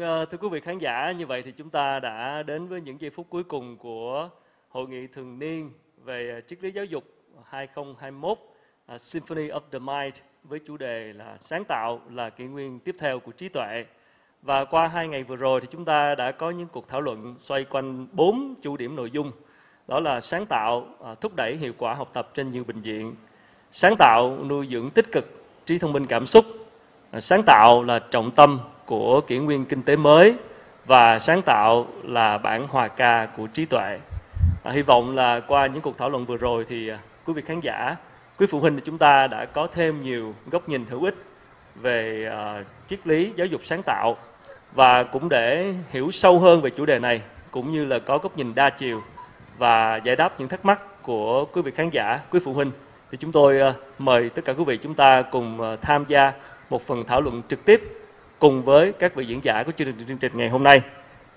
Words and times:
Vâng, 0.00 0.08
ờ, 0.08 0.24
thưa 0.24 0.38
quý 0.38 0.48
vị 0.48 0.60
khán 0.60 0.78
giả, 0.78 1.12
như 1.12 1.26
vậy 1.26 1.42
thì 1.42 1.52
chúng 1.52 1.70
ta 1.70 2.00
đã 2.00 2.42
đến 2.42 2.68
với 2.68 2.80
những 2.80 3.00
giây 3.00 3.10
phút 3.10 3.26
cuối 3.30 3.44
cùng 3.44 3.76
của 3.76 4.28
hội 4.68 4.88
nghị 4.88 5.06
thường 5.06 5.38
niên 5.38 5.70
về 6.04 6.30
ờ, 6.34 6.40
triết 6.40 6.62
lý 6.62 6.70
giáo 6.72 6.84
dục 6.84 7.04
2021 7.44 8.30
uh, 8.32 8.38
ờ, 8.86 8.98
Symphony 8.98 9.48
of 9.48 9.60
the 9.72 9.78
Mind 9.78 10.14
với 10.44 10.60
chủ 10.66 10.76
đề 10.76 11.12
là 11.12 11.36
sáng 11.40 11.64
tạo 11.64 12.00
là 12.10 12.30
kỷ 12.30 12.44
nguyên 12.44 12.78
tiếp 12.78 12.96
theo 12.98 13.20
của 13.20 13.32
trí 13.32 13.48
tuệ. 13.48 13.84
Và 14.42 14.64
qua 14.64 14.86
hai 14.86 15.08
ngày 15.08 15.22
vừa 15.22 15.36
rồi 15.36 15.60
thì 15.60 15.66
chúng 15.70 15.84
ta 15.84 16.14
đã 16.14 16.32
có 16.32 16.50
những 16.50 16.68
cuộc 16.68 16.88
thảo 16.88 17.00
luận 17.00 17.34
xoay 17.38 17.64
quanh 17.64 18.06
bốn 18.12 18.54
chủ 18.62 18.76
điểm 18.76 18.96
nội 18.96 19.10
dung. 19.10 19.32
Đó 19.88 20.00
là 20.00 20.20
sáng 20.20 20.46
tạo, 20.46 20.86
thúc 21.20 21.32
đẩy 21.36 21.56
hiệu 21.56 21.72
quả 21.78 21.94
học 21.94 22.10
tập 22.12 22.30
trên 22.34 22.50
nhiều 22.50 22.64
bệnh 22.64 22.80
viện. 22.80 23.14
Sáng 23.72 23.94
tạo, 23.98 24.36
nuôi 24.44 24.68
dưỡng 24.70 24.90
tích 24.90 25.12
cực, 25.12 25.44
trí 25.66 25.78
thông 25.78 25.92
minh 25.92 26.06
cảm 26.06 26.26
xúc. 26.26 26.44
Sáng 27.18 27.42
tạo 27.46 27.82
là 27.82 27.98
trọng 27.98 28.30
tâm 28.30 28.60
của 28.90 29.20
kỷ 29.20 29.38
nguyên 29.38 29.64
kinh 29.64 29.82
tế 29.82 29.96
mới 29.96 30.34
và 30.86 31.18
sáng 31.18 31.42
tạo 31.42 31.86
là 32.02 32.38
bản 32.38 32.68
hòa 32.68 32.88
ca 32.88 33.28
của 33.36 33.46
trí 33.46 33.64
tuệ. 33.64 33.98
À, 34.64 34.72
hy 34.72 34.82
vọng 34.82 35.16
là 35.16 35.40
qua 35.40 35.66
những 35.66 35.82
cuộc 35.82 35.98
thảo 35.98 36.10
luận 36.10 36.24
vừa 36.24 36.36
rồi 36.36 36.64
thì 36.68 36.88
à, 36.88 36.98
quý 37.26 37.32
vị 37.32 37.42
khán 37.46 37.60
giả, 37.60 37.96
quý 38.38 38.46
phụ 38.50 38.60
huynh 38.60 38.74
của 38.74 38.82
chúng 38.84 38.98
ta 38.98 39.26
đã 39.26 39.44
có 39.44 39.66
thêm 39.66 40.02
nhiều 40.02 40.34
góc 40.50 40.68
nhìn 40.68 40.84
hữu 40.90 41.04
ích 41.04 41.14
về 41.74 42.30
uh, 42.60 42.66
triết 42.88 43.06
lý 43.06 43.32
giáo 43.36 43.46
dục 43.46 43.60
sáng 43.64 43.82
tạo 43.82 44.16
và 44.72 45.02
cũng 45.02 45.28
để 45.28 45.74
hiểu 45.90 46.10
sâu 46.10 46.38
hơn 46.38 46.60
về 46.60 46.70
chủ 46.70 46.86
đề 46.86 46.98
này 46.98 47.22
cũng 47.50 47.72
như 47.72 47.84
là 47.84 47.98
có 47.98 48.18
góc 48.18 48.38
nhìn 48.38 48.54
đa 48.54 48.70
chiều 48.70 49.02
và 49.58 49.96
giải 49.96 50.16
đáp 50.16 50.40
những 50.40 50.48
thắc 50.48 50.64
mắc 50.64 51.02
của 51.02 51.44
quý 51.44 51.62
vị 51.62 51.70
khán 51.70 51.90
giả, 51.90 52.20
quý 52.30 52.40
phụ 52.44 52.52
huynh 52.52 52.70
thì 53.10 53.18
chúng 53.20 53.32
tôi 53.32 53.60
uh, 53.68 53.74
mời 53.98 54.30
tất 54.30 54.44
cả 54.44 54.52
quý 54.52 54.64
vị 54.64 54.78
chúng 54.82 54.94
ta 54.94 55.22
cùng 55.22 55.60
uh, 55.60 55.80
tham 55.82 56.04
gia 56.08 56.32
một 56.70 56.86
phần 56.86 57.04
thảo 57.04 57.20
luận 57.20 57.42
trực 57.48 57.64
tiếp 57.64 57.99
cùng 58.40 58.62
với 58.62 58.92
các 58.92 59.14
vị 59.14 59.26
diễn 59.26 59.40
giả 59.44 59.62
của 59.62 59.72
chương 59.72 59.86
trình 59.86 60.06
chương 60.08 60.18
trình 60.18 60.32
ngày 60.34 60.48
hôm 60.48 60.64
nay. 60.64 60.82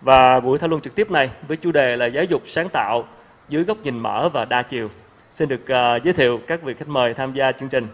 Và 0.02 0.40
buổi 0.40 0.59
thảo 0.59 0.70
luận 0.70 0.82
trực 0.82 0.96
tiếp 0.96 1.12
này 1.12 1.30
với 1.48 1.58
chủ 1.58 1.72
đề 1.72 1.96
là 1.96 2.06
giáo 2.06 2.23
dục 2.23 2.42
sáng 2.46 2.70
tạo 2.70 3.08
dưới 3.50 3.64
góc 3.64 3.78
nhìn 3.84 4.00
mở 4.00 4.30
và 4.30 4.46
đa 4.46 4.62
chiều. 4.62 4.90
Xin 5.36 5.50
được 5.50 5.62
uh, 5.62 6.04
giới 6.04 6.14
thiệu 6.14 6.40
các 6.48 6.62
vị 6.62 6.74
khách 6.74 6.88
mời 6.88 7.14
tham 7.14 7.34
gia 7.34 7.52
chương 7.52 7.70
trình. 7.70 7.88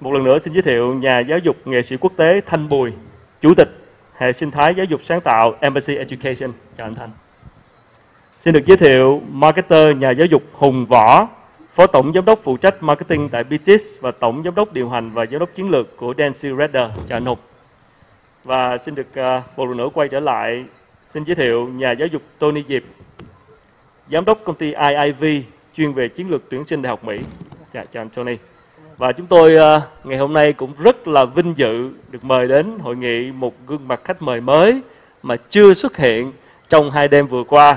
Một 0.00 0.12
lần 0.12 0.24
nữa 0.24 0.38
xin 0.38 0.52
giới 0.52 0.62
thiệu 0.62 0.94
nhà 0.94 1.18
giáo 1.18 1.38
dục 1.38 1.56
nghệ 1.64 1.82
sĩ 1.82 1.96
quốc 1.96 2.12
tế 2.16 2.40
Thanh 2.46 2.68
Bùi, 2.68 2.92
Chủ 3.40 3.54
tịch 3.54 3.68
hệ 4.16 4.32
sinh 4.32 4.50
thái 4.50 4.74
giáo 4.74 4.84
dục 4.84 5.00
sáng 5.02 5.20
tạo 5.20 5.54
Embassy 5.60 5.96
Education. 5.96 6.50
Chào 6.76 6.86
anh 6.86 6.94
Thanh. 6.94 7.10
Xin 8.40 8.54
được 8.54 8.66
giới 8.66 8.76
thiệu 8.76 9.22
marketer 9.28 9.96
nhà 9.96 10.10
giáo 10.10 10.26
dục 10.26 10.42
Hùng 10.52 10.86
Võ, 10.86 11.28
Phó 11.74 11.86
Tổng 11.86 12.12
Giám 12.12 12.24
đốc 12.24 12.40
phụ 12.42 12.56
trách 12.56 12.82
marketing 12.82 13.28
tại 13.28 13.44
BTS 13.44 14.00
và 14.00 14.10
Tổng 14.10 14.42
Giám 14.44 14.54
đốc 14.54 14.72
điều 14.72 14.88
hành 14.88 15.10
và 15.10 15.26
Giám 15.26 15.40
đốc 15.40 15.54
chiến 15.54 15.70
lược 15.70 15.96
của 15.96 16.14
Dancy 16.18 16.48
Redder. 16.58 16.90
Chào 17.08 17.16
anh 17.16 17.24
Hùng. 17.24 17.38
Và 18.46 18.78
xin 18.78 18.94
được 18.94 19.06
uh, 19.10 19.58
một 19.58 19.66
lần 19.66 19.76
nữa 19.76 19.88
quay 19.94 20.08
trở 20.08 20.20
lại 20.20 20.64
xin 21.04 21.24
giới 21.24 21.34
thiệu 21.34 21.68
nhà 21.68 21.92
giáo 21.92 22.08
dục 22.08 22.22
Tony 22.38 22.62
Diệp, 22.68 22.82
Giám 24.10 24.24
đốc 24.24 24.40
công 24.44 24.56
ty 24.56 24.72
IIV 24.72 25.24
chuyên 25.76 25.92
về 25.92 26.08
chiến 26.08 26.30
lược 26.30 26.42
tuyển 26.50 26.64
sinh 26.64 26.82
Đại 26.82 26.90
học 26.90 27.04
Mỹ. 27.04 27.18
Chào, 27.72 27.84
chào 27.92 28.02
anh 28.02 28.08
Tony. 28.08 28.36
Và 28.96 29.12
chúng 29.12 29.26
tôi 29.26 29.56
uh, 29.56 29.82
ngày 30.06 30.18
hôm 30.18 30.32
nay 30.32 30.52
cũng 30.52 30.72
rất 30.78 31.08
là 31.08 31.24
vinh 31.24 31.54
dự 31.56 31.90
được 32.10 32.24
mời 32.24 32.48
đến 32.48 32.78
hội 32.78 32.96
nghị 32.96 33.32
một 33.32 33.54
gương 33.66 33.88
mặt 33.88 34.00
khách 34.04 34.22
mời 34.22 34.40
mới 34.40 34.80
mà 35.22 35.36
chưa 35.36 35.74
xuất 35.74 35.96
hiện 35.96 36.32
trong 36.68 36.90
hai 36.90 37.08
đêm 37.08 37.26
vừa 37.26 37.44
qua. 37.44 37.76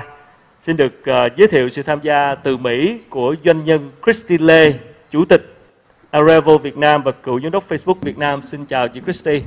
Xin 0.60 0.76
được 0.76 0.92
uh, 1.00 1.36
giới 1.36 1.48
thiệu 1.48 1.68
sự 1.68 1.82
tham 1.82 2.00
gia 2.02 2.34
từ 2.34 2.56
Mỹ 2.56 2.98
của 3.08 3.34
doanh 3.44 3.64
nhân 3.64 3.90
Christy 4.04 4.38
Lê, 4.38 4.72
Chủ 5.10 5.24
tịch 5.24 5.54
Arevo 6.10 6.56
Việt 6.56 6.76
Nam 6.76 7.02
và 7.02 7.12
cựu 7.12 7.40
giám 7.40 7.52
đốc 7.52 7.68
Facebook 7.68 8.00
Việt 8.02 8.18
Nam. 8.18 8.42
Xin 8.42 8.66
chào 8.66 8.88
chị 8.88 9.00
Christy. 9.00 9.42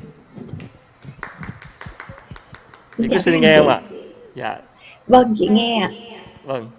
Chị 2.98 3.08
Christy 3.10 3.40
nghe 3.40 3.58
không 3.58 3.68
ạ? 3.68 3.82
Dạ. 4.36 4.58
Vâng, 5.08 5.36
chị 5.40 5.48
nghe 5.48 5.80
ạ. 5.82 5.92
Vâng. 6.44 6.70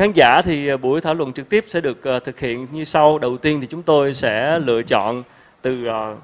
Khán 0.00 0.12
giả 0.12 0.42
thì 0.42 0.68
à, 0.68 0.76
buổi 0.76 1.00
thảo 1.00 1.14
luận 1.14 1.32
trực 1.32 1.48
tiếp 1.48 1.64
sẽ 1.68 1.80
được 1.80 2.04
à, 2.04 2.18
thực 2.18 2.40
hiện 2.40 2.66
như 2.72 2.84
sau. 2.84 3.18
Đầu 3.18 3.36
tiên 3.36 3.60
thì 3.60 3.66
chúng 3.66 3.82
tôi 3.82 4.12
sẽ 4.12 4.58
lựa 4.58 4.82
chọn 4.82 5.22
từ 5.62 5.86
à, 5.86 6.14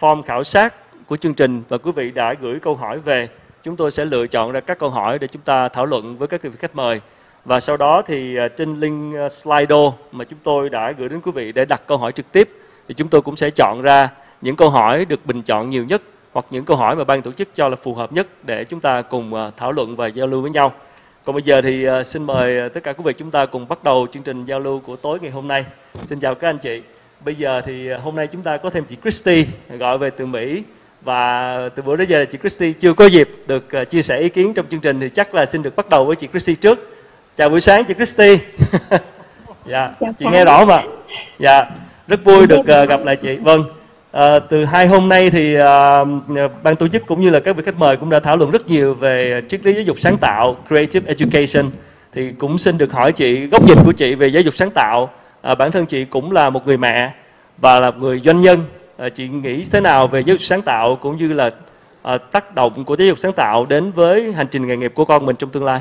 form 0.00 0.22
khảo 0.22 0.44
sát 0.44 0.74
của 1.06 1.16
chương 1.16 1.34
trình 1.34 1.62
và 1.68 1.78
quý 1.78 1.92
vị 1.92 2.10
đã 2.10 2.34
gửi 2.40 2.58
câu 2.62 2.74
hỏi 2.74 2.98
về. 2.98 3.28
Chúng 3.62 3.76
tôi 3.76 3.90
sẽ 3.90 4.04
lựa 4.04 4.26
chọn 4.26 4.52
ra 4.52 4.60
các 4.60 4.78
câu 4.78 4.90
hỏi 4.90 5.18
để 5.18 5.26
chúng 5.26 5.42
ta 5.42 5.68
thảo 5.68 5.86
luận 5.86 6.16
với 6.18 6.28
các 6.28 6.42
vị 6.42 6.50
khách 6.58 6.76
mời. 6.76 7.00
Và 7.44 7.60
sau 7.60 7.76
đó 7.76 8.02
thì 8.06 8.36
trên 8.56 8.80
link 8.80 9.30
Slido 9.32 9.92
mà 10.12 10.24
chúng 10.24 10.38
tôi 10.42 10.68
đã 10.68 10.92
gửi 10.98 11.08
đến 11.08 11.20
quý 11.20 11.32
vị 11.32 11.52
để 11.52 11.64
đặt 11.64 11.82
câu 11.86 11.98
hỏi 11.98 12.12
trực 12.12 12.32
tiếp, 12.32 12.50
thì 12.88 12.94
chúng 12.94 13.08
tôi 13.08 13.22
cũng 13.22 13.36
sẽ 13.36 13.50
chọn 13.50 13.82
ra 13.82 14.08
những 14.40 14.56
câu 14.56 14.70
hỏi 14.70 15.04
được 15.04 15.26
bình 15.26 15.42
chọn 15.42 15.68
nhiều 15.68 15.84
nhất 15.84 16.02
hoặc 16.32 16.46
những 16.50 16.64
câu 16.64 16.76
hỏi 16.76 16.96
mà 16.96 17.04
ban 17.04 17.22
tổ 17.22 17.32
chức 17.32 17.48
cho 17.54 17.68
là 17.68 17.76
phù 17.76 17.94
hợp 17.94 18.12
nhất 18.12 18.26
để 18.44 18.64
chúng 18.64 18.80
ta 18.80 19.02
cùng 19.02 19.50
thảo 19.56 19.72
luận 19.72 19.96
và 19.96 20.06
giao 20.06 20.26
lưu 20.26 20.40
với 20.40 20.50
nhau. 20.50 20.72
Còn 21.26 21.34
bây 21.34 21.42
giờ 21.42 21.60
thì 21.62 21.88
uh, 21.88 22.06
xin 22.06 22.24
mời 22.24 22.66
uh, 22.66 22.74
tất 22.74 22.82
cả 22.82 22.92
quý 22.92 23.02
vị 23.06 23.12
chúng 23.18 23.30
ta 23.30 23.46
cùng 23.46 23.68
bắt 23.68 23.84
đầu 23.84 24.06
chương 24.12 24.22
trình 24.22 24.44
giao 24.44 24.60
lưu 24.60 24.80
của 24.80 24.96
tối 24.96 25.18
ngày 25.22 25.30
hôm 25.30 25.48
nay. 25.48 25.64
Xin 26.04 26.20
chào 26.20 26.34
các 26.34 26.48
anh 26.48 26.58
chị. 26.58 26.82
Bây 27.24 27.34
giờ 27.34 27.60
thì 27.64 27.94
uh, 27.94 28.02
hôm 28.02 28.16
nay 28.16 28.26
chúng 28.26 28.42
ta 28.42 28.56
có 28.56 28.70
thêm 28.70 28.84
chị 28.84 28.96
Christy 29.02 29.46
gọi 29.78 29.98
về 29.98 30.10
từ 30.10 30.26
Mỹ 30.26 30.62
và 31.02 31.58
từ 31.74 31.82
bữa 31.82 31.96
đến 31.96 32.08
giờ 32.08 32.24
chị 32.30 32.38
Christy 32.38 32.72
chưa 32.72 32.92
có 32.92 33.06
dịp 33.06 33.30
được 33.46 33.64
chia 33.90 34.02
sẻ 34.02 34.18
ý 34.18 34.28
kiến 34.28 34.54
trong 34.54 34.66
chương 34.70 34.80
trình 34.80 35.00
thì 35.00 35.08
chắc 35.08 35.34
là 35.34 35.46
xin 35.46 35.62
được 35.62 35.76
bắt 35.76 35.88
đầu 35.88 36.04
với 36.04 36.16
chị 36.16 36.28
Christy 36.28 36.54
trước. 36.54 36.90
Chào 37.36 37.48
buổi 37.48 37.60
sáng 37.60 37.84
chị 37.84 37.94
Christy. 37.94 38.38
dạ, 39.66 39.94
chị 40.18 40.26
nghe 40.32 40.44
rõ 40.44 40.64
mà. 40.64 40.82
Dạ, 41.38 41.70
rất 42.08 42.24
vui 42.24 42.46
được 42.46 42.66
gặp 42.66 43.04
lại 43.04 43.16
chị. 43.16 43.36
Vâng. 43.36 43.64
À, 44.16 44.38
từ 44.38 44.64
hai 44.64 44.86
hôm 44.86 45.08
nay 45.08 45.30
thì 45.30 45.54
à, 45.54 46.04
ban 46.62 46.76
tổ 46.76 46.88
chức 46.88 47.06
cũng 47.06 47.20
như 47.20 47.30
là 47.30 47.40
các 47.40 47.56
vị 47.56 47.62
khách 47.66 47.78
mời 47.78 47.96
cũng 47.96 48.10
đã 48.10 48.20
thảo 48.20 48.36
luận 48.36 48.50
rất 48.50 48.68
nhiều 48.68 48.94
về 48.94 49.42
triết 49.48 49.66
lý 49.66 49.74
giáo 49.74 49.82
dục 49.82 49.96
sáng 50.00 50.16
tạo 50.20 50.56
creative 50.68 51.08
education. 51.08 51.70
Thì 52.12 52.32
cũng 52.38 52.58
xin 52.58 52.78
được 52.78 52.92
hỏi 52.92 53.12
chị 53.12 53.46
góc 53.46 53.64
nhìn 53.64 53.78
của 53.84 53.92
chị 53.92 54.14
về 54.14 54.26
giáo 54.26 54.42
dục 54.42 54.54
sáng 54.54 54.70
tạo. 54.70 55.10
À, 55.42 55.54
bản 55.54 55.72
thân 55.72 55.86
chị 55.86 56.04
cũng 56.04 56.32
là 56.32 56.50
một 56.50 56.66
người 56.66 56.76
mẹ 56.76 57.12
và 57.58 57.80
là 57.80 57.90
một 57.90 57.96
người 58.00 58.20
doanh 58.20 58.40
nhân. 58.40 58.64
À, 58.96 59.08
chị 59.08 59.28
nghĩ 59.28 59.64
thế 59.72 59.80
nào 59.80 60.06
về 60.06 60.20
giáo 60.20 60.36
dục 60.36 60.42
sáng 60.42 60.62
tạo 60.62 60.96
cũng 60.96 61.16
như 61.16 61.32
là 61.32 61.50
à, 62.02 62.18
tác 62.18 62.54
động 62.54 62.84
của 62.84 62.96
giáo 62.96 63.06
dục 63.06 63.18
sáng 63.18 63.32
tạo 63.32 63.66
đến 63.66 63.90
với 63.90 64.32
hành 64.32 64.46
trình 64.50 64.66
nghề 64.66 64.76
nghiệp 64.76 64.92
của 64.94 65.04
con 65.04 65.26
mình 65.26 65.36
trong 65.36 65.50
tương 65.50 65.64
lai? 65.64 65.80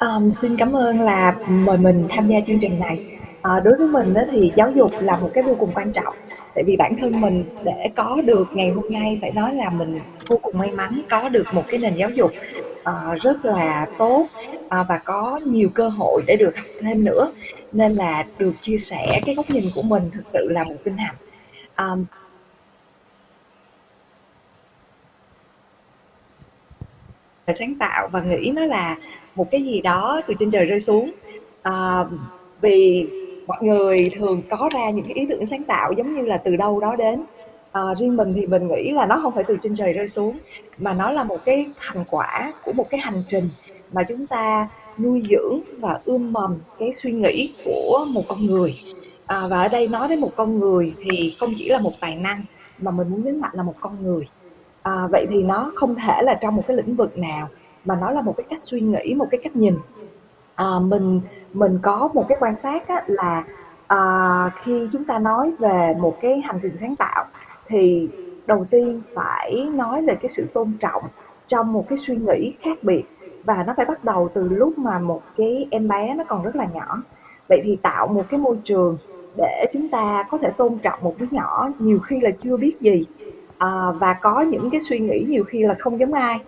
Um, 0.00 0.30
xin 0.30 0.56
cảm 0.56 0.76
ơn 0.76 1.00
là 1.00 1.34
mời 1.48 1.78
mình 1.78 2.08
tham 2.10 2.28
gia 2.28 2.36
chương 2.46 2.58
trình 2.60 2.80
này 2.80 3.15
à, 3.48 3.60
đối 3.60 3.76
với 3.76 3.88
mình 3.88 4.14
đó 4.14 4.22
thì 4.30 4.52
giáo 4.56 4.70
dục 4.70 4.92
là 5.00 5.16
một 5.16 5.30
cái 5.34 5.42
vô 5.44 5.56
cùng 5.58 5.70
quan 5.74 5.92
trọng. 5.92 6.14
Tại 6.54 6.64
vì 6.66 6.76
bản 6.76 6.96
thân 6.98 7.20
mình 7.20 7.44
để 7.64 7.90
có 7.96 8.20
được 8.24 8.48
ngày 8.52 8.70
hôm 8.70 8.92
nay 8.92 9.18
phải 9.20 9.32
nói 9.32 9.54
là 9.54 9.70
mình 9.70 9.98
vô 10.28 10.38
cùng 10.42 10.58
may 10.58 10.70
mắn 10.70 11.02
có 11.10 11.28
được 11.28 11.46
một 11.52 11.64
cái 11.68 11.78
nền 11.78 11.96
giáo 11.96 12.10
dục 12.10 12.32
uh, 12.80 13.22
rất 13.22 13.44
là 13.44 13.86
tốt 13.98 14.26
uh, 14.64 14.70
và 14.70 15.00
có 15.04 15.40
nhiều 15.44 15.68
cơ 15.74 15.88
hội 15.88 16.22
để 16.26 16.36
được 16.36 16.56
học 16.56 16.66
thêm 16.80 17.04
nữa. 17.04 17.32
Nên 17.72 17.94
là 17.94 18.24
được 18.38 18.52
chia 18.62 18.78
sẻ 18.78 19.20
cái 19.26 19.34
góc 19.34 19.50
nhìn 19.50 19.70
của 19.74 19.82
mình 19.82 20.10
thực 20.14 20.24
sự 20.28 20.48
là 20.50 20.64
một 20.64 20.76
vinh 20.84 20.96
hạnh. 20.96 21.16
Um, 21.78 22.04
sáng 27.54 27.74
tạo 27.74 28.08
và 28.08 28.20
nghĩ 28.20 28.52
nó 28.54 28.64
là 28.64 28.96
một 29.34 29.50
cái 29.50 29.62
gì 29.62 29.80
đó 29.80 30.20
từ 30.26 30.34
trên 30.38 30.50
trời 30.50 30.64
rơi 30.64 30.80
xuống. 30.80 31.10
Uh, 31.68 32.06
vì 32.60 33.06
mọi 33.46 33.58
người 33.62 34.10
thường 34.14 34.42
có 34.50 34.68
ra 34.74 34.90
những 34.90 35.04
cái 35.04 35.14
ý 35.14 35.26
tưởng 35.30 35.46
sáng 35.46 35.64
tạo 35.64 35.92
giống 35.92 36.14
như 36.14 36.22
là 36.22 36.36
từ 36.36 36.56
đâu 36.56 36.80
đó 36.80 36.96
đến. 36.96 37.22
À, 37.72 37.82
riêng 37.98 38.16
mình 38.16 38.32
thì 38.34 38.46
mình 38.46 38.68
nghĩ 38.68 38.90
là 38.90 39.06
nó 39.06 39.18
không 39.22 39.34
phải 39.34 39.44
từ 39.44 39.56
trên 39.62 39.76
trời 39.76 39.92
rơi 39.92 40.08
xuống 40.08 40.38
mà 40.78 40.94
nó 40.94 41.10
là 41.10 41.24
một 41.24 41.38
cái 41.44 41.66
thành 41.76 42.04
quả 42.10 42.52
của 42.64 42.72
một 42.72 42.90
cái 42.90 43.00
hành 43.00 43.22
trình 43.28 43.48
mà 43.92 44.02
chúng 44.02 44.26
ta 44.26 44.68
nuôi 44.98 45.22
dưỡng 45.30 45.60
và 45.78 46.00
ươm 46.04 46.32
mầm 46.32 46.58
cái 46.78 46.92
suy 46.92 47.12
nghĩ 47.12 47.52
của 47.64 48.06
một 48.10 48.22
con 48.28 48.46
người. 48.46 48.78
À, 49.26 49.46
và 49.50 49.62
ở 49.62 49.68
đây 49.68 49.88
nói 49.88 50.08
đến 50.08 50.20
một 50.20 50.32
con 50.36 50.58
người 50.58 50.94
thì 51.04 51.36
không 51.40 51.54
chỉ 51.58 51.68
là 51.68 51.80
một 51.80 51.92
tài 52.00 52.14
năng 52.16 52.44
mà 52.78 52.90
mình 52.90 53.08
muốn 53.08 53.24
nhấn 53.24 53.40
mạnh 53.40 53.50
là 53.54 53.62
một 53.62 53.74
con 53.80 54.02
người. 54.02 54.28
À, 54.82 54.92
vậy 55.12 55.26
thì 55.30 55.42
nó 55.42 55.72
không 55.74 55.94
thể 55.94 56.22
là 56.22 56.34
trong 56.34 56.56
một 56.56 56.62
cái 56.66 56.76
lĩnh 56.76 56.96
vực 56.96 57.18
nào 57.18 57.48
mà 57.84 57.98
nó 58.00 58.10
là 58.10 58.22
một 58.22 58.34
cái 58.36 58.44
cách 58.50 58.62
suy 58.62 58.80
nghĩ 58.80 59.14
một 59.14 59.26
cái 59.30 59.40
cách 59.44 59.56
nhìn. 59.56 59.74
À, 60.56 60.66
mình 60.82 61.20
mình 61.52 61.78
có 61.82 62.08
một 62.14 62.24
cái 62.28 62.38
quan 62.40 62.56
sát 62.56 62.88
á, 62.88 63.04
là 63.06 63.44
à, 63.86 64.00
khi 64.62 64.88
chúng 64.92 65.04
ta 65.04 65.18
nói 65.18 65.52
về 65.58 65.94
một 65.98 66.18
cái 66.20 66.40
hành 66.40 66.58
trình 66.62 66.76
sáng 66.76 66.96
tạo 66.96 67.24
thì 67.66 68.08
đầu 68.46 68.66
tiên 68.70 69.02
phải 69.14 69.68
nói 69.74 70.02
về 70.02 70.14
cái 70.14 70.28
sự 70.28 70.46
tôn 70.54 70.72
trọng 70.80 71.02
trong 71.48 71.72
một 71.72 71.88
cái 71.88 71.98
suy 71.98 72.16
nghĩ 72.16 72.52
khác 72.60 72.78
biệt 72.82 73.04
và 73.44 73.64
nó 73.66 73.74
phải 73.76 73.86
bắt 73.86 74.04
đầu 74.04 74.28
từ 74.34 74.48
lúc 74.48 74.78
mà 74.78 74.98
một 74.98 75.22
cái 75.36 75.68
em 75.70 75.88
bé 75.88 76.14
nó 76.14 76.24
còn 76.28 76.42
rất 76.42 76.56
là 76.56 76.66
nhỏ. 76.74 77.02
Vậy 77.48 77.60
thì 77.64 77.76
tạo 77.82 78.06
một 78.06 78.24
cái 78.30 78.40
môi 78.40 78.58
trường 78.64 78.98
để 79.36 79.66
chúng 79.72 79.88
ta 79.88 80.24
có 80.30 80.38
thể 80.38 80.50
tôn 80.50 80.78
trọng 80.78 80.98
một 81.02 81.14
đứa 81.18 81.26
nhỏ 81.30 81.70
nhiều 81.78 81.98
khi 81.98 82.20
là 82.20 82.30
chưa 82.30 82.56
biết 82.56 82.80
gì 82.80 83.04
à, 83.58 83.68
và 83.98 84.16
có 84.22 84.40
những 84.40 84.70
cái 84.70 84.80
suy 84.80 84.98
nghĩ 84.98 85.24
nhiều 85.28 85.44
khi 85.44 85.62
là 85.62 85.74
không 85.78 86.00
giống 86.00 86.12
ai 86.12 86.40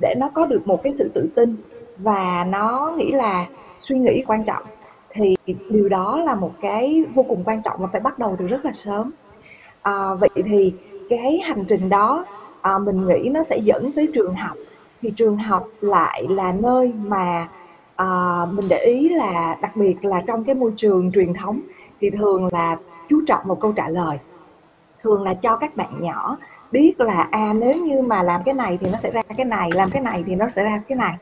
để 0.00 0.14
nó 0.18 0.30
có 0.34 0.46
được 0.46 0.66
một 0.66 0.82
cái 0.82 0.92
sự 0.92 1.10
tự 1.14 1.28
tin 1.34 1.56
và 1.98 2.46
nó 2.48 2.92
nghĩ 2.96 3.12
là 3.12 3.46
suy 3.78 3.98
nghĩ 3.98 4.22
quan 4.26 4.44
trọng. 4.44 4.62
Thì 5.10 5.36
điều 5.70 5.88
đó 5.88 6.20
là 6.24 6.34
một 6.34 6.52
cái 6.60 7.04
vô 7.14 7.22
cùng 7.22 7.42
quan 7.44 7.62
trọng 7.62 7.80
và 7.80 7.86
phải 7.92 8.00
bắt 8.00 8.18
đầu 8.18 8.36
từ 8.38 8.46
rất 8.46 8.64
là 8.64 8.72
sớm. 8.72 9.10
À, 9.82 10.14
vậy 10.14 10.30
thì 10.34 10.74
cái 11.10 11.40
hành 11.44 11.64
trình 11.68 11.88
đó 11.88 12.24
à, 12.60 12.78
mình 12.78 13.08
nghĩ 13.08 13.28
nó 13.28 13.42
sẽ 13.42 13.58
dẫn 13.58 13.92
tới 13.92 14.08
trường 14.14 14.34
học. 14.34 14.56
Thì 15.02 15.12
trường 15.16 15.36
học 15.36 15.68
lại 15.80 16.26
là 16.28 16.52
nơi 16.52 16.92
mà 17.06 17.48
à, 17.96 18.06
mình 18.52 18.66
để 18.68 18.78
ý 18.78 19.08
là 19.08 19.56
đặc 19.60 19.76
biệt 19.76 20.04
là 20.04 20.22
trong 20.26 20.44
cái 20.44 20.54
môi 20.54 20.72
trường 20.76 21.12
truyền 21.12 21.34
thống 21.34 21.60
thì 22.00 22.10
thường 22.10 22.48
là 22.52 22.76
chú 23.08 23.20
trọng 23.26 23.48
một 23.48 23.60
câu 23.60 23.72
trả 23.72 23.88
lời. 23.88 24.18
Thường 25.02 25.22
là 25.22 25.34
cho 25.34 25.56
các 25.56 25.76
bạn 25.76 25.90
nhỏ 26.00 26.36
biết 26.72 27.00
là 27.00 27.28
à 27.30 27.52
nếu 27.52 27.76
như 27.76 28.02
mà 28.02 28.22
làm 28.22 28.42
cái 28.44 28.54
này 28.54 28.78
thì 28.80 28.86
nó 28.90 28.98
sẽ 28.98 29.10
ra 29.10 29.22
cái 29.36 29.44
này 29.44 29.70
làm 29.74 29.90
cái 29.90 30.02
này 30.02 30.24
thì 30.26 30.34
nó 30.34 30.48
sẽ 30.48 30.64
ra 30.64 30.82
cái 30.88 30.96
này 30.96 31.14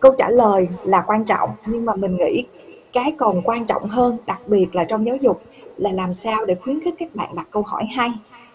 câu 0.00 0.14
trả 0.18 0.28
lời 0.28 0.68
là 0.84 1.04
quan 1.06 1.24
trọng 1.24 1.50
nhưng 1.66 1.84
mà 1.84 1.94
mình 1.94 2.16
nghĩ 2.16 2.44
cái 2.92 3.14
còn 3.18 3.42
quan 3.42 3.66
trọng 3.66 3.88
hơn 3.88 4.18
đặc 4.26 4.40
biệt 4.46 4.74
là 4.74 4.84
trong 4.84 5.06
giáo 5.06 5.16
dục 5.16 5.42
là 5.76 5.90
làm 5.92 6.14
sao 6.14 6.44
để 6.44 6.54
khuyến 6.54 6.80
khích 6.80 6.94
các 6.98 7.14
bạn 7.14 7.34
đặt 7.34 7.46
câu 7.50 7.62
hỏi 7.62 7.84
hay 7.84 8.10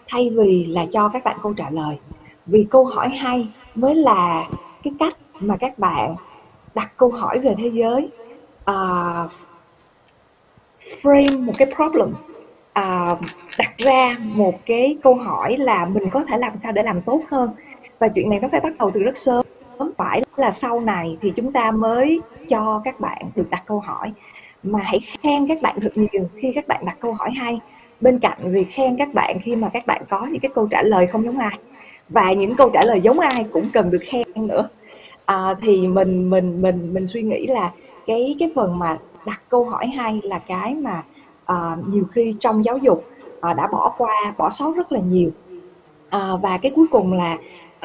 thay 0.08 0.30
vì 0.30 0.66
là 0.66 0.86
cho 0.92 1.08
các 1.08 1.24
bạn 1.24 1.36
câu 1.42 1.54
trả 1.54 1.70
lời. 1.70 1.96
Vì 2.46 2.66
câu 2.70 2.84
hỏi 2.84 3.08
hay 3.08 3.48
mới 3.74 3.94
là 3.94 4.48
cái 4.82 4.92
cách 4.98 5.16
mà 5.40 5.56
các 5.56 5.78
bạn 5.78 6.16
đặt 6.74 6.92
câu 6.96 7.10
hỏi 7.10 7.38
về 7.38 7.54
thế 7.58 7.68
giới 7.68 8.10
uh, 8.70 9.30
frame 11.02 11.44
một 11.44 11.52
cái 11.58 11.72
problem 11.74 12.10
uh, 12.78 13.18
đặt 13.58 13.78
ra 13.78 14.16
một 14.20 14.54
cái 14.66 14.98
câu 15.02 15.14
hỏi 15.14 15.56
là 15.56 15.86
mình 15.86 16.10
có 16.10 16.24
thể 16.24 16.38
làm 16.38 16.56
sao 16.56 16.72
để 16.72 16.82
làm 16.82 17.02
tốt 17.02 17.20
hơn. 17.30 17.50
Và 17.98 18.08
chuyện 18.08 18.30
này 18.30 18.40
nó 18.40 18.48
phải 18.52 18.60
bắt 18.60 18.72
đầu 18.78 18.90
từ 18.94 19.02
rất 19.02 19.16
sớm 19.16 19.46
phải 19.96 20.22
là 20.36 20.50
sau 20.50 20.80
này 20.80 21.16
thì 21.20 21.32
chúng 21.36 21.52
ta 21.52 21.70
mới 21.70 22.20
cho 22.48 22.80
các 22.84 23.00
bạn 23.00 23.30
được 23.36 23.50
đặt 23.50 23.62
câu 23.66 23.80
hỏi. 23.80 24.12
Mà 24.62 24.78
hãy 24.82 25.00
khen 25.22 25.48
các 25.48 25.62
bạn 25.62 25.78
thật 25.82 25.92
nhiều 25.94 26.28
khi 26.36 26.52
các 26.54 26.68
bạn 26.68 26.84
đặt 26.84 26.96
câu 27.00 27.12
hỏi 27.12 27.30
hay. 27.30 27.60
Bên 28.00 28.18
cạnh 28.18 28.38
việc 28.42 28.70
khen 28.70 28.96
các 28.96 29.14
bạn 29.14 29.38
khi 29.42 29.56
mà 29.56 29.68
các 29.68 29.86
bạn 29.86 30.02
có 30.10 30.26
những 30.26 30.40
cái 30.40 30.50
câu 30.54 30.68
trả 30.70 30.82
lời 30.82 31.06
không 31.06 31.24
giống 31.24 31.38
ai. 31.38 31.58
Và 32.08 32.32
những 32.32 32.56
câu 32.56 32.70
trả 32.70 32.82
lời 32.82 33.00
giống 33.00 33.20
ai 33.20 33.44
cũng 33.52 33.70
cần 33.72 33.90
được 33.90 34.02
khen 34.06 34.26
nữa. 34.34 34.68
À, 35.24 35.54
thì 35.62 35.86
mình 35.86 36.30
mình 36.30 36.62
mình 36.62 36.94
mình 36.94 37.06
suy 37.06 37.22
nghĩ 37.22 37.46
là 37.46 37.70
cái 38.06 38.36
cái 38.38 38.52
phần 38.54 38.78
mà 38.78 38.98
đặt 39.26 39.40
câu 39.48 39.64
hỏi 39.64 39.86
hay 39.86 40.20
là 40.22 40.38
cái 40.38 40.74
mà 40.74 41.02
uh, 41.52 41.88
nhiều 41.88 42.04
khi 42.04 42.36
trong 42.40 42.64
giáo 42.64 42.78
dục 42.78 43.04
uh, 43.36 43.56
đã 43.56 43.68
bỏ 43.72 43.94
qua 43.98 44.34
bỏ 44.38 44.50
sót 44.50 44.76
rất 44.76 44.92
là 44.92 45.00
nhiều. 45.00 45.30
Uh, 46.16 46.42
và 46.42 46.58
cái 46.62 46.72
cuối 46.76 46.86
cùng 46.90 47.12
là 47.12 47.36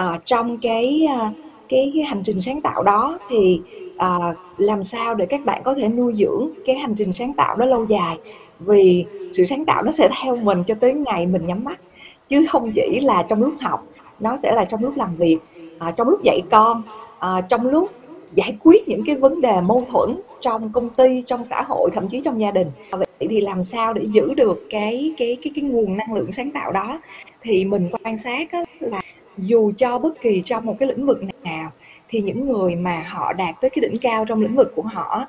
uh, 0.02 0.22
trong 0.26 0.58
cái 0.58 1.08
uh, 1.28 1.36
cái, 1.72 1.92
cái 1.94 2.04
hành 2.04 2.24
trình 2.24 2.42
sáng 2.42 2.62
tạo 2.62 2.84
đó 2.84 3.20
thì 3.30 3.62
à, 3.98 4.18
làm 4.58 4.84
sao 4.84 5.16
để 5.16 5.26
các 5.26 5.46
bạn 5.46 5.62
có 5.64 5.74
thể 5.74 5.88
nuôi 5.88 6.14
dưỡng 6.14 6.50
cái 6.66 6.76
hành 6.76 6.96
trình 6.96 7.14
sáng 7.14 7.34
tạo 7.34 7.56
đó 7.56 7.66
lâu 7.66 7.86
dài? 7.86 8.18
Vì 8.60 9.06
sự 9.32 9.46
sáng 9.46 9.66
tạo 9.66 9.84
nó 9.84 9.92
sẽ 9.92 10.10
theo 10.24 10.36
mình 10.36 10.64
cho 10.68 10.76
tới 10.76 10.94
ngày 10.94 11.26
mình 11.26 11.48
nhắm 11.48 11.64
mắt 11.64 11.80
chứ 12.28 12.46
không 12.50 12.72
chỉ 12.76 13.00
là 13.02 13.26
trong 13.30 13.42
lúc 13.42 13.54
học 13.62 13.88
nó 14.20 14.38
sẽ 14.38 14.52
là 14.56 14.66
trong 14.66 14.84
lúc 14.84 14.98
làm 14.98 15.16
việc 15.16 15.38
à, 15.80 15.92
trong 15.92 16.10
lúc 16.10 16.24
dạy 16.24 16.42
con 16.52 16.84
à, 17.20 17.42
trong 17.42 17.68
lúc 17.68 17.90
giải 18.34 18.58
quyết 18.64 18.88
những 18.88 19.04
cái 19.06 19.16
vấn 19.16 19.42
đề 19.42 19.62
mâu 19.62 19.86
thuẫn 19.92 20.20
trong 20.42 20.72
công 20.74 20.90
ty 20.90 21.24
trong 21.28 21.44
xã 21.44 21.62
hội 21.62 21.90
thậm 21.94 22.08
chí 22.08 22.22
trong 22.26 22.42
gia 22.42 22.52
đình. 22.52 22.68
Vậy 22.92 23.28
thì 23.30 23.42
làm 23.42 23.64
sao 23.64 23.94
để 23.94 24.04
giữ 24.12 24.34
được 24.34 24.68
cái 24.70 25.14
cái 25.18 25.38
cái 25.44 25.52
cái 25.56 25.64
nguồn 25.64 25.98
năng 25.98 26.14
lượng 26.14 26.32
sáng 26.32 26.52
tạo 26.52 26.72
đó? 26.72 27.00
Thì 27.42 27.66
mình 27.66 27.90
quan 28.04 28.18
sát 28.18 28.50
là 28.80 29.02
dù 29.38 29.72
cho 29.78 30.00
bất 30.00 30.22
kỳ 30.22 30.42
trong 30.46 30.66
một 30.66 30.76
cái 30.80 30.90
lĩnh 30.90 31.06
vực 31.06 31.22
nào 31.44 31.72
thì 32.10 32.22
những 32.22 32.52
người 32.52 32.76
mà 32.76 33.04
họ 33.08 33.34
đạt 33.34 33.56
tới 33.62 33.70
cái 33.70 33.82
đỉnh 33.82 33.98
cao 34.02 34.26
trong 34.26 34.42
lĩnh 34.42 34.56
vực 34.56 34.74
của 34.76 34.82
họ 34.82 35.26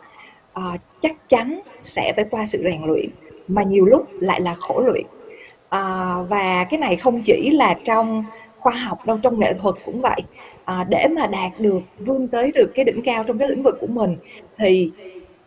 uh, 0.59 0.81
chắc 1.03 1.29
chắn 1.29 1.61
sẽ 1.81 2.13
phải 2.17 2.25
qua 2.31 2.47
sự 2.47 2.63
rèn 2.65 2.83
luyện 2.87 3.09
mà 3.49 3.63
nhiều 3.63 3.85
lúc 3.85 4.09
lại 4.21 4.41
là 4.41 4.55
khổ 4.61 4.81
luyện. 4.81 5.05
Uh, 5.05 6.31
và 6.31 6.65
cái 6.71 6.79
này 6.81 6.97
không 6.97 7.23
chỉ 7.23 7.51
là 7.51 7.79
trong 7.85 8.25
khoa 8.59 8.73
học 8.73 9.07
đâu 9.07 9.19
trong 9.23 9.41
nghệ 9.41 9.55
thuật 9.55 9.75
cũng 9.85 10.01
vậy. 10.01 10.21
Uh, 10.63 10.89
để 10.89 11.07
mà 11.07 11.27
đạt 11.27 11.53
được 11.59 11.81
vươn 11.99 12.29
tới 12.29 12.53
được 12.55 12.73
cái 12.75 12.85
đỉnh 12.85 13.03
cao 13.03 13.25
trong 13.25 13.39
cái 13.39 13.49
lĩnh 13.49 13.63
vực 13.63 13.79
của 13.81 13.87
mình 13.87 14.17
thì 14.57 14.91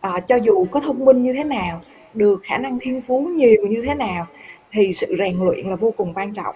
uh, 0.08 0.28
cho 0.28 0.36
dù 0.36 0.66
có 0.70 0.80
thông 0.80 1.04
minh 1.04 1.22
như 1.22 1.32
thế 1.32 1.44
nào 1.44 1.80
được 2.14 2.40
khả 2.42 2.58
năng 2.58 2.78
thiên 2.78 3.02
phú 3.02 3.20
nhiều 3.20 3.66
như 3.68 3.82
thế 3.86 3.94
nào 3.94 4.26
thì 4.70 4.92
sự 4.92 5.16
rèn 5.18 5.38
luyện 5.38 5.66
là 5.66 5.76
vô 5.76 5.94
cùng 5.96 6.14
quan 6.14 6.34
trọng 6.34 6.54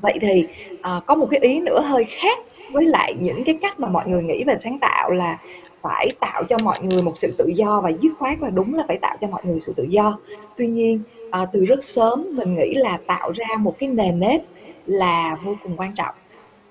vậy 0.00 0.18
thì 0.20 0.46
à, 0.82 1.00
có 1.06 1.14
một 1.14 1.26
cái 1.30 1.40
ý 1.40 1.60
nữa 1.60 1.80
hơi 1.80 2.04
khác 2.04 2.38
với 2.72 2.84
lại 2.84 3.14
những 3.20 3.44
cái 3.44 3.58
cách 3.62 3.80
mà 3.80 3.88
mọi 3.88 4.08
người 4.08 4.22
nghĩ 4.22 4.44
về 4.44 4.56
sáng 4.56 4.78
tạo 4.78 5.10
là 5.10 5.38
phải 5.82 6.08
tạo 6.20 6.44
cho 6.44 6.58
mọi 6.58 6.82
người 6.82 7.02
một 7.02 7.18
sự 7.18 7.34
tự 7.38 7.46
do 7.54 7.80
và 7.80 7.92
dứt 8.00 8.12
khoát 8.18 8.40
là 8.40 8.50
đúng 8.50 8.74
là 8.74 8.84
phải 8.88 8.96
tạo 8.96 9.16
cho 9.20 9.28
mọi 9.28 9.42
người 9.44 9.60
sự 9.60 9.72
tự 9.76 9.84
do. 9.88 10.18
Tuy 10.56 10.66
nhiên 10.66 11.00
à, 11.30 11.46
từ 11.52 11.64
rất 11.64 11.84
sớm 11.84 12.24
mình 12.32 12.54
nghĩ 12.54 12.74
là 12.74 12.98
tạo 13.06 13.32
ra 13.34 13.56
một 13.58 13.78
cái 13.78 13.88
nền 13.88 14.20
nếp 14.20 14.40
là 14.86 15.38
vô 15.44 15.54
cùng 15.62 15.76
quan 15.76 15.92
trọng. 15.94 16.14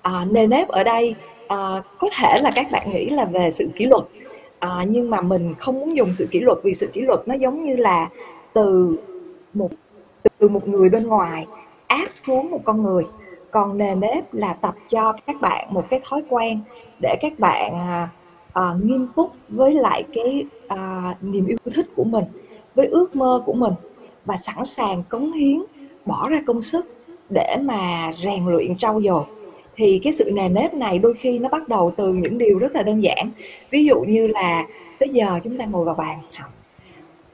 À, 0.02 0.26
nền 0.30 0.50
nếp 0.50 0.68
ở 0.68 0.84
đây 0.84 1.14
à, 1.48 1.56
có 1.98 2.08
thể 2.18 2.40
là 2.42 2.52
các 2.54 2.70
bạn 2.70 2.92
nghĩ 2.92 3.10
là 3.10 3.24
về 3.24 3.50
sự 3.50 3.68
kỷ 3.76 3.86
luật 3.86 4.04
à, 4.58 4.84
nhưng 4.88 5.10
mà 5.10 5.20
mình 5.20 5.54
không 5.58 5.80
muốn 5.80 5.96
dùng 5.96 6.14
sự 6.14 6.28
kỷ 6.30 6.40
luật 6.40 6.58
vì 6.64 6.74
sự 6.74 6.86
kỷ 6.92 7.00
luật 7.00 7.20
nó 7.28 7.34
giống 7.34 7.64
như 7.64 7.76
là 7.76 8.08
từ 8.52 8.96
một 9.54 9.68
từ 10.38 10.48
một 10.48 10.68
người 10.68 10.88
bên 10.88 11.06
ngoài 11.06 11.46
áp 11.86 12.08
xuống 12.12 12.50
một 12.50 12.60
con 12.64 12.82
người. 12.82 13.04
Còn 13.50 13.78
nề 13.78 13.94
nếp 13.94 14.34
là 14.34 14.52
tập 14.52 14.74
cho 14.88 15.12
các 15.26 15.40
bạn 15.40 15.74
một 15.74 15.84
cái 15.90 16.00
thói 16.04 16.22
quen 16.28 16.60
để 17.02 17.16
các 17.20 17.38
bạn 17.38 17.72
à, 17.74 18.08
à, 18.52 18.62
nghiêm 18.82 19.08
túc 19.16 19.32
với 19.48 19.74
lại 19.74 20.04
cái 20.12 20.44
à, 20.68 21.14
niềm 21.20 21.46
yêu 21.46 21.58
thích 21.74 21.86
của 21.96 22.04
mình 22.04 22.24
với 22.74 22.86
ước 22.86 23.16
mơ 23.16 23.42
của 23.46 23.52
mình 23.52 23.72
và 24.24 24.36
sẵn 24.36 24.64
sàng 24.64 25.02
cống 25.08 25.32
hiến 25.32 25.62
bỏ 26.06 26.28
ra 26.28 26.42
công 26.46 26.62
sức 26.62 26.86
để 27.30 27.56
mà 27.62 28.12
rèn 28.18 28.46
luyện 28.46 28.78
trau 28.78 29.02
dồi. 29.02 29.24
Thì 29.74 30.00
cái 30.04 30.12
sự 30.12 30.30
nề 30.34 30.48
nếp 30.48 30.74
này 30.74 30.98
đôi 30.98 31.14
khi 31.14 31.38
nó 31.38 31.48
bắt 31.48 31.68
đầu 31.68 31.92
từ 31.96 32.12
những 32.12 32.38
điều 32.38 32.58
rất 32.58 32.72
là 32.72 32.82
đơn 32.82 33.02
giản. 33.02 33.30
Ví 33.70 33.84
dụ 33.84 34.00
như 34.00 34.26
là 34.26 34.66
tới 34.98 35.08
giờ 35.08 35.40
chúng 35.44 35.58
ta 35.58 35.64
ngồi 35.64 35.84
vào 35.84 35.94
bàn 35.94 36.18
học 36.34 36.55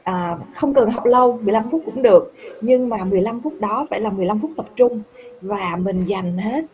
à, 0.02 0.36
không 0.54 0.74
cần 0.74 0.90
học 0.90 1.04
lâu 1.04 1.38
15 1.42 1.70
phút 1.70 1.82
cũng 1.84 2.02
được. 2.02 2.32
Nhưng 2.60 2.88
mà 2.88 3.04
15 3.04 3.40
phút 3.40 3.60
đó 3.60 3.86
phải 3.90 4.00
là 4.00 4.10
15 4.10 4.40
phút 4.40 4.50
tập 4.56 4.66
trung. 4.76 5.02
Và 5.40 5.76
mình 5.76 6.04
dành 6.04 6.38
hết 6.38 6.64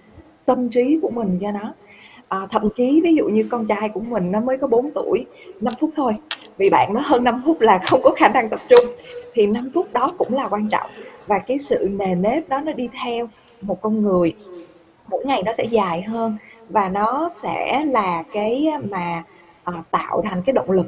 tâm 0.44 0.68
trí 0.68 0.98
của 1.02 1.10
mình 1.10 1.38
cho 1.40 1.50
nó. 1.50 1.72
À, 2.28 2.46
thậm 2.50 2.68
chí 2.74 3.00
ví 3.04 3.14
dụ 3.14 3.24
như 3.24 3.46
con 3.50 3.66
trai 3.66 3.88
của 3.88 4.00
mình 4.00 4.32
nó 4.32 4.40
mới 4.40 4.58
có 4.58 4.66
4 4.66 4.90
tuổi 4.90 5.26
5 5.60 5.74
phút 5.80 5.90
thôi. 5.96 6.12
Vì 6.58 6.70
bạn 6.70 6.94
nó 6.94 7.00
hơn 7.04 7.24
5 7.24 7.42
phút 7.44 7.60
là 7.60 7.80
không 7.86 8.00
có 8.02 8.10
khả 8.16 8.28
năng 8.28 8.48
tập 8.48 8.60
trung. 8.68 8.86
Thì 9.34 9.46
5 9.46 9.70
phút 9.74 9.92
đó 9.92 10.14
cũng 10.18 10.34
là 10.34 10.48
quan 10.48 10.68
trọng. 10.68 10.90
Và 11.26 11.38
cái 11.38 11.58
sự 11.58 11.90
nề 11.98 12.14
nếp 12.14 12.48
đó 12.48 12.60
nó 12.60 12.72
đi 12.72 12.88
theo 13.02 13.28
một 13.60 13.80
con 13.80 14.02
người. 14.02 14.34
Mỗi 15.10 15.24
ngày 15.24 15.42
nó 15.46 15.52
sẽ 15.52 15.64
dài 15.64 16.02
hơn 16.02 16.36
và 16.68 16.88
nó 16.88 17.30
sẽ 17.32 17.84
là 17.84 18.22
cái 18.32 18.68
mà 18.90 19.22
à, 19.64 19.72
tạo 19.90 20.22
thành 20.24 20.42
cái 20.46 20.52
động 20.52 20.70
lực 20.70 20.86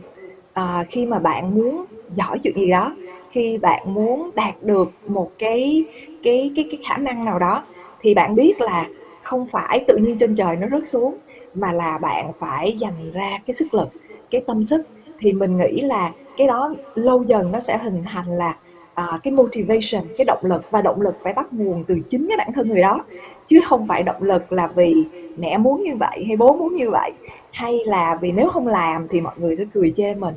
à, 0.53 0.85
khi 0.89 1.07
mà 1.07 1.19
bạn 1.19 1.55
muốn 1.55 1.85
giỏi 2.15 2.39
chuyện 2.39 2.57
gì 2.57 2.71
đó 2.71 2.97
khi 3.31 3.59
bạn 3.59 3.95
muốn 3.95 4.31
đạt 4.35 4.55
được 4.63 4.91
một 5.09 5.31
cái 5.39 5.85
cái 6.23 6.53
cái 6.57 6.69
cái 6.71 6.81
khả 6.89 6.97
năng 6.97 7.25
nào 7.25 7.39
đó 7.39 7.65
thì 8.01 8.15
bạn 8.15 8.35
biết 8.35 8.61
là 8.61 8.87
không 9.23 9.47
phải 9.53 9.85
tự 9.89 9.97
nhiên 9.97 10.19
trên 10.19 10.35
trời 10.35 10.57
nó 10.57 10.67
rớt 10.71 10.87
xuống 10.87 11.15
mà 11.55 11.73
là 11.73 11.99
bạn 11.99 12.33
phải 12.39 12.77
dành 12.81 13.13
ra 13.13 13.39
cái 13.47 13.55
sức 13.55 13.75
lực 13.75 13.89
cái 14.31 14.43
tâm 14.47 14.65
sức. 14.65 14.87
Thì 15.19 15.33
mình 15.33 15.57
nghĩ 15.57 15.81
là 15.81 16.13
cái 16.37 16.47
đó 16.47 16.75
lâu 16.95 17.23
dần 17.23 17.53
nó 17.53 17.61
sẽ 17.61 17.79
hình 17.79 18.03
thành 18.07 18.27
là 18.27 18.57
à, 18.95 19.07
cái 19.23 19.33
motivation 19.33 20.09
cái 20.19 20.25
động 20.25 20.41
lực 20.43 20.63
và 20.71 20.83
động 20.83 21.01
lực 21.01 21.17
phải 21.23 21.33
bắt 21.33 21.53
nguồn 21.53 21.85
từ 21.85 21.99
chính 22.09 22.27
cái 22.29 22.37
bản 22.37 22.53
thân 22.55 22.69
người 22.69 22.83
đó 22.83 23.05
chứ 23.47 23.61
không 23.65 23.87
phải 23.87 24.03
động 24.03 24.23
lực 24.23 24.53
là 24.53 24.67
vì 24.67 24.95
mẹ 25.41 25.59
muốn 25.59 25.85
như 25.85 25.97
vậy 25.97 26.25
hay 26.27 26.37
bố 26.37 26.57
muốn 26.57 26.75
như 26.75 26.91
vậy 26.91 27.13
hay 27.53 27.79
là 27.87 28.19
vì 28.21 28.33
nếu 28.33 28.49
không 28.49 28.67
làm 28.67 29.09
thì 29.09 29.21
mọi 29.21 29.35
người 29.37 29.57
sẽ 29.57 29.65
cười 29.75 29.93
chê 29.97 30.15
mình. 30.15 30.35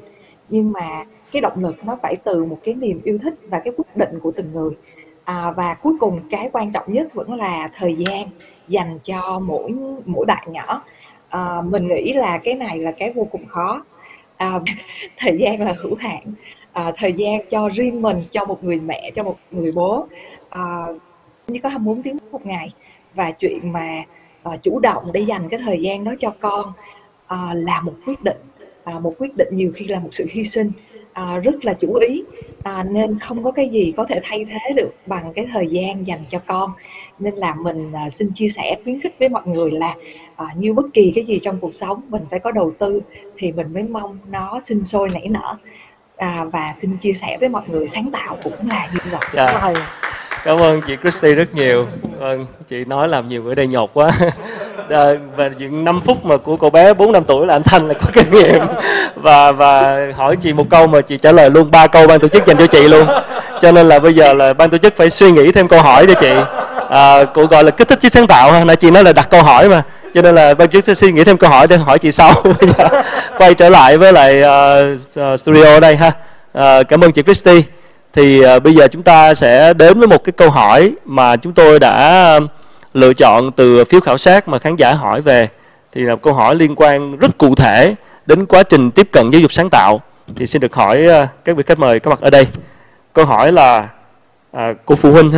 Nhưng 0.49 0.71
mà 0.71 1.05
cái 1.31 1.41
động 1.41 1.63
lực 1.63 1.85
nó 1.85 1.97
phải 2.01 2.15
từ 2.15 2.45
một 2.45 2.57
cái 2.63 2.73
niềm 2.73 3.01
yêu 3.03 3.17
thích 3.23 3.33
và 3.49 3.59
cái 3.59 3.73
quyết 3.77 3.95
định 3.95 4.19
của 4.19 4.31
từng 4.31 4.51
người. 4.53 4.71
À, 5.23 5.51
và 5.51 5.73
cuối 5.73 5.93
cùng 5.99 6.19
cái 6.29 6.49
quan 6.53 6.71
trọng 6.71 6.93
nhất 6.93 7.13
vẫn 7.13 7.33
là 7.33 7.69
thời 7.75 7.95
gian 7.95 8.27
dành 8.67 8.99
cho 9.03 9.39
mỗi 9.39 9.71
mỗi 10.05 10.25
bạn 10.25 10.47
nhỏ. 10.51 10.83
À, 11.29 11.61
mình 11.61 11.87
nghĩ 11.87 12.13
là 12.13 12.37
cái 12.37 12.55
này 12.55 12.79
là 12.79 12.91
cái 12.91 13.13
vô 13.13 13.27
cùng 13.31 13.45
khó. 13.45 13.83
À, 14.37 14.59
thời 15.17 15.37
gian 15.39 15.61
là 15.61 15.73
hữu 15.77 15.95
hạn. 15.95 16.23
À, 16.73 16.91
thời 16.97 17.13
gian 17.13 17.41
cho 17.49 17.69
riêng 17.69 18.01
mình 18.01 18.23
cho 18.31 18.45
một 18.45 18.63
người 18.63 18.79
mẹ 18.79 19.11
cho 19.15 19.23
một 19.23 19.37
người 19.51 19.71
bố. 19.71 20.07
À, 20.49 20.85
như 21.47 21.59
có 21.63 21.69
24 21.69 22.03
tiếng 22.03 22.17
một 22.31 22.45
ngày. 22.45 22.73
Và 23.13 23.31
chuyện 23.31 23.71
mà 23.71 24.03
à, 24.43 24.57
chủ 24.63 24.79
động 24.79 25.11
để 25.13 25.21
dành 25.21 25.49
cái 25.49 25.59
thời 25.63 25.81
gian 25.81 26.03
đó 26.03 26.13
cho 26.19 26.33
con 26.39 26.73
à, 27.27 27.53
là 27.55 27.81
một 27.81 27.93
quyết 28.05 28.23
định. 28.23 28.37
À, 28.83 28.99
một 28.99 29.13
quyết 29.19 29.37
định 29.37 29.47
nhiều 29.51 29.71
khi 29.75 29.87
là 29.87 29.99
một 29.99 30.09
sự 30.11 30.25
hy 30.31 30.43
sinh. 30.43 30.71
À, 31.13 31.37
rất 31.37 31.65
là 31.65 31.73
chủ 31.73 31.93
ý. 31.93 32.23
À, 32.63 32.83
nên 32.83 33.19
không 33.19 33.43
có 33.43 33.51
cái 33.51 33.69
gì 33.69 33.93
có 33.97 34.05
thể 34.09 34.19
thay 34.23 34.45
thế 34.45 34.73
được 34.75 34.89
bằng 35.05 35.33
cái 35.35 35.47
thời 35.53 35.67
gian 35.67 36.07
dành 36.07 36.23
cho 36.29 36.39
con. 36.47 36.71
Nên 37.19 37.35
là 37.35 37.55
mình 37.55 37.91
à, 37.93 38.09
xin 38.13 38.31
chia 38.35 38.49
sẻ 38.49 38.77
khuyến 38.83 39.01
khích 39.01 39.15
với 39.19 39.29
mọi 39.29 39.43
người 39.45 39.71
là 39.71 39.95
à, 40.35 40.45
như 40.57 40.73
bất 40.73 40.85
kỳ 40.93 41.11
cái 41.15 41.25
gì 41.25 41.39
trong 41.43 41.59
cuộc 41.59 41.73
sống 41.73 42.01
mình 42.09 42.23
phải 42.29 42.39
có 42.39 42.51
đầu 42.51 42.71
tư 42.79 43.01
thì 43.37 43.51
mình 43.51 43.73
mới 43.73 43.83
mong 43.83 44.17
nó 44.31 44.59
sinh 44.59 44.83
sôi 44.83 45.09
nảy 45.09 45.27
nở. 45.29 45.57
À, 46.15 46.45
và 46.51 46.73
xin 46.77 46.97
chia 46.97 47.13
sẻ 47.13 47.37
với 47.39 47.49
mọi 47.49 47.63
người 47.67 47.87
sáng 47.87 48.11
tạo 48.11 48.37
cũng 48.43 48.69
là 48.69 48.89
như 48.93 49.11
vậy. 49.11 49.47
Yeah. 49.47 50.12
Cảm 50.45 50.57
ơn 50.57 50.81
chị 50.81 50.93
Christy 51.01 51.33
rất 51.33 51.55
nhiều. 51.55 51.87
Vâng 52.19 52.45
chị 52.69 52.85
nói 52.85 53.07
làm 53.07 53.27
nhiều 53.27 53.41
bữa 53.41 53.55
đây 53.55 53.67
nhột 53.67 53.89
quá. 53.93 54.11
À, 54.89 55.07
và 55.35 55.49
những 55.57 55.83
5 55.83 56.01
phút 56.01 56.25
mà 56.25 56.37
của 56.37 56.57
cậu 56.57 56.69
bé 56.69 56.93
4 56.93 57.11
năm 57.11 57.23
tuổi 57.23 57.47
là 57.47 57.55
anh 57.55 57.63
Thanh 57.63 57.87
là 57.87 57.93
có 57.93 58.05
kinh 58.13 58.31
nghiệm. 58.31 58.61
Và 59.15 59.51
và 59.51 59.97
hỏi 60.15 60.37
chị 60.41 60.53
một 60.53 60.69
câu 60.69 60.87
mà 60.87 61.01
chị 61.01 61.17
trả 61.17 61.31
lời 61.31 61.49
luôn 61.49 61.71
ba 61.71 61.87
câu 61.87 62.07
ban 62.07 62.19
tổ 62.19 62.27
chức 62.27 62.45
dành 62.45 62.57
cho 62.57 62.67
chị 62.67 62.87
luôn. 62.87 63.07
Cho 63.61 63.71
nên 63.71 63.87
là 63.87 63.99
bây 63.99 64.13
giờ 64.13 64.33
là 64.33 64.53
ban 64.53 64.69
tổ 64.69 64.77
chức 64.77 64.95
phải 64.95 65.09
suy 65.09 65.31
nghĩ 65.31 65.51
thêm 65.51 65.67
câu 65.67 65.81
hỏi 65.81 66.05
cho 66.07 66.13
chị. 66.21 66.31
À, 66.89 67.23
cụ 67.23 67.45
gọi 67.45 67.63
là 67.63 67.71
kích 67.71 67.87
thích 67.87 67.99
trí 68.01 68.09
sáng 68.09 68.27
tạo 68.27 68.51
ha 68.51 68.63
nãy 68.63 68.75
chị 68.75 68.91
nói 68.91 69.03
là 69.03 69.13
đặt 69.13 69.29
câu 69.29 69.43
hỏi 69.43 69.69
mà. 69.69 69.83
Cho 70.13 70.21
nên 70.21 70.35
là 70.35 70.53
ban 70.53 70.67
tổ 70.67 70.71
chức 70.71 70.83
sẽ 70.83 70.93
suy 70.93 71.11
nghĩ 71.11 71.23
thêm 71.23 71.37
câu 71.37 71.49
hỏi 71.49 71.67
để 71.67 71.77
hỏi 71.77 71.99
chị 71.99 72.11
sau. 72.11 72.33
Quay 73.37 73.53
trở 73.53 73.69
lại 73.69 73.97
với 73.97 74.13
lại 74.13 74.41
uh, 74.93 75.39
studio 75.39 75.63
ở 75.63 75.79
đây 75.79 75.95
ha. 75.95 76.11
Uh, 76.57 76.87
cảm 76.87 77.03
ơn 77.03 77.11
chị 77.11 77.23
Christy 77.23 77.63
thì 78.13 78.45
uh, 78.55 78.63
bây 78.63 78.75
giờ 78.75 78.87
chúng 78.87 79.03
ta 79.03 79.33
sẽ 79.33 79.73
đến 79.73 79.99
với 79.99 80.07
một 80.07 80.23
cái 80.23 80.33
câu 80.33 80.49
hỏi 80.49 80.93
mà 81.05 81.35
chúng 81.35 81.53
tôi 81.53 81.79
đã 81.79 81.91
ờ, 82.33 82.39
lựa 82.93 83.13
chọn 83.13 83.51
từ 83.51 83.85
phiếu 83.85 84.01
khảo 84.01 84.17
sát 84.17 84.47
mà 84.47 84.59
khán 84.59 84.75
giả 84.75 84.93
hỏi 84.93 85.21
về. 85.21 85.49
Thì 85.91 86.01
là 86.01 86.15
câu 86.15 86.33
hỏi 86.33 86.55
liên 86.55 86.75
quan 86.75 87.17
rất 87.17 87.37
cụ 87.37 87.55
thể 87.55 87.95
đến 88.25 88.45
quá 88.45 88.63
trình 88.63 88.91
tiếp 88.91 89.07
cận 89.11 89.29
giáo 89.29 89.41
dục 89.41 89.53
sáng 89.53 89.69
tạo. 89.69 90.01
Thì 90.35 90.45
xin 90.45 90.59
được 90.59 90.75
hỏi 90.75 91.07
uh, 91.07 91.29
các 91.45 91.55
vị 91.55 91.63
khách 91.67 91.79
mời 91.79 91.99
có 91.99 92.11
mặt 92.11 92.21
ở 92.21 92.29
đây. 92.29 92.47
Câu 93.13 93.25
hỏi 93.25 93.51
là 93.51 93.87
à, 94.51 94.73
của 94.85 94.95
phụ 94.95 95.11
huynh 95.11 95.31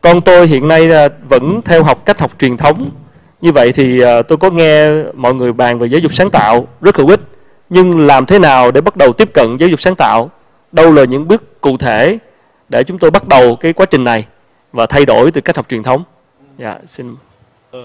con 0.00 0.20
tôi 0.20 0.46
hiện 0.46 0.68
nay 0.68 0.88
vẫn 1.28 1.60
theo 1.64 1.82
học 1.82 2.02
cách 2.04 2.20
học 2.20 2.30
truyền 2.40 2.56
thống. 2.56 2.90
Như 3.40 3.52
vậy 3.52 3.72
thì 3.72 4.02
tôi 4.28 4.38
có 4.38 4.50
nghe 4.50 4.90
mọi 5.14 5.34
người 5.34 5.52
bàn 5.52 5.78
về 5.78 5.86
giáo 5.86 5.98
dục 5.98 6.12
sáng 6.12 6.30
tạo 6.30 6.66
rất 6.80 6.96
hữu 6.96 7.08
ích. 7.08 7.20
Nhưng 7.70 8.06
làm 8.06 8.26
thế 8.26 8.38
nào 8.38 8.70
để 8.70 8.80
bắt 8.80 8.96
đầu 8.96 9.12
tiếp 9.12 9.30
cận 9.34 9.56
giáo 9.56 9.68
dục 9.68 9.80
sáng 9.80 9.94
tạo? 9.94 10.30
Đâu 10.74 10.92
là 10.92 11.04
những 11.04 11.28
bước 11.28 11.60
cụ 11.60 11.76
thể 11.76 12.18
để 12.68 12.84
chúng 12.84 12.98
tôi 12.98 13.10
bắt 13.10 13.28
đầu 13.28 13.56
cái 13.56 13.72
quá 13.72 13.86
trình 13.86 14.04
này 14.04 14.26
và 14.72 14.86
thay 14.86 15.04
đổi 15.06 15.30
từ 15.30 15.40
cách 15.40 15.56
học 15.56 15.68
truyền 15.68 15.82
thống? 15.82 16.04
Dạ 16.58 16.78
xin. 16.86 17.16
Ờ, 17.70 17.80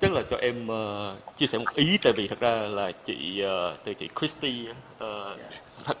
chắc 0.00 0.12
là 0.12 0.22
cho 0.30 0.36
em 0.36 0.66
uh, 0.66 1.36
chia 1.36 1.46
sẻ 1.46 1.58
một 1.58 1.74
ý 1.74 1.98
tại 2.02 2.12
vì 2.12 2.28
thật 2.28 2.40
ra 2.40 2.50
là 2.50 2.92
chị 3.06 3.42
uh, 3.44 3.76
từ 3.84 3.94
chị 3.94 4.08
Christy 4.20 4.66
uh, 4.70 5.38
thật, 5.86 5.96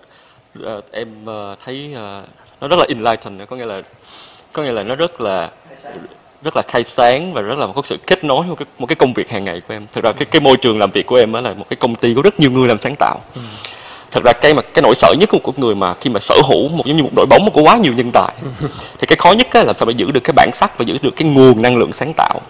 uh, 0.58 0.84
em 0.90 1.08
uh, 1.24 1.58
thấy 1.64 1.94
uh, 1.94 2.28
nó 2.60 2.68
rất 2.68 2.76
là 2.78 2.84
enlightened 2.88 3.48
có 3.48 3.56
nghĩa 3.56 3.66
là 3.66 3.82
có 4.52 4.62
nghĩa 4.62 4.72
là 4.72 4.82
nó 4.82 4.94
rất 4.94 5.20
là 5.20 5.50
rất 6.42 6.56
là 6.56 6.62
khai 6.68 6.84
sáng 6.84 7.32
và 7.32 7.42
rất 7.42 7.58
là 7.58 7.66
có 7.74 7.82
sự 7.84 7.96
kết 8.06 8.24
nối 8.24 8.46
một 8.46 8.54
cái 8.58 8.66
một 8.78 8.86
cái 8.86 8.96
công 8.96 9.12
việc 9.12 9.28
hàng 9.28 9.44
ngày 9.44 9.60
của 9.68 9.74
em. 9.74 9.86
Thực 9.92 10.04
ra 10.04 10.12
cái 10.12 10.24
cái 10.24 10.40
môi 10.40 10.56
trường 10.56 10.78
làm 10.78 10.90
việc 10.90 11.06
của 11.06 11.16
em 11.16 11.32
là 11.32 11.54
một 11.54 11.68
cái 11.68 11.76
công 11.76 11.94
ty 11.94 12.14
có 12.14 12.22
rất 12.22 12.40
nhiều 12.40 12.50
người 12.50 12.68
làm 12.68 12.78
sáng 12.78 12.94
tạo. 12.98 13.20
Ừ 13.34 13.40
thật 14.10 14.24
ra 14.24 14.32
cái 14.32 14.54
mà 14.54 14.62
cái 14.62 14.82
nỗi 14.82 14.94
sợ 14.94 15.14
nhất 15.18 15.28
của 15.32 15.38
một 15.44 15.58
người 15.58 15.74
mà 15.74 15.94
khi 15.94 16.10
mà 16.10 16.20
sở 16.20 16.34
hữu 16.48 16.68
một 16.68 16.86
giống 16.86 16.96
như 16.96 17.02
một 17.02 17.10
đội 17.16 17.26
bóng 17.26 17.44
mà 17.44 17.50
có 17.54 17.62
quá 17.62 17.76
nhiều 17.76 17.92
nhân 17.92 18.10
tài 18.12 18.32
thì 18.98 19.06
cái 19.06 19.16
khó 19.16 19.32
nhất 19.32 19.54
là 19.54 19.64
làm 19.64 19.76
sao 19.76 19.86
để 19.86 19.94
giữ 19.96 20.10
được 20.10 20.20
cái 20.24 20.32
bản 20.36 20.50
sắc 20.52 20.78
và 20.78 20.84
giữ 20.84 20.98
được 21.02 21.16
cái 21.16 21.28
nguồn 21.28 21.62
năng 21.62 21.76
lượng 21.76 21.92
sáng 21.92 22.12
tạo. 22.16 22.40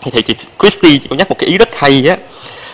Thì 0.00 0.22
chị 0.22 0.34
Christy 0.60 0.98
chỉ 0.98 1.06
có 1.10 1.16
nhắc 1.16 1.28
một 1.28 1.36
cái 1.38 1.48
ý 1.50 1.58
rất 1.58 1.68
hay 1.76 2.04
á 2.08 2.16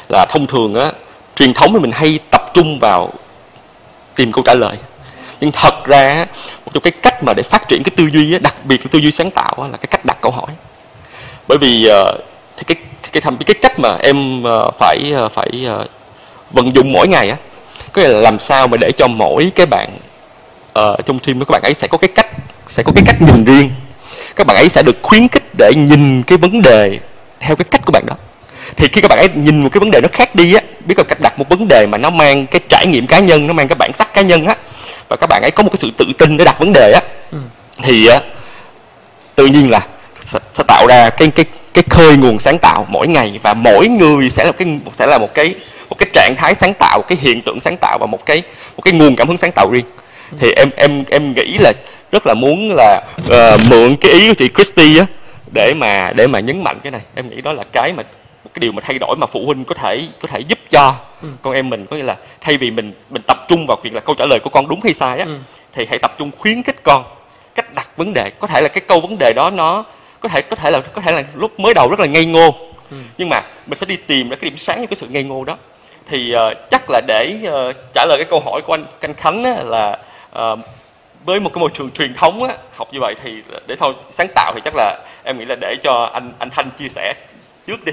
là 0.09 0.27
thông 0.29 0.47
thường 0.47 0.75
á 0.75 0.93
truyền 1.37 1.55
thống 1.55 1.73
thì 1.73 1.79
mình 1.79 1.93
hay 1.93 2.19
tập 2.31 2.43
trung 2.55 2.79
vào 2.79 3.13
tìm 4.15 4.33
câu 4.33 4.45
trả 4.45 4.55
lời. 4.55 4.77
Nhưng 5.41 5.53
thật 5.53 5.85
ra 5.85 6.27
một 6.65 6.73
trong 6.75 6.83
cái 6.83 6.93
cách 7.03 7.25
mà 7.25 7.33
để 7.37 7.43
phát 7.43 7.69
triển 7.69 7.83
cái 7.83 7.93
tư 7.97 8.05
duy 8.13 8.33
á 8.33 8.39
đặc 8.43 8.55
biệt 8.65 8.81
là 8.81 8.89
tư 8.91 8.99
duy 8.99 9.11
sáng 9.11 9.31
tạo 9.31 9.55
là 9.59 9.77
cái 9.77 9.87
cách 9.91 10.05
đặt 10.05 10.17
câu 10.21 10.33
hỏi. 10.33 10.51
Bởi 11.49 11.59
vì 11.59 11.87
ờ, 11.87 12.19
thì 12.57 12.65
cái 12.67 12.77
cái 13.13 13.23
cái, 13.23 13.33
cái 13.47 13.55
cách 13.63 13.79
mà 13.79 13.97
em 14.03 14.43
ờ, 14.43 14.71
phải 14.71 15.13
ờ, 15.17 15.29
phải 15.29 15.69
vận 16.51 16.75
dụng 16.75 16.93
mỗi 16.93 17.09
ngày 17.09 17.31
á 17.31 17.37
có 17.93 18.03
nghĩa 18.03 18.09
là 18.09 18.21
làm 18.21 18.39
sao 18.39 18.69
mà 18.69 18.77
để 18.77 18.93
cho 18.97 19.07
mỗi 19.09 19.53
cái 19.55 19.67
bạn 19.67 19.89
uh, 20.79 21.07
trong 21.07 21.19
team 21.19 21.39
các 21.39 21.51
bạn 21.51 21.63
ấy 21.63 21.75
sẽ 21.75 21.89
có 21.89 21.99
cái 21.99 22.09
cách 22.15 22.27
sẽ 22.69 22.83
có 22.83 22.93
cái 22.95 23.05
cách 23.07 23.23
nhìn 23.23 23.45
riêng. 23.45 23.71
Các 24.37 24.47
bạn 24.47 24.57
ấy 24.57 24.69
sẽ 24.69 24.83
được 24.83 24.97
khuyến 25.03 25.29
khích 25.29 25.45
để 25.59 25.73
nhìn 25.77 26.23
cái 26.23 26.39
vấn 26.39 26.63
đề 26.63 26.99
theo 27.41 27.57
cái 27.57 27.65
cách 27.71 27.81
của 27.85 27.93
bạn 27.93 28.05
đó. 28.07 28.15
Thì 28.77 28.89
khi 28.93 29.01
các 29.01 29.09
bạn 29.09 29.19
ấy 29.19 29.29
nhìn 29.35 29.63
một 29.63 29.69
cái 29.73 29.81
vấn 29.81 29.91
đề 29.91 30.01
nó 30.01 30.09
khác 30.13 30.35
đi 30.35 30.55
á 30.55 30.61
biết 30.89 30.99
là 30.99 31.05
cách 31.05 31.21
đặt 31.21 31.39
một 31.39 31.49
vấn 31.49 31.69
đề 31.69 31.87
mà 31.87 31.99
nó 31.99 32.11
mang 32.11 32.47
cái 32.47 32.61
trải 32.69 32.87
nghiệm 32.87 33.07
cá 33.07 33.19
nhân 33.19 33.47
nó 33.47 33.53
mang 33.53 33.69
cái 33.69 33.77
bản 33.77 33.91
sắc 33.95 34.15
cá 34.15 34.23
nhân 34.23 34.47
á 34.47 34.57
và 35.09 35.17
các 35.17 35.27
bạn 35.27 35.43
ấy 35.43 35.51
có 35.51 35.63
một 35.63 35.71
cái 35.73 35.79
sự 35.79 35.91
tự 35.97 36.05
tin 36.19 36.37
để 36.37 36.45
đặt 36.45 36.59
vấn 36.59 36.73
đề 36.73 36.93
á 36.93 37.01
ừ. 37.33 37.39
thì 37.83 38.07
á 38.07 38.21
tự 39.35 39.47
nhiên 39.47 39.71
là 39.71 39.87
sẽ, 40.21 40.39
sẽ 40.55 40.65
tạo 40.67 40.87
ra 40.87 41.11
cái 41.11 41.29
cái 41.29 41.45
cái 41.75 41.85
khơi 41.91 42.17
nguồn 42.17 42.39
sáng 42.39 42.59
tạo 42.59 42.87
mỗi 42.89 43.09
ngày 43.09 43.39
và 43.43 43.55
mỗi 43.55 43.89
người 43.89 44.31
sẽ 44.31 44.45
là 44.45 44.53
cái 44.53 44.79
sẽ 44.99 45.07
là 45.07 45.19
một 45.19 45.35
cái 45.35 45.55
một 45.99 46.05
cái 46.05 46.11
trạng 46.13 46.37
thái 46.37 46.55
sáng 46.55 46.75
tạo 46.79 47.03
cái 47.09 47.19
hiện 47.21 47.43
tượng 47.43 47.61
sáng 47.61 47.77
tạo 47.81 47.99
và 48.01 48.07
một 48.07 48.27
cái 48.27 48.43
một 48.77 48.83
cái 48.85 48.93
nguồn 48.93 49.17
cảm 49.17 49.29
hứng 49.29 49.39
sáng 49.39 49.53
tạo 49.53 49.71
riêng 49.71 49.85
thì 50.39 50.53
em 50.57 50.71
em 50.77 51.05
em 51.11 51.35
nghĩ 51.35 51.59
là 51.59 51.73
rất 52.13 52.27
là 52.27 52.35
muốn 52.35 52.75
là 52.77 53.03
uh, 53.27 53.61
mượn 53.71 53.97
cái 53.97 54.13
ý 54.13 54.29
của 54.29 54.35
chị 54.35 54.49
Christy 54.55 54.99
á 54.99 55.07
để 55.55 55.75
mà 55.77 56.13
để 56.17 56.27
mà 56.27 56.41
nhấn 56.41 56.65
mạnh 56.65 56.79
cái 56.83 56.91
này 56.91 57.01
em 57.15 57.31
nghĩ 57.31 57.41
đó 57.41 57.53
là 57.53 57.65
cái 57.73 57.93
mà 57.93 58.03
cái 58.55 58.61
điều 58.61 58.73
mà 58.73 58.83
thay 58.87 58.99
đổi 58.99 59.17
mà 59.17 59.27
phụ 59.27 59.47
huynh 59.47 59.65
có 59.65 59.75
thể 59.75 60.09
có 60.23 60.29
thể 60.29 60.41
giúp 60.41 60.59
cho 60.71 60.95
ừ. 61.23 61.29
con 61.43 61.55
em 61.55 61.71
mình 61.71 61.87
có 61.87 61.97
nghĩa 61.97 62.03
là 62.03 62.17
thay 62.41 62.57
vì 62.57 62.71
mình 62.71 62.93
mình 63.11 63.23
tập 63.27 63.39
trung 63.49 63.67
vào 63.69 63.77
việc 63.83 63.95
là 63.95 64.01
câu 64.01 64.15
trả 64.15 64.25
lời 64.27 64.39
của 64.45 64.51
con 64.51 64.69
đúng 64.69 64.81
hay 64.85 64.95
sai 64.95 65.19
á 65.19 65.25
ừ. 65.25 65.39
thì 65.75 65.87
hãy 65.89 65.99
tập 65.99 66.15
trung 66.19 66.31
khuyến 66.39 66.63
khích 66.63 66.83
con 66.83 67.05
cách 67.55 67.75
đặt 67.75 67.89
vấn 67.97 68.13
đề 68.13 68.31
có 68.31 68.47
thể 68.47 68.61
là 68.61 68.69
cái 68.69 68.81
câu 68.81 69.01
vấn 69.01 69.17
đề 69.19 69.33
đó 69.37 69.51
nó 69.51 69.85
có 70.21 70.29
thể 70.29 70.43
có 70.43 70.57
thể 70.57 70.71
là 70.71 70.81
có 70.81 71.03
thể 71.03 71.13
là 71.13 71.25
lúc 71.35 71.61
mới 71.61 71.75
đầu 71.75 71.91
rất 71.91 72.01
là 72.01 72.07
ngây 72.07 72.25
ngô 72.25 72.55
ừ. 72.91 72.97
nhưng 73.19 73.29
mà 73.29 73.43
mình 73.67 73.79
sẽ 73.79 73.87
đi 73.87 73.97
tìm 73.97 74.29
ra 74.29 74.37
cái 74.37 74.51
điểm 74.51 74.59
sáng 74.59 74.79
cho 74.81 74.87
cái 74.87 74.97
sự 74.97 75.07
ngây 75.11 75.25
ngô 75.25 75.45
đó 75.45 75.57
thì 76.09 76.35
uh, 76.35 76.71
chắc 76.71 76.91
là 76.91 77.01
để 77.07 77.37
uh, 77.43 77.77
trả 77.95 78.05
lời 78.05 78.19
cái 78.19 78.27
câu 78.31 78.41
hỏi 78.41 78.63
của 78.67 78.75
anh 78.75 78.85
canh 79.01 79.15
khánh 79.15 79.45
á, 79.45 79.63
là 79.65 79.99
uh, 80.39 80.59
với 81.25 81.41
một 81.41 81.51
cái 81.55 81.61
môi 81.61 81.71
trường 81.75 81.91
truyền 81.91 82.15
thống 82.15 82.43
á, 82.43 82.55
học 82.77 82.89
như 82.93 82.99
vậy 83.01 83.15
thì 83.23 83.43
để 83.67 83.77
sau 83.81 83.93
sáng 84.11 84.27
tạo 84.35 84.53
thì 84.55 84.61
chắc 84.65 84.75
là 84.77 85.05
em 85.25 85.39
nghĩ 85.39 85.45
là 85.45 85.57
để 85.61 85.77
cho 85.83 86.11
anh 86.13 86.33
anh 86.39 86.51
thanh 86.51 86.71
chia 86.79 86.89
sẻ 86.89 87.15
trước 87.67 87.85
đi. 87.85 87.93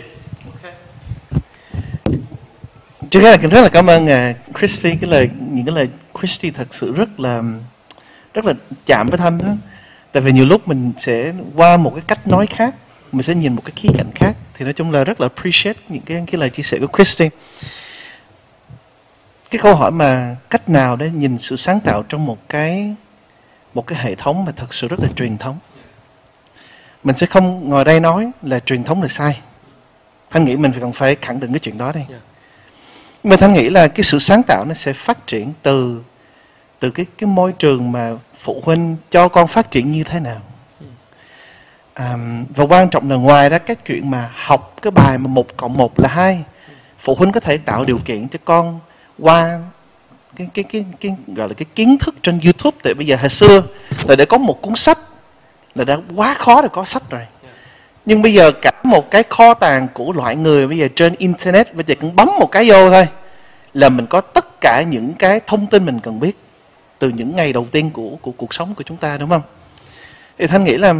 Trước 3.09 3.19
hết 3.21 3.31
là 3.41 3.49
rất 3.49 3.61
là 3.61 3.69
cảm 3.69 3.89
ơn 3.89 4.05
uh, 4.05 4.57
Christy 4.59 4.89
cái 5.01 5.09
lời 5.09 5.29
những 5.51 5.65
cái 5.65 5.75
lời 5.75 5.87
Christy 6.19 6.51
thật 6.51 6.67
sự 6.71 6.93
rất 6.95 7.19
là 7.19 7.43
rất 8.33 8.45
là 8.45 8.53
chạm 8.85 9.07
với 9.07 9.17
thanh 9.17 9.37
đó 9.37 9.47
tại 10.11 10.23
vì 10.23 10.31
nhiều 10.31 10.45
lúc 10.45 10.67
mình 10.67 10.91
sẽ 10.97 11.33
qua 11.55 11.77
một 11.77 11.91
cái 11.95 12.03
cách 12.07 12.27
nói 12.27 12.47
khác 12.47 12.75
mình 13.11 13.23
sẽ 13.23 13.35
nhìn 13.35 13.55
một 13.55 13.61
cái 13.65 13.71
khía 13.75 13.89
cạnh 13.97 14.11
khác 14.15 14.35
thì 14.53 14.65
nói 14.65 14.73
chung 14.73 14.91
là 14.91 15.03
rất 15.03 15.21
là 15.21 15.27
appreciate 15.35 15.79
những 15.89 16.01
cái 16.05 16.23
cái 16.27 16.39
lời 16.39 16.49
chia 16.49 16.63
sẻ 16.63 16.77
của 16.79 16.87
Christy 16.97 17.29
cái 19.49 19.59
câu 19.63 19.75
hỏi 19.75 19.91
mà 19.91 20.35
cách 20.49 20.69
nào 20.69 20.95
để 20.95 21.09
nhìn 21.09 21.37
sự 21.39 21.55
sáng 21.55 21.79
tạo 21.79 22.03
trong 22.09 22.25
một 22.25 22.37
cái 22.49 22.95
một 23.73 23.87
cái 23.87 23.99
hệ 24.01 24.15
thống 24.15 24.45
mà 24.45 24.51
thật 24.55 24.73
sự 24.73 24.87
rất 24.87 24.99
là 24.99 25.07
truyền 25.15 25.37
thống? 25.37 25.57
Mình 27.03 27.15
sẽ 27.15 27.27
không 27.27 27.69
ngồi 27.69 27.85
đây 27.85 27.99
nói 27.99 28.31
là 28.41 28.59
truyền 28.59 28.83
thống 28.83 29.01
là 29.01 29.07
sai. 29.07 29.41
Thanh 30.29 30.45
nghĩ 30.45 30.55
mình 30.55 30.71
phải 30.71 30.81
cần 30.81 30.91
phải 30.91 31.15
khẳng 31.15 31.39
định 31.39 31.51
cái 31.51 31.59
chuyện 31.59 31.77
đó 31.77 31.91
đây 31.91 32.05
yeah. 32.09 32.21
mà 33.23 33.35
thanh 33.35 33.53
nghĩ 33.53 33.69
là 33.69 33.87
cái 33.87 34.03
sự 34.03 34.19
sáng 34.19 34.41
tạo 34.47 34.65
nó 34.67 34.73
sẽ 34.73 34.93
phát 34.93 35.27
triển 35.27 35.53
từ 35.61 36.01
từ 36.79 36.91
cái 36.91 37.05
cái 37.17 37.27
môi 37.27 37.51
trường 37.51 37.91
mà 37.91 38.11
phụ 38.39 38.61
huynh 38.65 38.97
cho 39.11 39.27
con 39.27 39.47
phát 39.47 39.71
triển 39.71 39.91
như 39.91 40.03
thế 40.03 40.19
nào. 40.19 40.41
À, 41.93 42.17
và 42.49 42.65
quan 42.65 42.89
trọng 42.89 43.09
là 43.09 43.15
ngoài 43.15 43.49
ra 43.49 43.57
các 43.57 43.85
chuyện 43.85 44.11
mà 44.11 44.31
học 44.35 44.73
cái 44.81 44.91
bài 44.91 45.17
mà 45.17 45.27
một 45.27 45.57
cộng 45.57 45.73
một 45.73 45.99
là 45.99 46.09
hai 46.09 46.43
phụ 46.99 47.15
huynh 47.15 47.31
có 47.31 47.39
thể 47.39 47.57
tạo 47.57 47.85
điều 47.85 47.99
kiện 48.05 48.27
cho 48.27 48.39
con 48.45 48.79
qua 49.19 49.59
cái 50.35 50.47
cái 50.53 50.63
cái 50.63 50.85
cái 50.99 51.15
gọi 51.27 51.47
là 51.47 51.53
cái 51.53 51.65
kiến 51.75 51.97
thức 51.97 52.15
trên 52.23 52.39
YouTube 52.43 52.77
tại 52.83 52.93
bây 52.93 53.07
giờ 53.07 53.15
hồi 53.15 53.29
xưa 53.29 53.63
là 54.07 54.15
để 54.15 54.25
có 54.25 54.37
một 54.37 54.61
cuốn 54.61 54.75
sách 54.75 54.99
là 55.75 55.83
đã 55.83 55.97
quá 56.15 56.33
khó 56.33 56.61
để 56.61 56.67
có 56.71 56.85
sách 56.85 57.03
rồi 57.09 57.21
nhưng 58.05 58.21
bây 58.21 58.33
giờ 58.33 58.51
cả 58.61 58.71
một 58.83 59.11
cái 59.11 59.23
kho 59.29 59.53
tàng 59.53 59.87
của 59.93 60.13
loại 60.13 60.35
người 60.35 60.67
bây 60.67 60.77
giờ 60.77 60.87
trên 60.95 61.15
internet 61.15 61.73
bây 61.73 61.83
giờ 61.87 61.95
cũng 62.01 62.15
bấm 62.15 62.29
một 62.39 62.51
cái 62.51 62.69
vô 62.69 62.89
thôi 62.89 63.07
là 63.73 63.89
mình 63.89 64.05
có 64.07 64.21
tất 64.21 64.45
cả 64.61 64.83
những 64.89 65.13
cái 65.13 65.39
thông 65.47 65.67
tin 65.67 65.85
mình 65.85 65.99
cần 65.99 66.19
biết 66.19 66.37
từ 66.99 67.09
những 67.09 67.35
ngày 67.35 67.53
đầu 67.53 67.67
tiên 67.71 67.91
của 67.91 68.09
của 68.21 68.31
cuộc 68.31 68.53
sống 68.53 68.75
của 68.75 68.83
chúng 68.83 68.97
ta 68.97 69.17
đúng 69.17 69.29
không? 69.29 69.41
Thì 70.37 70.47
thanh 70.47 70.63
nghĩ 70.63 70.77
là 70.77 70.93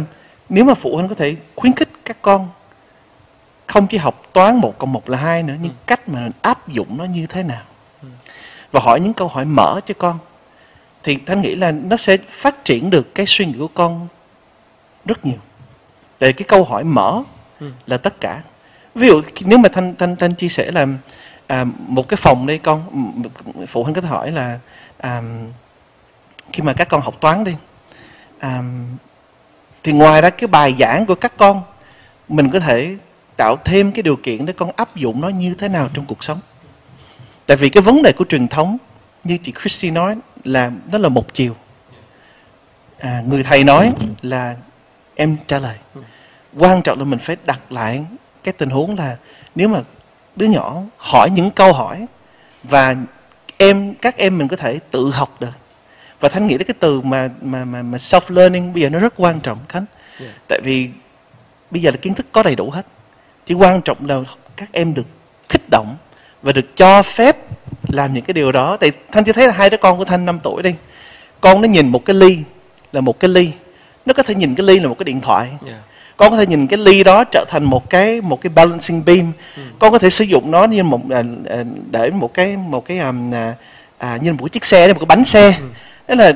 nếu 0.48 0.64
mà 0.64 0.74
phụ 0.74 0.96
huynh 0.96 1.08
có 1.08 1.14
thể 1.14 1.36
khuyến 1.54 1.72
khích 1.72 1.88
các 2.04 2.16
con 2.22 2.48
không 3.66 3.86
chỉ 3.86 3.98
học 3.98 4.22
toán 4.32 4.56
một 4.56 4.78
cộng 4.78 4.92
một 4.92 5.08
là 5.08 5.18
hai 5.18 5.42
nữa 5.42 5.54
nhưng 5.62 5.72
ừ. 5.72 5.76
cách 5.86 6.08
mà 6.08 6.20
mình 6.20 6.32
áp 6.42 6.68
dụng 6.68 6.98
nó 6.98 7.04
như 7.04 7.26
thế 7.26 7.42
nào. 7.42 7.62
Và 8.72 8.80
hỏi 8.80 9.00
những 9.00 9.14
câu 9.14 9.28
hỏi 9.28 9.44
mở 9.44 9.80
cho 9.86 9.94
con 9.98 10.18
thì 11.02 11.18
thanh 11.26 11.42
nghĩ 11.42 11.54
là 11.54 11.70
nó 11.70 11.96
sẽ 11.96 12.16
phát 12.30 12.64
triển 12.64 12.90
được 12.90 13.14
cái 13.14 13.26
suy 13.26 13.46
nghĩ 13.46 13.54
của 13.58 13.68
con 13.68 14.08
rất 15.04 15.26
nhiều. 15.26 15.38
Tại 16.18 16.32
cái 16.32 16.44
câu 16.48 16.64
hỏi 16.64 16.84
mở 16.84 17.22
Ừ. 17.60 17.70
là 17.86 17.96
tất 17.96 18.20
cả. 18.20 18.42
Ví 18.94 19.08
dụ 19.08 19.22
nếu 19.40 19.58
mà 19.58 19.68
thanh 19.68 19.94
thanh 19.94 20.16
thanh 20.16 20.34
chia 20.34 20.48
sẻ 20.48 20.70
là 20.70 20.86
à, 21.46 21.64
một 21.78 22.08
cái 22.08 22.16
phòng 22.16 22.46
đây 22.46 22.58
con 22.58 22.82
phụ 23.68 23.82
huynh 23.82 23.94
có 23.94 24.00
thể 24.00 24.08
hỏi 24.08 24.32
là 24.32 24.58
à, 24.98 25.22
khi 26.52 26.62
mà 26.62 26.72
các 26.72 26.88
con 26.88 27.00
học 27.00 27.14
toán 27.20 27.44
đi 27.44 27.54
à, 28.38 28.62
thì 29.82 29.92
ngoài 29.92 30.20
ra 30.22 30.30
cái 30.30 30.48
bài 30.48 30.74
giảng 30.78 31.06
của 31.06 31.14
các 31.14 31.32
con 31.36 31.62
mình 32.28 32.50
có 32.50 32.60
thể 32.60 32.96
tạo 33.36 33.56
thêm 33.64 33.92
cái 33.92 34.02
điều 34.02 34.16
kiện 34.16 34.46
để 34.46 34.52
con 34.52 34.70
áp 34.76 34.96
dụng 34.96 35.20
nó 35.20 35.28
như 35.28 35.54
thế 35.54 35.68
nào 35.68 35.88
trong 35.94 36.04
cuộc 36.04 36.24
sống 36.24 36.38
tại 37.46 37.56
vì 37.56 37.68
cái 37.68 37.82
vấn 37.82 38.02
đề 38.02 38.12
của 38.12 38.24
truyền 38.28 38.48
thống 38.48 38.76
như 39.24 39.38
chị 39.42 39.52
Christy 39.60 39.90
nói 39.90 40.16
là 40.44 40.70
nó 40.92 40.98
là 40.98 41.08
một 41.08 41.34
chiều. 41.34 41.56
À, 42.98 43.22
người 43.26 43.42
thầy 43.42 43.64
nói 43.64 43.92
là 44.22 44.54
em 45.14 45.36
trả 45.46 45.58
lời. 45.58 45.76
Quan 46.56 46.82
trọng 46.82 46.98
là 46.98 47.04
mình 47.04 47.18
phải 47.18 47.36
đặt 47.46 47.72
lại 47.72 48.04
cái 48.44 48.52
tình 48.52 48.70
huống 48.70 48.96
là 48.98 49.16
nếu 49.54 49.68
mà 49.68 49.80
đứa 50.36 50.46
nhỏ 50.46 50.82
hỏi 50.96 51.30
những 51.34 51.50
câu 51.50 51.72
hỏi 51.72 52.06
và 52.62 52.96
em 53.56 53.94
các 53.94 54.16
em 54.16 54.38
mình 54.38 54.48
có 54.48 54.56
thể 54.56 54.78
tự 54.90 55.10
học 55.10 55.36
được. 55.40 55.52
Và 56.20 56.28
thanh 56.28 56.46
nghĩ 56.46 56.58
đến 56.58 56.66
cái 56.66 56.74
từ 56.80 57.00
mà 57.00 57.30
mà 57.40 57.64
mà, 57.64 57.82
mà 57.82 57.98
self 57.98 58.20
learning 58.28 58.72
bây 58.72 58.82
giờ 58.82 58.90
nó 58.90 58.98
rất 58.98 59.14
quan 59.16 59.40
trọng 59.40 59.58
khánh. 59.68 59.84
Yeah. 60.20 60.32
tại 60.48 60.60
vì 60.64 60.90
bây 61.70 61.82
giờ 61.82 61.90
là 61.90 61.96
kiến 61.96 62.14
thức 62.14 62.26
có 62.32 62.42
đầy 62.42 62.56
đủ 62.56 62.70
hết. 62.70 62.86
Chỉ 63.46 63.54
quan 63.54 63.82
trọng 63.82 64.06
là 64.06 64.20
các 64.56 64.68
em 64.72 64.94
được 64.94 65.06
kích 65.48 65.70
động 65.70 65.96
và 66.46 66.52
được 66.52 66.76
cho 66.76 67.02
phép 67.02 67.36
làm 67.88 68.14
những 68.14 68.24
cái 68.24 68.34
điều 68.34 68.52
đó. 68.52 68.76
Tại 68.76 68.92
thanh 69.12 69.24
chỉ 69.24 69.32
thấy 69.32 69.46
là 69.46 69.52
hai 69.52 69.70
đứa 69.70 69.76
con 69.76 69.98
của 69.98 70.04
thanh 70.04 70.26
5 70.26 70.40
tuổi 70.42 70.62
đi. 70.62 70.74
Con 71.40 71.60
nó 71.60 71.68
nhìn 71.68 71.88
một 71.88 72.04
cái 72.04 72.16
ly 72.16 72.38
là 72.92 73.00
một 73.00 73.20
cái 73.20 73.28
ly. 73.28 73.50
Nó 74.06 74.12
có 74.12 74.22
thể 74.22 74.34
nhìn 74.34 74.54
cái 74.54 74.66
ly 74.66 74.80
là 74.80 74.88
một 74.88 74.98
cái 74.98 75.04
điện 75.04 75.20
thoại. 75.20 75.48
Yeah. 75.66 75.78
con 76.16 76.30
có 76.30 76.36
thể 76.36 76.46
nhìn 76.46 76.66
cái 76.66 76.78
ly 76.78 77.04
đó 77.04 77.24
trở 77.24 77.44
thành 77.48 77.64
một 77.64 77.90
cái 77.90 78.20
một 78.20 78.40
cái 78.40 78.50
balancing 78.54 79.04
beam. 79.04 79.32
Con 79.78 79.92
có 79.92 79.98
thể 79.98 80.10
sử 80.10 80.24
dụng 80.24 80.50
nó 80.50 80.64
như 80.64 80.82
một 80.82 81.00
à, 81.10 81.22
à, 81.48 81.64
để 81.90 82.10
một 82.10 82.34
cái 82.34 82.56
một 82.56 82.84
cái 82.84 82.98
à, 82.98 83.12
à, 83.98 84.18
như 84.22 84.32
một 84.32 84.38
cái 84.42 84.48
chiếc 84.48 84.64
xe 84.64 84.92
một 84.92 84.98
cái 84.98 85.06
bánh 85.06 85.24
xe. 85.24 85.58
Tức 86.06 86.14
là 86.14 86.32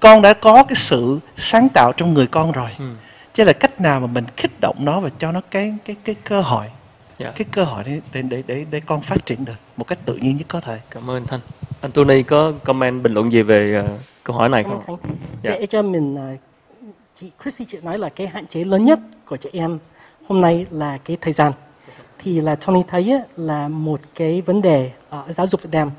con 0.00 0.22
đã 0.22 0.32
có 0.32 0.64
cái 0.64 0.76
sự 0.76 1.18
sáng 1.36 1.68
tạo 1.68 1.92
trong 1.96 2.14
người 2.14 2.26
con 2.26 2.52
rồi. 2.52 2.68
Ừ. 2.78 2.84
chứ 3.34 3.44
là 3.44 3.52
cách 3.52 3.80
nào 3.80 4.00
mà 4.00 4.06
mình 4.06 4.24
kích 4.36 4.60
động 4.60 4.76
nó 4.78 5.00
và 5.00 5.10
cho 5.18 5.32
nó 5.32 5.40
cái 5.50 5.74
cái 5.84 5.96
cái 6.04 6.14
cơ 6.24 6.40
hội 6.40 6.66
Dạ. 7.18 7.32
cái 7.36 7.46
cơ 7.52 7.64
hội 7.64 7.84
để 7.84 8.00
để 8.12 8.22
để 8.22 8.42
để, 8.46 8.66
để 8.70 8.80
con 8.86 9.00
phát 9.00 9.26
triển 9.26 9.44
được 9.44 9.54
một 9.76 9.86
cách 9.86 9.98
tự 10.04 10.16
nhiên 10.16 10.36
nhất 10.36 10.46
có 10.48 10.60
thể 10.60 10.78
Cảm 10.90 11.10
ơn 11.10 11.26
Thanh. 11.26 11.40
Anh 11.80 11.90
Tony 11.90 12.22
có 12.22 12.52
comment 12.64 13.02
bình 13.02 13.14
luận 13.14 13.32
gì 13.32 13.42
về 13.42 13.74
ờ, 13.74 13.98
câu 14.24 14.36
hỏi 14.36 14.48
này 14.48 14.64
không? 14.64 14.82
Khánh. 14.86 14.96
Dạ. 15.42 15.50
Để 15.50 15.66
cho 15.66 15.82
mình 15.82 16.16
à, 16.16 16.36
chị 17.20 17.30
Chrissy 17.42 17.64
chị 17.64 17.78
nói 17.82 17.98
là 17.98 18.08
cái 18.08 18.26
hạn 18.26 18.46
chế 18.46 18.64
lớn 18.64 18.84
nhất 18.84 18.98
của 19.26 19.36
chị 19.36 19.48
em 19.52 19.78
hôm 20.28 20.40
nay 20.40 20.66
là 20.70 20.98
cái 21.04 21.16
thời 21.20 21.32
gian. 21.32 21.52
Thì 22.18 22.40
là 22.40 22.54
Tony 22.54 22.82
thấy 22.88 23.10
á, 23.10 23.18
là 23.36 23.68
một 23.68 24.00
cái 24.14 24.40
vấn 24.40 24.62
đề 24.62 24.90
ở 25.08 25.32
giáo 25.32 25.46
dục 25.46 25.62
Việt 25.62 25.70
Nam 25.72 25.90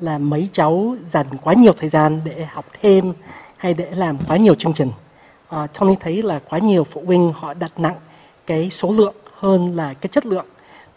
là 0.00 0.18
mấy 0.18 0.48
cháu 0.52 0.96
dành 1.12 1.26
quá 1.42 1.54
nhiều 1.54 1.72
thời 1.72 1.88
gian 1.88 2.20
để 2.24 2.44
học 2.44 2.66
thêm 2.80 3.12
hay 3.56 3.74
để 3.74 3.90
làm 3.90 4.18
quá 4.28 4.36
nhiều 4.36 4.54
chương 4.54 4.74
trình. 4.74 4.90
À, 5.48 5.66
Tony 5.66 5.94
thấy 6.00 6.22
là 6.22 6.40
quá 6.48 6.58
nhiều 6.58 6.84
phụ 6.84 7.02
huynh 7.06 7.32
họ 7.32 7.54
đặt 7.54 7.72
nặng 7.80 7.96
cái 8.46 8.70
số 8.70 8.92
lượng 8.92 9.14
hơn 9.38 9.76
là 9.76 9.94
cái 9.94 10.08
chất 10.08 10.26
lượng 10.26 10.46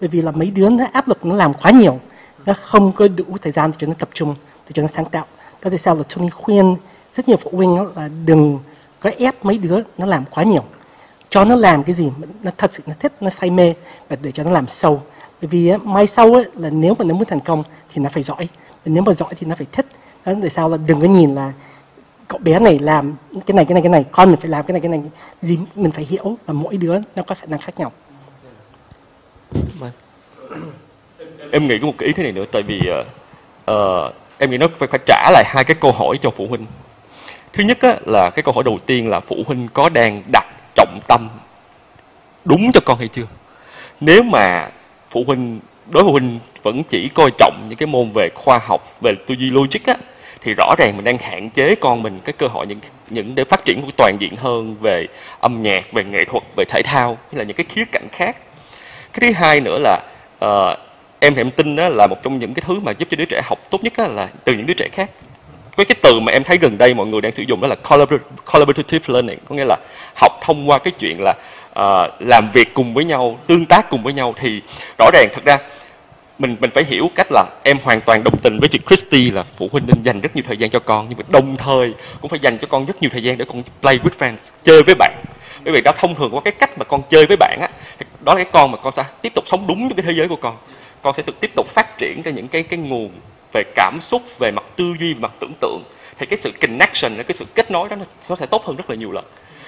bởi 0.04 0.08
vì 0.08 0.22
là 0.22 0.32
mấy 0.32 0.48
đứa 0.48 0.70
nó 0.70 0.86
áp 0.94 1.08
lực 1.08 1.26
nó 1.26 1.36
làm 1.36 1.54
quá 1.54 1.72
nhiều 1.72 2.00
nó 2.46 2.54
không 2.62 2.92
có 2.92 3.08
đủ 3.08 3.24
thời 3.42 3.52
gian 3.52 3.72
để 3.72 3.78
cho 3.80 3.88
nó 3.88 3.94
tập 3.94 4.10
trung 4.14 4.36
để 4.66 4.72
cho 4.74 4.82
nó 4.82 4.88
sáng 4.96 5.06
tạo. 5.06 5.26
Đó 5.62 5.70
tại 5.70 5.80
sao 5.80 5.96
là 5.96 6.04
Tony 6.16 6.30
khuyên 6.30 6.76
rất 7.16 7.28
nhiều 7.28 7.38
phụ 7.38 7.52
huynh 7.54 7.78
là 7.96 8.10
đừng 8.26 8.60
có 9.00 9.12
ép 9.18 9.46
mấy 9.46 9.58
đứa 9.58 9.80
nó 9.98 10.06
làm 10.06 10.26
quá 10.26 10.44
nhiều. 10.44 10.64
Cho 11.30 11.46
nó 11.46 11.56
làm 11.56 11.84
cái 11.84 11.94
gì 11.94 12.10
nó 12.44 12.52
thật 12.58 12.74
sự 12.74 12.84
nó 12.86 12.94
thích 13.00 13.14
nó 13.22 13.30
say 13.30 13.50
mê 13.50 13.74
và 14.10 14.18
để 14.22 14.32
cho 14.32 14.44
nó 14.44 14.52
làm 14.52 14.68
sâu. 14.68 15.02
Bởi 15.42 15.48
vì 15.48 15.72
mai 15.84 16.08
sau 16.08 16.34
ấy, 16.34 16.46
là 16.56 16.70
nếu 16.70 16.96
mà 17.00 17.06
nó 17.06 17.14
muốn 17.14 17.26
thành 17.26 17.40
công 17.40 17.64
thì 17.94 18.02
nó 18.02 18.10
phải 18.14 18.24
giỏi 18.24 18.48
và 18.86 18.86
nếu 18.86 19.04
mà 19.04 19.14
giỏi 19.14 19.34
thì 19.40 19.48
nó 19.48 19.56
phải 19.56 19.68
thích. 19.72 19.86
Đó 20.26 20.34
tại 20.42 20.50
sao 20.50 20.70
là 20.70 20.78
đừng 20.88 21.02
có 21.02 21.08
nhìn 21.08 21.36
là 21.36 21.54
cậu 22.28 22.40
bé 22.44 22.60
này 22.60 22.80
làm 22.80 23.16
cái 23.46 23.56
này 23.56 23.66
cái 23.66 23.74
này 23.74 23.82
cái 23.82 23.90
này 23.90 24.06
con 24.12 24.30
mình 24.32 24.40
phải 24.40 24.50
làm 24.50 24.66
cái 24.66 24.74
này 24.74 24.82
cái 24.82 24.90
này 24.90 25.02
gì 25.42 25.60
mình 25.76 25.92
phải 25.92 26.06
hiểu 26.06 26.38
là 26.48 26.54
mỗi 26.54 26.78
đứa 26.78 27.00
nó 27.16 27.24
có 27.24 27.36
khả 27.36 27.46
năng 27.46 27.60
khác 27.60 27.74
nhau 27.78 27.92
em 31.52 31.68
nghĩ 31.68 31.78
có 31.80 31.88
một 31.88 31.94
cái 31.98 32.08
ý 32.08 32.14
thế 32.14 32.24
này 32.24 32.32
nữa 32.32 32.46
tại 32.52 32.62
vì 32.62 32.82
uh, 33.72 34.14
em 34.38 34.52
nghĩ 34.52 34.58
nó 34.58 34.68
phải, 34.80 34.88
phải 34.88 35.00
trả 35.06 35.32
lại 35.32 35.44
hai 35.48 35.64
cái 35.64 35.76
câu 35.80 35.92
hỏi 35.92 36.20
cho 36.22 36.30
phụ 36.30 36.48
huynh. 36.48 36.66
Thứ 37.54 37.64
nhất 37.64 37.78
á, 37.82 37.96
là 38.06 38.30
cái 38.30 38.44
câu 38.44 38.54
hỏi 38.54 38.64
đầu 38.64 38.80
tiên 38.86 39.10
là 39.10 39.20
phụ 39.20 39.44
huynh 39.48 39.68
có 39.74 39.90
đang 39.90 40.24
đặt 40.32 40.46
trọng 40.76 41.00
tâm 41.08 41.30
đúng 42.46 42.72
cho 42.72 42.80
con 42.86 43.00
hay 43.00 43.08
chưa? 43.08 43.28
Nếu 44.00 44.24
mà 44.24 44.70
phụ 45.10 45.24
huynh 45.28 45.60
đối 45.90 46.04
với 46.04 46.10
phụ 46.10 46.12
huynh 46.12 46.40
vẫn 46.64 46.84
chỉ 46.84 47.10
coi 47.14 47.32
trọng 47.38 47.66
những 47.70 47.78
cái 47.78 47.88
môn 47.88 48.12
về 48.16 48.30
khoa 48.36 48.60
học 48.64 48.98
về 49.02 49.16
tư 49.28 49.36
duy 49.36 49.50
logic 49.50 49.86
á 49.86 49.96
thì 50.42 50.54
rõ 50.54 50.76
ràng 50.78 50.96
mình 50.96 51.04
đang 51.04 51.18
hạn 51.18 51.50
chế 51.50 51.76
con 51.76 52.04
mình 52.04 52.20
cái 52.26 52.34
cơ 52.34 52.48
hội 52.48 52.68
những 52.68 52.80
những 53.10 53.36
để 53.36 53.44
phát 53.44 53.66
triển 53.66 53.82
một 53.82 53.88
toàn 53.98 54.18
diện 54.20 54.36
hơn 54.36 54.76
về 54.82 55.08
âm 55.40 55.62
nhạc 55.62 55.92
về 55.92 56.04
nghệ 56.04 56.26
thuật 56.26 56.44
về 56.56 56.66
thể 56.66 56.82
thao 56.84 57.18
hay 57.32 57.40
là 57.40 57.44
những 57.44 57.58
cái 57.58 57.66
khía 57.70 57.84
cạnh 57.92 58.08
khác. 58.12 58.38
Cái 59.14 59.20
thứ 59.22 59.40
hai 59.40 59.60
nữa 59.60 59.80
là 59.80 60.00
ờ, 60.44 60.78
em 61.20 61.36
thì 61.36 61.42
em 61.42 61.52
tin 61.52 61.76
đó 61.76 61.90
là 61.90 62.08
một 62.08 62.24
trong 62.24 62.40
những 62.40 62.54
cái 62.54 62.64
thứ 62.68 62.80
mà 62.80 62.92
giúp 62.92 63.08
cho 63.12 63.16
đứa 63.16 63.26
trẻ 63.26 63.42
học 63.46 63.60
tốt 63.70 63.84
nhất 63.84 64.00
là 64.00 64.30
từ 64.44 64.54
những 64.54 64.66
đứa 64.66 64.74
trẻ 64.74 64.88
khác. 64.92 65.10
Với 65.76 65.86
cái 65.86 65.96
từ 66.02 66.20
mà 66.20 66.32
em 66.32 66.44
thấy 66.44 66.58
gần 66.58 66.78
đây 66.78 66.94
mọi 66.94 67.08
người 67.08 67.22
đang 67.22 67.32
sử 67.32 67.44
dụng 67.44 67.62
đó 67.62 67.68
là 67.68 67.76
collaborative 68.52 69.14
learning 69.14 69.40
có 69.50 69.56
nghĩa 69.56 69.66
là 69.66 69.78
học 70.16 70.32
thông 70.42 70.70
qua 70.70 70.80
cái 70.80 70.94
chuyện 71.00 71.18
là 71.20 71.34
uh, 71.80 72.22
làm 72.22 72.50
việc 72.54 72.74
cùng 72.74 72.94
với 72.94 73.06
nhau 73.06 73.40
tương 73.48 73.66
tác 73.66 73.90
cùng 73.90 74.04
với 74.04 74.14
nhau. 74.14 74.36
Thì 74.40 74.62
rõ 75.00 75.10
ràng 75.14 75.28
thật 75.34 75.46
ra 75.46 75.58
mình 76.40 76.56
mình 76.60 76.72
phải 76.74 76.84
hiểu 76.84 77.10
cách 77.16 77.28
là 77.32 77.46
em 77.64 77.78
hoàn 77.84 78.02
toàn 78.02 78.24
đồng 78.24 78.38
tình 78.38 78.60
với 78.60 78.70
chị 78.70 78.80
Christy 78.88 79.32
là 79.32 79.44
phụ 79.44 79.70
huynh 79.72 79.84
nên 79.88 80.02
dành 80.02 80.22
rất 80.22 80.36
nhiều 80.36 80.44
thời 80.48 80.58
gian 80.58 80.70
cho 80.70 80.80
con 80.80 81.06
nhưng 81.10 81.18
mà 81.18 81.26
đồng 81.30 81.58
thời 81.58 81.94
cũng 82.22 82.30
phải 82.30 82.40
dành 82.40 82.58
cho 82.58 82.68
con 82.68 82.86
rất 82.86 83.02
nhiều 83.02 83.10
thời 83.14 83.24
gian 83.24 83.38
để 83.38 83.46
con 83.46 83.64
play 83.82 83.98
with 83.98 84.18
friends 84.20 84.52
chơi 84.64 84.84
với 84.84 84.96
bạn 84.96 85.14
bởi 85.64 85.74
vì 85.74 85.82
đó 85.82 85.92
thông 85.98 86.16
thường 86.16 86.32
có 86.32 86.40
cái 86.40 86.54
cách 86.60 86.78
mà 86.78 86.86
con 86.86 87.02
chơi 87.10 87.26
với 87.26 87.38
bạn 87.38 87.60
á 87.62 87.70
đó 88.24 88.34
là 88.34 88.44
cái 88.44 88.52
con 88.54 88.72
mà 88.72 88.78
con 88.78 88.94
sẽ 88.94 89.04
tiếp 89.22 89.34
tục 89.36 89.44
sống 89.48 89.68
đúng 89.68 89.88
với 89.88 89.96
cái 89.96 90.06
thế 90.06 90.14
giới 90.14 90.28
của 90.28 90.36
con. 90.36 90.58
Con 91.02 91.14
sẽ 91.14 91.24
được 91.26 91.40
tiếp 91.40 91.52
tục 91.56 91.68
phát 91.70 91.98
triển 91.98 92.22
ra 92.22 92.32
những 92.32 92.48
cái 92.48 92.64
cái 92.64 92.80
nguồn 92.80 93.12
về 93.54 93.64
cảm 93.76 93.98
xúc 94.02 94.22
về 94.40 94.52
mặt 94.52 94.64
tư 94.76 94.96
duy 95.00 95.14
về 95.14 95.20
mặt 95.20 95.32
tưởng 95.40 95.54
tượng. 95.62 95.84
Thì 96.18 96.26
cái 96.26 96.40
sự 96.40 96.52
connection 96.62 97.24
cái 97.24 97.34
sự 97.34 97.46
kết 97.56 97.72
nối 97.72 97.90
đó 97.90 97.96
nó, 98.30 98.36
sẽ 98.36 98.46
tốt 98.46 98.66
hơn 98.66 98.76
rất 98.76 98.90
là 98.90 98.96
nhiều 98.96 99.12
lần. 99.12 99.26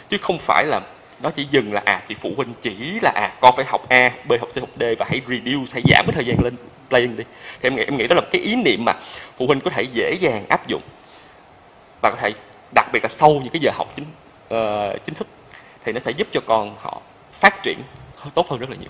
Chứ 0.10 0.18
không 0.22 0.40
phải 0.40 0.66
là 0.66 0.82
nó 1.22 1.30
chỉ 1.30 1.48
dừng 1.52 1.74
là 1.74 1.82
à 1.86 2.04
chị 2.08 2.16
phụ 2.16 2.32
huynh 2.38 2.54
chỉ 2.62 2.76
là 3.02 3.12
à 3.16 3.32
con 3.42 3.56
phải 3.56 3.66
học 3.66 3.90
A 3.90 4.12
B 4.26 4.34
học 4.40 4.50
C 4.56 4.60
học 4.60 4.70
D 4.80 4.84
và 5.00 5.06
hãy 5.10 5.22
reduce 5.28 5.72
hãy 5.74 5.84
giảm 5.90 6.06
cái 6.08 6.14
thời 6.14 6.26
gian 6.26 6.38
lên 6.44 6.54
playing 6.90 7.18
đi. 7.18 7.24
Thì 7.62 7.68
em 7.68 7.76
nghĩ 7.76 7.84
em 7.84 7.98
nghĩ 7.98 8.08
đó 8.08 8.16
là 8.16 8.22
một 8.22 8.28
cái 8.32 8.42
ý 8.42 8.56
niệm 8.56 8.86
mà 8.86 8.94
phụ 9.38 9.48
huynh 9.48 9.60
có 9.60 9.72
thể 9.72 9.84
dễ 9.84 10.18
dàng 10.22 10.46
áp 10.50 10.68
dụng 10.68 10.82
và 12.02 12.10
có 12.10 12.18
thể 12.22 12.32
đặc 12.76 12.86
biệt 12.94 13.04
là 13.04 13.10
sau 13.10 13.30
những 13.30 13.50
cái 13.54 13.60
giờ 13.60 13.72
học 13.74 13.88
chính 13.96 14.06
uh, 14.54 15.06
chính 15.06 15.16
thức 15.16 15.28
thì 15.86 15.92
nó 15.92 16.00
sẽ 16.00 16.12
giúp 16.12 16.28
cho 16.32 16.42
con 16.46 16.76
họ 16.82 17.02
phát 17.32 17.64
triển 17.64 17.78
tốt 18.34 18.50
hơn 18.50 18.60
rất 18.60 18.70
là 18.70 18.76
nhiều 18.76 18.90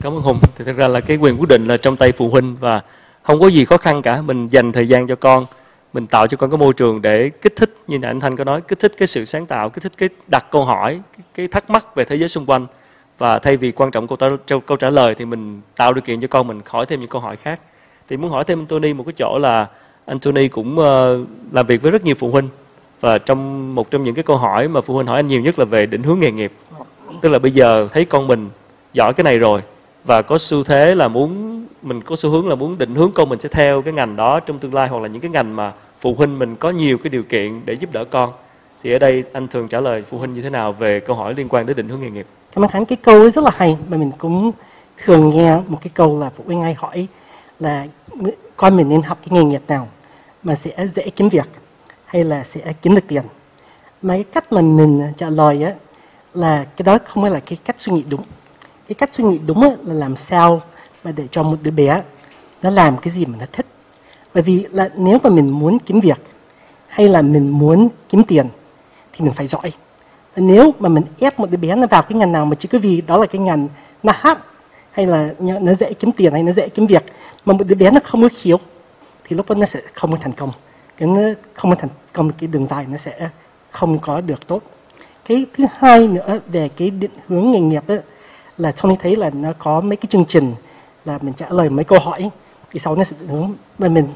Cảm 0.00 0.12
ơn 0.12 0.22
Hùng. 0.22 0.40
Thì 0.56 0.64
thật 0.64 0.72
ra 0.76 0.88
là 0.88 1.00
cái 1.00 1.16
quyền 1.16 1.40
quyết 1.40 1.48
định 1.48 1.66
là 1.68 1.76
trong 1.76 1.96
tay 1.96 2.12
phụ 2.12 2.28
huynh 2.28 2.56
và 2.60 2.80
không 3.22 3.40
có 3.40 3.46
gì 3.46 3.64
khó 3.64 3.76
khăn 3.76 4.02
cả. 4.02 4.22
Mình 4.22 4.46
dành 4.46 4.72
thời 4.72 4.88
gian 4.88 5.06
cho 5.06 5.16
con, 5.16 5.46
mình 5.92 6.06
tạo 6.06 6.26
cho 6.26 6.36
con 6.36 6.50
cái 6.50 6.58
môi 6.58 6.72
trường 6.72 7.02
để 7.02 7.30
kích 7.42 7.56
thích 7.56 7.76
như 7.86 7.98
là 7.98 8.10
anh 8.10 8.20
Thanh 8.20 8.36
có 8.36 8.44
nói, 8.44 8.60
kích 8.68 8.78
thích 8.78 8.92
cái 8.98 9.06
sự 9.06 9.24
sáng 9.24 9.46
tạo, 9.46 9.70
kích 9.70 9.82
thích 9.82 9.92
cái 9.98 10.08
đặt 10.30 10.46
câu 10.50 10.64
hỏi, 10.64 11.00
cái, 11.16 11.24
cái 11.34 11.48
thắc 11.48 11.70
mắc 11.70 11.94
về 11.94 12.04
thế 12.04 12.16
giới 12.16 12.28
xung 12.28 12.46
quanh. 12.46 12.66
Và 13.18 13.38
thay 13.38 13.56
vì 13.56 13.72
quan 13.72 13.90
trọng 13.90 14.08
câu, 14.08 14.16
trả, 14.46 14.56
câu 14.66 14.76
trả 14.76 14.90
lời 14.90 15.14
thì 15.14 15.24
mình 15.24 15.60
tạo 15.76 15.92
điều 15.92 16.02
kiện 16.02 16.20
cho 16.20 16.28
con 16.28 16.46
mình 16.46 16.60
hỏi 16.66 16.86
thêm 16.86 17.00
những 17.00 17.08
câu 17.08 17.20
hỏi 17.20 17.36
khác. 17.36 17.60
Thì 18.08 18.16
muốn 18.16 18.30
hỏi 18.30 18.44
thêm 18.44 18.66
Tony 18.66 18.92
một 18.92 19.04
cái 19.04 19.12
chỗ 19.16 19.38
là 19.38 19.66
anh 20.06 20.18
Tony 20.18 20.48
cũng 20.48 20.78
uh, 20.78 21.28
làm 21.52 21.66
việc 21.66 21.82
với 21.82 21.92
rất 21.92 22.04
nhiều 22.04 22.14
phụ 22.18 22.30
huynh 22.30 22.48
và 23.00 23.18
trong 23.18 23.74
một 23.74 23.90
trong 23.90 24.02
những 24.02 24.14
cái 24.14 24.22
câu 24.22 24.36
hỏi 24.36 24.68
mà 24.68 24.80
phụ 24.80 24.94
huynh 24.94 25.06
hỏi 25.06 25.16
anh 25.16 25.26
nhiều 25.26 25.40
nhất 25.40 25.58
là 25.58 25.64
về 25.64 25.86
định 25.86 26.02
hướng 26.02 26.20
nghề 26.20 26.30
nghiệp. 26.30 26.52
Tức 27.20 27.28
là 27.28 27.38
bây 27.38 27.52
giờ 27.52 27.88
thấy 27.92 28.04
con 28.04 28.26
mình 28.26 28.50
giỏi 28.92 29.12
cái 29.14 29.24
này 29.24 29.38
rồi, 29.38 29.60
và 30.04 30.22
có 30.22 30.38
xu 30.38 30.64
thế 30.64 30.94
là 30.94 31.08
muốn, 31.08 31.66
mình 31.82 32.02
có 32.02 32.16
xu 32.16 32.30
hướng 32.30 32.48
là 32.48 32.54
muốn 32.54 32.78
định 32.78 32.94
hướng 32.94 33.12
con 33.12 33.28
mình 33.28 33.40
sẽ 33.40 33.48
theo 33.48 33.82
cái 33.82 33.94
ngành 33.94 34.16
đó 34.16 34.40
trong 34.40 34.58
tương 34.58 34.74
lai, 34.74 34.88
hoặc 34.88 35.02
là 35.02 35.08
những 35.08 35.22
cái 35.22 35.30
ngành 35.30 35.56
mà 35.56 35.72
phụ 36.00 36.14
huynh 36.14 36.38
mình 36.38 36.56
có 36.56 36.70
nhiều 36.70 36.98
cái 36.98 37.10
điều 37.10 37.22
kiện 37.22 37.60
để 37.64 37.74
giúp 37.74 37.92
đỡ 37.92 38.04
con. 38.04 38.32
Thì 38.82 38.92
ở 38.92 38.98
đây 38.98 39.24
anh 39.32 39.48
thường 39.48 39.68
trả 39.68 39.80
lời 39.80 40.02
phụ 40.10 40.18
huynh 40.18 40.32
như 40.32 40.42
thế 40.42 40.50
nào 40.50 40.72
về 40.72 41.00
câu 41.00 41.16
hỏi 41.16 41.34
liên 41.34 41.48
quan 41.48 41.66
đến 41.66 41.76
định 41.76 41.88
hướng 41.88 42.00
nghề 42.00 42.10
nghiệp? 42.10 42.26
Cảm 42.54 42.64
ơn 42.64 42.70
Khánh. 42.70 42.84
Cái 42.84 42.96
câu 42.96 43.20
ấy 43.20 43.30
rất 43.30 43.44
là 43.44 43.50
hay 43.56 43.76
mà 43.88 43.96
mình 43.96 44.10
cũng 44.18 44.52
thường 45.04 45.30
nghe 45.30 45.56
một 45.66 45.78
cái 45.80 45.90
câu 45.94 46.20
là 46.20 46.30
phụ 46.36 46.44
huynh 46.46 46.62
hay 46.62 46.74
hỏi 46.74 47.06
là 47.60 47.86
con 48.56 48.76
mình 48.76 48.88
nên 48.88 49.02
học 49.02 49.18
cái 49.22 49.38
nghề 49.38 49.44
nghiệp 49.44 49.62
nào 49.68 49.88
mà 50.42 50.54
sẽ 50.54 50.88
dễ 50.94 51.10
kiếm 51.10 51.28
việc? 51.28 51.48
Hay 52.08 52.24
là 52.24 52.44
sẽ 52.44 52.72
kiếm 52.82 52.94
được 52.94 53.04
tiền? 53.08 53.22
Mà 54.02 54.14
cái 54.14 54.24
cách 54.24 54.52
mà 54.52 54.60
mình 54.60 55.02
à, 55.02 55.12
trả 55.16 55.30
lời 55.30 55.62
á 55.62 55.72
là 56.34 56.64
cái 56.76 56.84
đó 56.84 56.98
không 57.06 57.22
phải 57.22 57.30
là 57.30 57.40
cái 57.40 57.58
cách 57.64 57.76
suy 57.78 57.92
nghĩ 57.92 58.04
đúng. 58.10 58.22
Cái 58.88 58.94
cách 58.94 59.10
suy 59.12 59.24
nghĩ 59.24 59.38
đúng 59.46 59.62
á, 59.62 59.70
là 59.84 59.94
làm 59.94 60.16
sao 60.16 60.62
mà 61.04 61.12
để 61.12 61.24
cho 61.30 61.42
một 61.42 61.56
đứa 61.62 61.70
bé 61.70 62.02
nó 62.62 62.70
làm 62.70 62.96
cái 62.96 63.12
gì 63.12 63.26
mà 63.26 63.38
nó 63.40 63.46
thích. 63.52 63.66
Bởi 64.34 64.42
vì 64.42 64.66
là 64.70 64.90
nếu 64.96 65.18
mà 65.22 65.30
mình 65.30 65.50
muốn 65.50 65.78
kiếm 65.78 66.00
việc 66.00 66.18
hay 66.86 67.08
là 67.08 67.22
mình 67.22 67.50
muốn 67.50 67.88
kiếm 68.08 68.24
tiền 68.24 68.48
thì 69.12 69.24
mình 69.24 69.34
phải 69.34 69.46
giỏi. 69.46 69.72
Nếu 70.36 70.74
mà 70.78 70.88
mình 70.88 71.04
ép 71.18 71.40
một 71.40 71.50
đứa 71.50 71.56
bé 71.56 71.74
nó 71.74 71.86
vào 71.86 72.02
cái 72.02 72.18
ngành 72.18 72.32
nào 72.32 72.44
mà 72.44 72.56
chỉ 72.58 72.68
cứ 72.68 72.78
vì 72.78 73.00
đó 73.00 73.18
là 73.18 73.26
cái 73.26 73.40
ngành 73.40 73.68
nó 74.02 74.12
hát 74.16 74.38
hay 74.92 75.06
là 75.06 75.28
nó 75.38 75.74
dễ 75.74 75.92
kiếm 75.92 76.12
tiền 76.12 76.32
hay 76.32 76.42
nó 76.42 76.52
dễ 76.52 76.68
kiếm 76.68 76.86
việc 76.86 77.04
mà 77.44 77.54
một 77.54 77.64
đứa 77.66 77.74
bé 77.74 77.90
nó 77.90 78.00
không 78.04 78.22
có 78.22 78.28
khiếu 78.36 78.58
thì 79.24 79.36
lúc 79.36 79.48
đó 79.48 79.54
nó 79.54 79.66
sẽ 79.66 79.80
không 79.94 80.10
có 80.10 80.18
thành 80.20 80.32
công 80.32 80.50
cái 80.98 81.08
nó 81.08 81.20
không 81.54 81.76
thành 81.76 81.90
công 82.12 82.32
cái 82.32 82.48
đường 82.48 82.66
dài 82.66 82.86
nó 82.88 82.96
sẽ 82.96 83.28
không 83.70 83.98
có 83.98 84.20
được 84.20 84.46
tốt. 84.46 84.62
Cái 85.28 85.46
thứ 85.56 85.64
hai 85.78 86.08
nữa 86.08 86.38
về 86.48 86.68
cái 86.76 86.90
định 86.90 87.10
hướng 87.28 87.52
nghề 87.52 87.60
nghiệp 87.60 87.82
ấy, 87.86 88.00
là 88.58 88.72
Tony 88.72 88.96
thấy 89.02 89.16
là 89.16 89.30
nó 89.30 89.52
có 89.58 89.80
mấy 89.80 89.96
cái 89.96 90.06
chương 90.10 90.24
trình 90.28 90.54
là 91.04 91.18
mình 91.22 91.34
trả 91.34 91.46
lời 91.50 91.70
mấy 91.70 91.84
câu 91.84 91.98
hỏi 91.98 92.30
thì 92.70 92.80
sau 92.80 92.96
nó 92.96 93.04
sẽ 93.04 93.16
định 93.20 93.28
hướng 93.28 93.52
mà 93.78 93.88
mình 93.88 94.08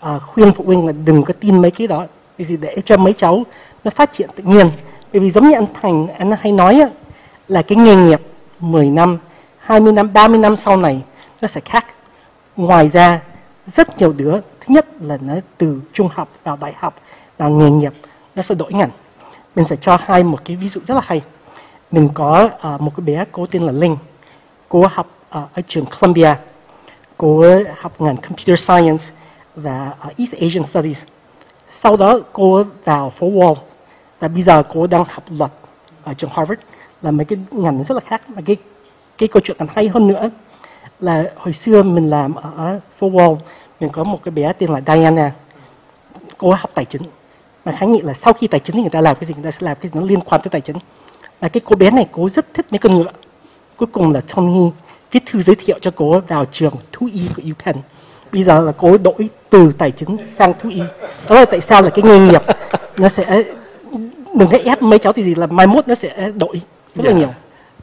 à, 0.00 0.18
khuyên 0.18 0.52
phụ 0.52 0.64
huynh 0.64 0.86
là 0.86 0.92
đừng 1.04 1.22
có 1.24 1.34
tin 1.40 1.62
mấy 1.62 1.70
cái 1.70 1.86
đó 1.86 2.06
vì 2.36 2.44
gì 2.44 2.56
để 2.56 2.76
cho 2.84 2.96
mấy 2.96 3.12
cháu 3.12 3.42
nó 3.84 3.90
phát 3.90 4.12
triển 4.12 4.30
tự 4.36 4.42
nhiên. 4.42 4.66
Bởi 5.12 5.20
vì 5.20 5.30
giống 5.30 5.48
như 5.48 5.54
anh 5.54 5.66
Thành 5.74 6.08
anh 6.08 6.32
hay 6.40 6.52
nói 6.52 6.80
á, 6.80 6.88
là 7.48 7.62
cái 7.62 7.78
nghề 7.78 7.96
nghiệp 7.96 8.20
10 8.60 8.90
năm 8.90 9.18
20 9.58 9.92
năm 9.92 10.12
30 10.12 10.38
năm 10.38 10.56
sau 10.56 10.76
này 10.76 11.02
nó 11.42 11.48
sẽ 11.48 11.60
khác. 11.60 11.86
Ngoài 12.56 12.88
ra 12.88 13.20
rất 13.66 13.98
nhiều 13.98 14.12
đứa 14.12 14.40
thứ 14.66 14.74
nhất 14.74 14.86
là 15.00 15.18
nó 15.20 15.34
từ 15.58 15.80
trung 15.92 16.08
học 16.12 16.28
vào 16.44 16.58
đại 16.60 16.72
học 16.76 16.94
vào 17.38 17.50
nghề 17.50 17.70
nghiệp 17.70 17.92
nó 18.34 18.42
sẽ 18.42 18.54
đổi 18.54 18.72
ngành. 18.72 18.90
Mình 19.56 19.64
sẽ 19.64 19.76
cho 19.80 19.98
hai 20.00 20.22
một 20.22 20.44
cái 20.44 20.56
ví 20.56 20.68
dụ 20.68 20.80
rất 20.86 20.94
là 20.94 21.00
hay. 21.04 21.22
Mình 21.90 22.08
có 22.14 22.50
uh, 22.74 22.80
một 22.80 22.92
cái 22.96 23.04
bé 23.06 23.24
cô 23.32 23.46
tên 23.46 23.62
là 23.62 23.72
Linh 23.72 23.96
cô 24.68 24.86
học 24.90 25.06
uh, 25.38 25.54
ở 25.54 25.62
trường 25.68 25.84
Columbia 25.84 26.34
cô 27.16 27.44
học 27.76 28.00
ngành 28.00 28.16
Computer 28.16 28.60
Science 28.60 29.04
và 29.56 29.94
uh, 30.06 30.18
East 30.18 30.32
Asian 30.32 30.64
Studies. 30.64 31.02
Sau 31.70 31.96
đó 31.96 32.18
cô 32.32 32.64
vào 32.84 33.10
phố 33.10 33.26
Wall 33.26 33.54
và 34.20 34.28
bây 34.28 34.42
giờ 34.42 34.62
cô 34.62 34.86
đang 34.86 35.04
học 35.08 35.24
luật 35.30 35.50
ở 36.04 36.14
trường 36.14 36.30
Harvard 36.32 36.60
là 37.02 37.10
mấy 37.10 37.24
cái 37.24 37.38
ngành 37.50 37.84
rất 37.84 37.94
là 37.94 38.00
khác. 38.00 38.30
Mà 38.30 38.42
cái 38.46 38.56
cái 39.18 39.28
câu 39.28 39.40
chuyện 39.44 39.56
còn 39.58 39.68
hay 39.74 39.88
hơn 39.88 40.06
nữa 40.06 40.30
là 41.00 41.24
hồi 41.36 41.52
xưa 41.52 41.82
mình 41.82 42.10
làm 42.10 42.34
ở 42.34 42.80
phố 42.98 43.10
Wall 43.10 43.36
mình 43.82 43.90
có 43.92 44.04
một 44.04 44.20
cái 44.24 44.32
bé 44.32 44.52
tên 44.52 44.70
là 44.70 44.80
Diana. 44.86 45.32
Cô 46.38 46.50
học 46.50 46.70
tài 46.74 46.84
chính. 46.84 47.02
Mà 47.64 47.76
khánh 47.78 47.92
nghĩ 47.92 48.00
là 48.00 48.14
sau 48.14 48.32
khi 48.32 48.46
tài 48.46 48.60
chính 48.60 48.76
thì 48.76 48.82
người 48.82 48.90
ta 48.90 49.00
làm 49.00 49.16
cái 49.16 49.24
gì? 49.24 49.34
Người 49.34 49.44
ta 49.44 49.50
sẽ 49.50 49.58
làm 49.60 49.76
cái 49.80 49.90
gì? 49.94 50.00
Nó 50.00 50.06
liên 50.06 50.20
quan 50.20 50.40
tới 50.40 50.50
tài 50.50 50.60
chính. 50.60 50.76
Và 51.40 51.48
cái 51.48 51.60
cô 51.64 51.76
bé 51.76 51.90
này 51.90 52.08
cô 52.12 52.28
rất 52.28 52.54
thích 52.54 52.66
mấy 52.70 52.78
con 52.78 52.98
ngựa. 52.98 53.12
Cuối 53.76 53.88
cùng 53.92 54.12
là 54.12 54.20
Tony 54.34 54.70
viết 55.10 55.22
thư 55.26 55.42
giới 55.42 55.56
thiệu 55.56 55.78
cho 55.80 55.90
cô 55.96 56.20
vào 56.28 56.44
trường 56.52 56.74
thú 56.92 57.08
y 57.12 57.20
của 57.36 57.42
UPenn 57.50 57.76
bây 58.32 58.44
giờ 58.44 58.60
là 58.60 58.72
cô 58.78 58.98
đổi 58.98 59.28
từ 59.50 59.72
tài 59.78 59.90
chính 59.90 60.16
sang 60.38 60.54
thú 60.62 60.68
y. 60.68 60.82
Đó 61.28 61.34
là 61.34 61.44
tại 61.44 61.60
sao 61.60 61.82
là 61.82 61.90
cái 61.90 62.02
nghề 62.02 62.18
nghiệp 62.18 62.42
nó 62.96 63.08
sẽ 63.08 63.42
đừng 64.34 64.48
có 64.52 64.58
ép 64.64 64.82
mấy 64.82 64.98
cháu 64.98 65.12
thì 65.12 65.22
gì 65.22 65.34
là 65.34 65.46
mai 65.46 65.66
mốt 65.66 65.88
nó 65.88 65.94
sẽ 65.94 66.30
đổi 66.34 66.60
rất 66.94 67.04
là 67.04 67.10
dạ. 67.10 67.16
nhiều 67.18 67.28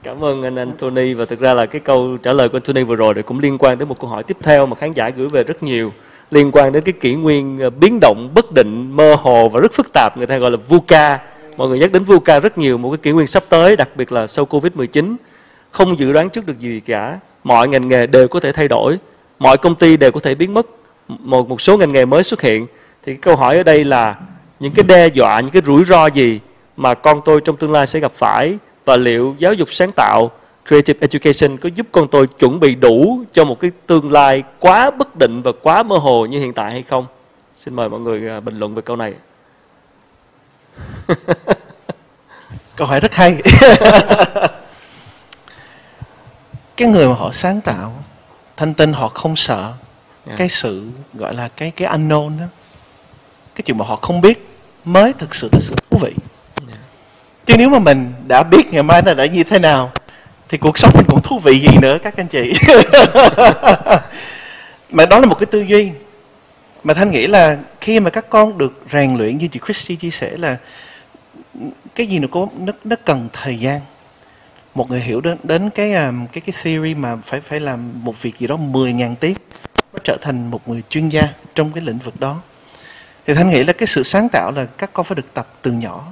Cảm 0.03 0.23
ơn 0.23 0.43
anh 0.43 0.55
Anthony 0.55 1.13
và 1.13 1.25
thực 1.25 1.39
ra 1.39 1.53
là 1.53 1.65
cái 1.65 1.81
câu 1.81 2.17
trả 2.23 2.33
lời 2.33 2.49
của 2.49 2.55
Anthony 2.55 2.83
vừa 2.83 2.95
rồi 2.95 3.13
cũng 3.13 3.39
liên 3.39 3.57
quan 3.57 3.77
đến 3.77 3.87
một 3.87 3.99
câu 3.99 4.09
hỏi 4.09 4.23
tiếp 4.23 4.37
theo 4.43 4.65
mà 4.65 4.75
khán 4.75 4.93
giả 4.93 5.09
gửi 5.09 5.27
về 5.27 5.43
rất 5.43 5.63
nhiều. 5.63 5.93
Liên 6.31 6.51
quan 6.51 6.71
đến 6.71 6.83
cái 6.83 6.93
kỷ 6.93 7.13
nguyên 7.13 7.59
ờ, 7.59 7.69
biến 7.69 7.99
động, 8.01 8.29
bất 8.33 8.51
định, 8.51 8.91
mơ 8.91 9.15
hồ 9.15 9.49
và 9.49 9.59
rất 9.59 9.73
phức 9.73 9.93
tạp, 9.93 10.17
người 10.17 10.27
ta 10.27 10.37
gọi 10.37 10.51
là 10.51 10.57
VUCA. 10.67 11.19
Mọi 11.57 11.67
người 11.67 11.79
nhắc 11.79 11.91
đến 11.91 12.03
VUCA 12.03 12.39
rất 12.39 12.57
nhiều, 12.57 12.77
một 12.77 12.89
cái 12.91 12.97
kỷ 12.97 13.11
nguyên 13.11 13.27
sắp 13.27 13.43
tới, 13.49 13.75
đặc 13.75 13.89
biệt 13.95 14.11
là 14.11 14.27
sau 14.27 14.45
Covid-19 14.45 15.15
không 15.71 15.99
dự 15.99 16.13
đoán 16.13 16.29
trước 16.29 16.45
được 16.45 16.59
gì 16.59 16.79
cả. 16.79 17.19
Mọi 17.43 17.67
ngành 17.67 17.87
nghề 17.87 18.07
đều 18.07 18.27
có 18.27 18.39
thể 18.39 18.51
thay 18.51 18.67
đổi. 18.67 18.97
Mọi 19.39 19.57
công 19.57 19.75
ty 19.75 19.97
đều 19.97 20.11
có 20.11 20.19
thể 20.19 20.35
biến 20.35 20.53
mất. 20.53 20.65
Một 21.07 21.49
một 21.49 21.61
số 21.61 21.77
ngành 21.77 21.91
nghề 21.91 22.05
mới 22.05 22.23
xuất 22.23 22.41
hiện. 22.41 22.67
Thì 23.05 23.15
câu 23.15 23.35
hỏi 23.35 23.57
ở 23.57 23.63
đây 23.63 23.83
là 23.83 24.15
những 24.59 24.71
cái 24.71 24.85
đe 24.87 25.07
dọa, 25.07 25.39
những 25.39 25.51
cái 25.51 25.61
rủi 25.65 25.83
ro 25.83 26.05
gì 26.07 26.39
mà 26.77 26.93
con 26.93 27.21
tôi 27.25 27.41
trong 27.41 27.57
tương 27.57 27.71
lai 27.71 27.87
sẽ 27.87 27.99
gặp 27.99 28.11
phải? 28.11 28.57
Và 28.89 28.97
liệu 28.97 29.35
giáo 29.39 29.53
dục 29.53 29.71
sáng 29.71 29.91
tạo 29.91 30.31
creative 30.67 30.99
education 31.01 31.57
có 31.57 31.69
giúp 31.75 31.87
con 31.91 32.07
tôi 32.07 32.27
chuẩn 32.27 32.59
bị 32.59 32.75
đủ 32.75 33.23
cho 33.31 33.45
một 33.45 33.59
cái 33.59 33.71
tương 33.87 34.11
lai 34.11 34.43
quá 34.59 34.91
bất 34.91 35.15
định 35.15 35.41
và 35.41 35.51
quá 35.61 35.83
mơ 35.83 35.97
hồ 35.97 36.25
như 36.25 36.39
hiện 36.39 36.53
tại 36.53 36.71
hay 36.71 36.83
không? 36.83 37.05
Xin 37.55 37.75
mời 37.75 37.89
mọi 37.89 37.99
người 37.99 38.29
à, 38.29 38.39
bình 38.39 38.55
luận 38.57 38.75
về 38.75 38.81
câu 38.81 38.95
này. 38.95 39.13
Câu 42.75 42.87
hỏi 42.87 42.99
rất 42.99 43.13
hay. 43.13 43.41
Cái 46.77 46.87
người 46.87 47.07
mà 47.07 47.13
họ 47.13 47.31
sáng 47.33 47.61
tạo 47.61 48.03
thanh 48.57 48.73
tinh 48.73 48.93
họ 48.93 49.07
không 49.07 49.35
sợ. 49.35 49.61
Yeah. 49.61 49.77
Dạ. 50.25 50.33
cái 50.37 50.49
sự 50.49 50.87
gọi 51.13 51.33
là 51.33 51.47
cái 51.47 51.71
cái 51.75 51.87
unknown 51.87 52.39
đó. 52.39 52.45
Cái 53.55 53.63
chuyện 53.65 53.77
mà 53.77 53.85
họ 53.85 53.95
không 53.95 54.21
biết 54.21 54.49
mới 54.85 55.13
thực 55.13 55.35
sự 55.35 55.49
là 55.51 55.59
sự 55.61 55.75
thú 55.89 55.97
vị 56.01 56.13
chứ 57.49 57.57
nếu 57.57 57.69
mà 57.69 57.79
mình 57.79 58.13
đã 58.27 58.43
biết 58.43 58.73
ngày 58.73 58.83
mai 58.83 59.01
nó 59.01 59.13
đã 59.13 59.25
như 59.25 59.43
thế 59.43 59.59
nào 59.59 59.91
thì 60.49 60.57
cuộc 60.57 60.77
sống 60.77 60.91
mình 60.95 61.05
cũng 61.07 61.21
thú 61.21 61.39
vị 61.39 61.59
gì 61.59 61.77
nữa 61.81 61.97
các 62.03 62.17
anh 62.17 62.27
chị. 62.27 62.53
Mà 64.91 65.05
đó 65.05 65.19
là 65.19 65.25
một 65.25 65.35
cái 65.39 65.45
tư 65.45 65.61
duy. 65.61 65.91
Mà 66.83 66.93
thanh 66.93 67.11
nghĩ 67.11 67.27
là 67.27 67.57
khi 67.81 67.99
mà 67.99 68.09
các 68.09 68.29
con 68.29 68.57
được 68.57 68.83
rèn 68.91 69.15
luyện 69.15 69.37
như 69.37 69.47
chị 69.47 69.59
Christy 69.65 69.95
chia 69.95 70.09
sẻ 70.09 70.37
là 70.37 70.57
cái 71.95 72.07
gì 72.07 72.19
nó 72.19 72.27
có 72.31 72.47
nó, 72.59 72.73
nó 72.83 72.95
cần 73.05 73.27
thời 73.33 73.59
gian. 73.59 73.81
Một 74.75 74.89
người 74.89 74.99
hiểu 74.99 75.21
đến 75.21 75.37
đến 75.43 75.69
cái 75.69 75.93
à, 75.93 76.13
cái 76.31 76.41
cái 76.41 76.53
theory 76.63 76.93
mà 76.93 77.15
phải 77.25 77.41
phải 77.41 77.59
làm 77.59 77.91
một 78.03 78.21
việc 78.21 78.39
gì 78.39 78.47
đó 78.47 78.55
10.000 78.55 79.15
tiếng 79.15 79.35
mới 79.93 80.01
trở 80.03 80.17
thành 80.21 80.51
một 80.51 80.67
người 80.67 80.81
chuyên 80.89 81.09
gia 81.09 81.23
trong 81.55 81.71
cái 81.71 81.83
lĩnh 81.83 81.97
vực 81.97 82.19
đó. 82.19 82.41
Thì 83.27 83.33
thanh 83.33 83.49
nghĩ 83.49 83.63
là 83.63 83.73
cái 83.73 83.87
sự 83.87 84.03
sáng 84.03 84.29
tạo 84.29 84.51
là 84.55 84.65
các 84.77 84.89
con 84.93 85.05
phải 85.05 85.15
được 85.15 85.33
tập 85.33 85.47
từ 85.61 85.71
nhỏ 85.71 86.05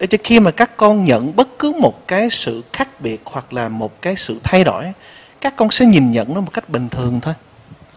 để 0.00 0.06
cho 0.06 0.18
khi 0.24 0.40
mà 0.40 0.50
các 0.50 0.76
con 0.76 1.04
nhận 1.04 1.36
bất 1.36 1.48
cứ 1.58 1.72
một 1.80 2.08
cái 2.08 2.30
sự 2.30 2.62
khác 2.72 2.88
biệt 3.00 3.20
hoặc 3.24 3.52
là 3.52 3.68
một 3.68 4.02
cái 4.02 4.16
sự 4.16 4.40
thay 4.42 4.64
đổi 4.64 4.92
các 5.40 5.56
con 5.56 5.70
sẽ 5.70 5.86
nhìn 5.86 6.12
nhận 6.12 6.34
nó 6.34 6.40
một 6.40 6.52
cách 6.52 6.68
bình 6.68 6.88
thường 6.88 7.20
thôi 7.20 7.34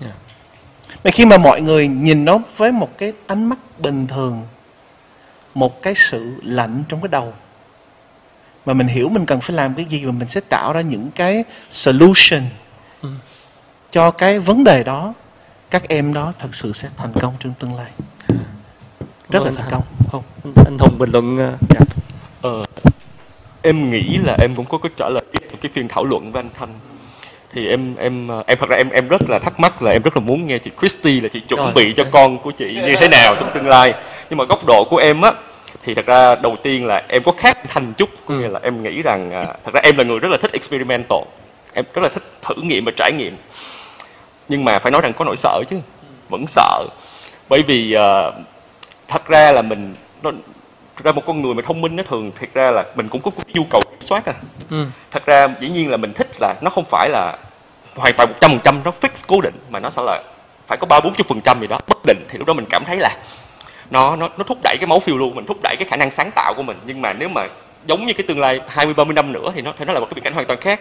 yeah. 0.01 0.13
Mà 1.03 1.11
khi 1.11 1.25
mà 1.25 1.37
mọi 1.37 1.61
người 1.61 1.87
nhìn 1.87 2.25
nó 2.25 2.39
với 2.57 2.71
một 2.71 2.97
cái 2.97 3.13
ánh 3.27 3.45
mắt 3.45 3.59
bình 3.79 4.07
thường 4.07 4.41
một 5.55 5.81
cái 5.81 5.95
sự 5.95 6.35
lạnh 6.43 6.83
trong 6.89 7.01
cái 7.01 7.07
đầu 7.07 7.33
mà 8.65 8.73
mình 8.73 8.87
hiểu 8.87 9.09
mình 9.09 9.25
cần 9.25 9.41
phải 9.41 9.55
làm 9.55 9.73
cái 9.73 9.85
gì 9.85 10.05
và 10.05 10.11
mình 10.11 10.29
sẽ 10.29 10.41
tạo 10.41 10.73
ra 10.73 10.81
những 10.81 11.11
cái 11.15 11.43
solution 11.69 12.43
ừ. 13.01 13.09
cho 13.91 14.11
cái 14.11 14.39
vấn 14.39 14.63
đề 14.63 14.83
đó 14.83 15.13
các 15.69 15.83
em 15.87 16.13
đó 16.13 16.33
thật 16.39 16.55
sự 16.55 16.73
sẽ 16.73 16.89
thành 16.97 17.13
công 17.13 17.33
trong 17.39 17.53
tương 17.59 17.75
lai 17.75 17.91
rất 19.29 19.43
là 19.43 19.51
thành 19.57 19.71
công 19.71 19.83
không? 20.13 20.23
Anh 20.65 20.77
hùng 20.77 20.97
bình 20.97 21.09
luận 21.11 21.35
uh, 21.35 21.59
dạ. 21.69 21.79
ờ, 22.41 22.65
em 23.61 23.91
nghĩ 23.91 24.17
là 24.25 24.37
em 24.41 24.55
cũng 24.55 24.65
có 24.65 24.77
cái 24.77 24.91
trả 24.97 25.09
lời 25.09 25.23
tiếp 25.31 25.43
cái 25.61 25.71
phiên 25.73 25.87
thảo 25.87 26.05
luận 26.05 26.31
với 26.31 26.39
anh 26.39 26.49
thanh. 26.59 26.69
Thì 27.53 27.67
em 27.67 27.95
em 27.95 28.27
ờ, 28.27 28.43
em 28.47 28.57
thật 28.57 28.69
ra 28.69 28.77
em 28.77 28.89
em 28.89 29.07
rất 29.07 29.29
là 29.29 29.39
thắc 29.39 29.59
mắc 29.59 29.81
là 29.81 29.91
em 29.91 30.01
rất 30.01 30.17
là 30.17 30.23
muốn 30.23 30.47
nghe 30.47 30.57
chị 30.57 30.71
Christy 30.79 31.19
là 31.19 31.29
chị 31.33 31.39
chuẩn 31.39 31.59
Rồi. 31.59 31.71
bị 31.75 31.93
cho 31.93 32.03
con 32.11 32.37
của 32.37 32.51
chị 32.51 32.81
như 32.85 32.95
thế 33.01 33.07
nào 33.07 33.35
trong 33.35 33.49
tương 33.53 33.67
lai. 33.67 33.93
Nhưng 34.29 34.37
mà 34.37 34.45
góc 34.45 34.65
độ 34.65 34.83
của 34.89 34.97
em 34.97 35.21
á 35.21 35.31
thì 35.83 35.93
thật 35.93 36.05
ra 36.05 36.35
đầu 36.35 36.55
tiên 36.63 36.85
là 36.85 37.03
em 37.07 37.23
có 37.23 37.31
khác 37.37 37.57
thành 37.67 37.93
chút. 37.93 38.09
Có 38.25 38.35
nghĩa 38.35 38.49
là 38.49 38.59
em 38.63 38.83
nghĩ 38.83 39.01
rằng 39.01 39.31
à, 39.31 39.45
thật 39.65 39.73
ra 39.73 39.81
em 39.83 39.97
là 39.97 40.03
người 40.03 40.19
rất 40.19 40.31
là 40.31 40.37
thích 40.37 40.51
experimental. 40.51 41.19
Em 41.73 41.85
rất 41.93 42.01
là 42.01 42.09
thích 42.09 42.23
thử 42.41 42.55
nghiệm 42.61 42.85
và 42.85 42.91
trải 42.97 43.11
nghiệm. 43.17 43.35
Nhưng 44.49 44.65
mà 44.65 44.79
phải 44.79 44.91
nói 44.91 45.01
rằng 45.01 45.13
có 45.13 45.25
nỗi 45.25 45.35
sợ 45.37 45.63
chứ 45.69 45.75
vẫn 46.29 46.45
sợ. 46.47 46.85
Bởi 47.49 47.61
vì 47.61 47.95
uh, 47.95 48.33
thật 49.07 49.27
ra 49.27 49.51
là 49.51 49.61
mình 49.61 49.95
nó 50.23 50.31
ra 51.03 51.11
một 51.11 51.21
con 51.25 51.41
người 51.41 51.53
mà 51.53 51.61
thông 51.65 51.81
minh 51.81 51.95
nó 51.95 52.03
thường 52.03 52.31
thật 52.39 52.49
ra 52.53 52.71
là 52.71 52.85
mình 52.95 53.09
cũng 53.09 53.21
có 53.21 53.31
nhu 53.47 53.63
cầu 53.69 53.81
kiểm 53.91 54.01
soát 54.01 54.25
à. 54.25 54.33
Ừ. 54.69 54.85
thật 55.11 55.25
ra 55.25 55.47
dĩ 55.59 55.69
nhiên 55.69 55.89
là 55.89 55.97
mình 55.97 56.13
thích 56.13 56.27
là 56.39 56.55
nó 56.61 56.69
không 56.69 56.85
phải 56.89 57.09
là 57.09 57.37
hoàn 57.95 58.13
toàn 58.17 58.29
một 58.29 58.35
trăm 58.41 58.51
phần 58.51 58.59
trăm 58.63 58.81
nó 58.83 58.91
fix 59.01 59.09
cố 59.27 59.41
định 59.41 59.55
mà 59.69 59.79
nó 59.79 59.89
sẽ 59.89 60.01
là 60.05 60.23
phải 60.67 60.77
có 60.77 60.87
ba 60.87 60.99
bốn 61.03 61.13
phần 61.13 61.41
trăm 61.41 61.59
gì 61.59 61.67
đó 61.67 61.79
bất 61.87 61.97
định 62.05 62.25
thì 62.29 62.37
lúc 62.37 62.47
đó 62.47 62.53
mình 62.53 62.65
cảm 62.69 62.85
thấy 62.85 62.97
là 62.97 63.17
nó 63.93 64.15
nó 64.15 64.29
nó 64.37 64.43
thúc 64.43 64.57
đẩy 64.63 64.77
cái 64.79 64.87
máu 64.87 64.99
phiêu 64.99 65.17
lưu 65.17 65.29
mình 65.29 65.45
thúc 65.45 65.57
đẩy 65.63 65.75
cái 65.79 65.87
khả 65.89 65.95
năng 65.95 66.11
sáng 66.11 66.31
tạo 66.31 66.53
của 66.53 66.63
mình. 66.63 66.77
Nhưng 66.85 67.01
mà 67.01 67.13
nếu 67.13 67.29
mà 67.29 67.47
giống 67.85 68.05
như 68.05 68.13
cái 68.13 68.25
tương 68.27 68.39
lai 68.39 68.61
20 68.67 68.93
30 68.93 69.13
năm 69.13 69.31
nữa 69.31 69.51
thì 69.55 69.61
nó 69.61 69.73
thì 69.79 69.85
nó 69.85 69.93
là 69.93 69.99
một 69.99 70.05
cái 70.05 70.13
biệt 70.15 70.21
cảnh 70.23 70.33
hoàn 70.33 70.45
toàn 70.45 70.59
khác. 70.59 70.79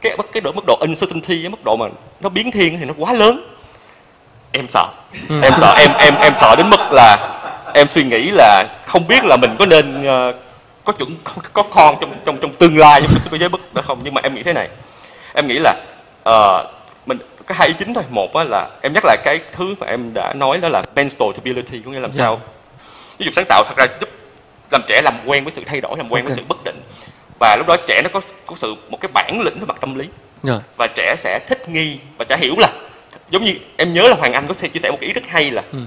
Cái 0.00 0.16
cái 0.32 0.40
độ 0.40 0.52
mức 0.52 0.64
độ 0.66 0.76
uncertainty 0.80 1.42
cái 1.42 1.50
mức 1.50 1.64
độ 1.64 1.76
mà 1.76 1.86
nó 2.20 2.28
biến 2.28 2.50
thiên 2.50 2.78
thì 2.78 2.84
nó 2.84 2.94
quá 2.96 3.12
lớn. 3.12 3.54
Em 4.52 4.66
sợ. 4.68 4.88
Ừ. 5.28 5.40
em 5.42 5.52
sợ 5.60 5.74
em 5.78 5.90
em 5.98 6.14
em 6.14 6.32
sợ 6.40 6.54
đến 6.56 6.70
mức 6.70 6.80
là 6.92 7.34
em 7.74 7.88
suy 7.88 8.04
nghĩ 8.04 8.30
là 8.30 8.64
không 8.86 9.06
biết 9.08 9.24
là 9.24 9.36
mình 9.36 9.50
có 9.58 9.66
nên 9.66 10.00
uh, 10.00 10.34
có 10.84 10.92
chuẩn 10.92 11.16
có 11.52 11.62
con 11.62 11.96
trong 12.00 12.14
trong 12.24 12.38
trong 12.38 12.54
tương 12.54 12.78
lai 12.78 13.00
trong 13.00 13.30
cái 13.30 13.40
giới 13.40 13.48
bất 13.48 13.74
đó 13.74 13.82
không 13.82 13.98
nhưng 14.04 14.14
mà 14.14 14.20
em 14.24 14.34
nghĩ 14.34 14.42
thế 14.42 14.52
này 14.52 14.68
em 15.34 15.48
nghĩ 15.48 15.58
là 15.58 15.74
uh, 16.28 16.66
mình 17.06 17.18
có 17.46 17.54
hai 17.58 17.68
ý 17.68 17.74
chính 17.78 17.94
thôi 17.94 18.04
một 18.10 18.36
là 18.36 18.68
em 18.82 18.92
nhắc 18.92 19.04
lại 19.04 19.16
cái 19.24 19.40
thứ 19.56 19.74
mà 19.80 19.86
em 19.86 20.14
đã 20.14 20.34
nói 20.34 20.58
đó 20.58 20.68
là 20.68 20.82
mental 20.96 21.28
stability 21.32 21.80
có 21.84 21.90
nghĩa 21.90 22.00
làm 22.00 22.10
yeah. 22.10 22.14
Dạ. 22.14 22.24
sao 22.24 22.40
ví 23.18 23.26
dụ 23.26 23.32
sáng 23.36 23.44
tạo 23.48 23.64
thật 23.64 23.76
ra 23.76 23.86
giúp 24.00 24.08
làm 24.70 24.82
trẻ 24.88 25.00
làm 25.04 25.14
quen 25.26 25.44
với 25.44 25.50
sự 25.50 25.62
thay 25.66 25.80
đổi 25.80 25.98
làm 25.98 26.08
quen 26.08 26.24
okay. 26.24 26.36
với 26.36 26.36
sự 26.36 26.42
bất 26.48 26.64
định 26.64 26.80
và 27.40 27.56
lúc 27.56 27.66
đó 27.66 27.76
trẻ 27.88 28.02
nó 28.04 28.10
có 28.12 28.20
có 28.46 28.56
sự 28.56 28.74
một 28.88 29.00
cái 29.00 29.10
bản 29.14 29.40
lĩnh 29.40 29.60
về 29.60 29.66
mặt 29.66 29.76
tâm 29.80 29.94
lý 29.94 30.04
yeah. 30.04 30.12
Dạ. 30.42 30.60
và 30.76 30.86
trẻ 30.96 31.16
sẽ 31.18 31.38
thích 31.48 31.68
nghi 31.68 31.98
và 32.18 32.24
trẻ 32.28 32.36
hiểu 32.40 32.54
là 32.58 32.68
giống 33.30 33.44
như 33.44 33.54
em 33.76 33.94
nhớ 33.94 34.02
là 34.02 34.16
hoàng 34.16 34.32
anh 34.32 34.46
có 34.48 34.54
thể 34.54 34.68
chia 34.68 34.80
sẻ 34.80 34.90
một 34.90 35.00
ý 35.00 35.12
rất 35.12 35.22
hay 35.28 35.50
là 35.50 35.62
Ừ. 35.72 35.78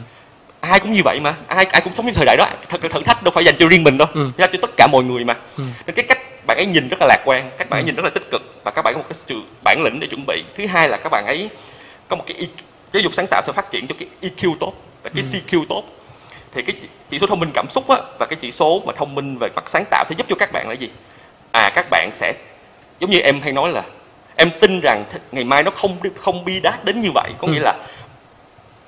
ai 0.71 0.79
cũng 0.79 0.93
như 0.93 1.01
vậy 1.05 1.19
mà. 1.19 1.33
Ai 1.47 1.65
ai 1.71 1.81
cũng 1.81 1.95
sống 1.95 2.05
trong 2.05 2.15
thời 2.15 2.25
đại 2.25 2.37
đó. 2.37 2.47
Thật 2.69 2.81
thử 2.81 3.03
thách 3.03 3.23
đâu 3.23 3.31
phải 3.31 3.45
dành 3.45 3.55
cho 3.59 3.67
riêng 3.67 3.83
mình 3.83 3.97
đâu. 3.97 4.07
Ừ. 4.13 4.29
ra 4.37 4.47
cho 4.47 4.59
tất 4.61 4.69
cả 4.77 4.87
mọi 4.91 5.03
người 5.03 5.23
mà. 5.23 5.35
Ừ. 5.57 5.63
nên 5.87 5.95
cái 5.95 6.05
cách 6.09 6.17
bạn 6.47 6.57
ấy 6.57 6.65
nhìn 6.65 6.89
rất 6.89 6.97
là 6.99 7.07
lạc 7.07 7.21
quan 7.25 7.51
các 7.57 7.69
bạn 7.69 7.79
ấy 7.79 7.83
nhìn 7.83 7.95
rất 7.95 8.03
là 8.03 8.09
tích 8.13 8.31
cực 8.31 8.41
và 8.63 8.71
các 8.71 8.81
bạn 8.81 8.93
có 8.93 8.97
một 8.97 9.05
cái 9.09 9.17
sự 9.27 9.41
bản 9.63 9.83
lĩnh 9.83 9.99
để 9.99 10.07
chuẩn 10.07 10.25
bị. 10.27 10.43
Thứ 10.57 10.67
hai 10.67 10.89
là 10.89 10.97
các 10.97 11.09
bạn 11.09 11.25
ấy 11.25 11.49
có 12.07 12.15
một 12.15 12.23
cái 12.27 12.37
E- 12.39 12.45
giáo 12.93 13.01
dục 13.03 13.13
sáng 13.15 13.27
tạo 13.27 13.41
sẽ 13.45 13.53
phát 13.53 13.71
triển 13.71 13.87
cho 13.87 13.95
cái 13.99 14.07
EQ 14.21 14.55
tốt 14.59 14.73
và 15.03 15.09
cái 15.15 15.23
Ừ. 15.33 15.39
CQ 15.39 15.65
tốt. 15.69 15.83
Thì 16.53 16.61
cái 16.61 16.75
chỉ- 17.09 17.19
số 17.19 17.27
thông 17.27 17.39
minh 17.39 17.51
cảm 17.53 17.65
xúc 17.69 17.89
á, 17.89 17.97
và 18.19 18.25
cái 18.29 18.37
chỉ 18.41 18.51
số 18.51 18.81
mà 18.85 18.93
thông 18.97 19.15
minh 19.15 19.37
về 19.37 19.49
mặt 19.55 19.63
sáng 19.69 19.83
tạo 19.91 20.05
sẽ 20.09 20.15
giúp 20.17 20.27
cho 20.29 20.35
các 20.39 20.51
bạn 20.51 20.67
là 20.69 20.73
gì? 20.73 20.89
À 21.51 21.69
các 21.75 21.85
bạn 21.89 22.09
sẽ 22.15 22.33
giống 22.99 23.11
như 23.11 23.19
em 23.19 23.41
hay 23.41 23.51
nói 23.51 23.71
là 23.71 23.83
em 24.35 24.49
tin 24.61 24.79
rằng 24.83 25.03
ngày 25.31 25.43
mai 25.43 25.63
nó 25.63 25.71
không 25.71 25.97
không 26.17 26.45
bi 26.45 26.59
đát 26.59 26.85
đến 26.85 26.99
như 26.99 27.09
vậy. 27.13 27.31
Có 27.39 27.47
Ừ. 27.47 27.53
nghĩa 27.53 27.59
là 27.59 27.73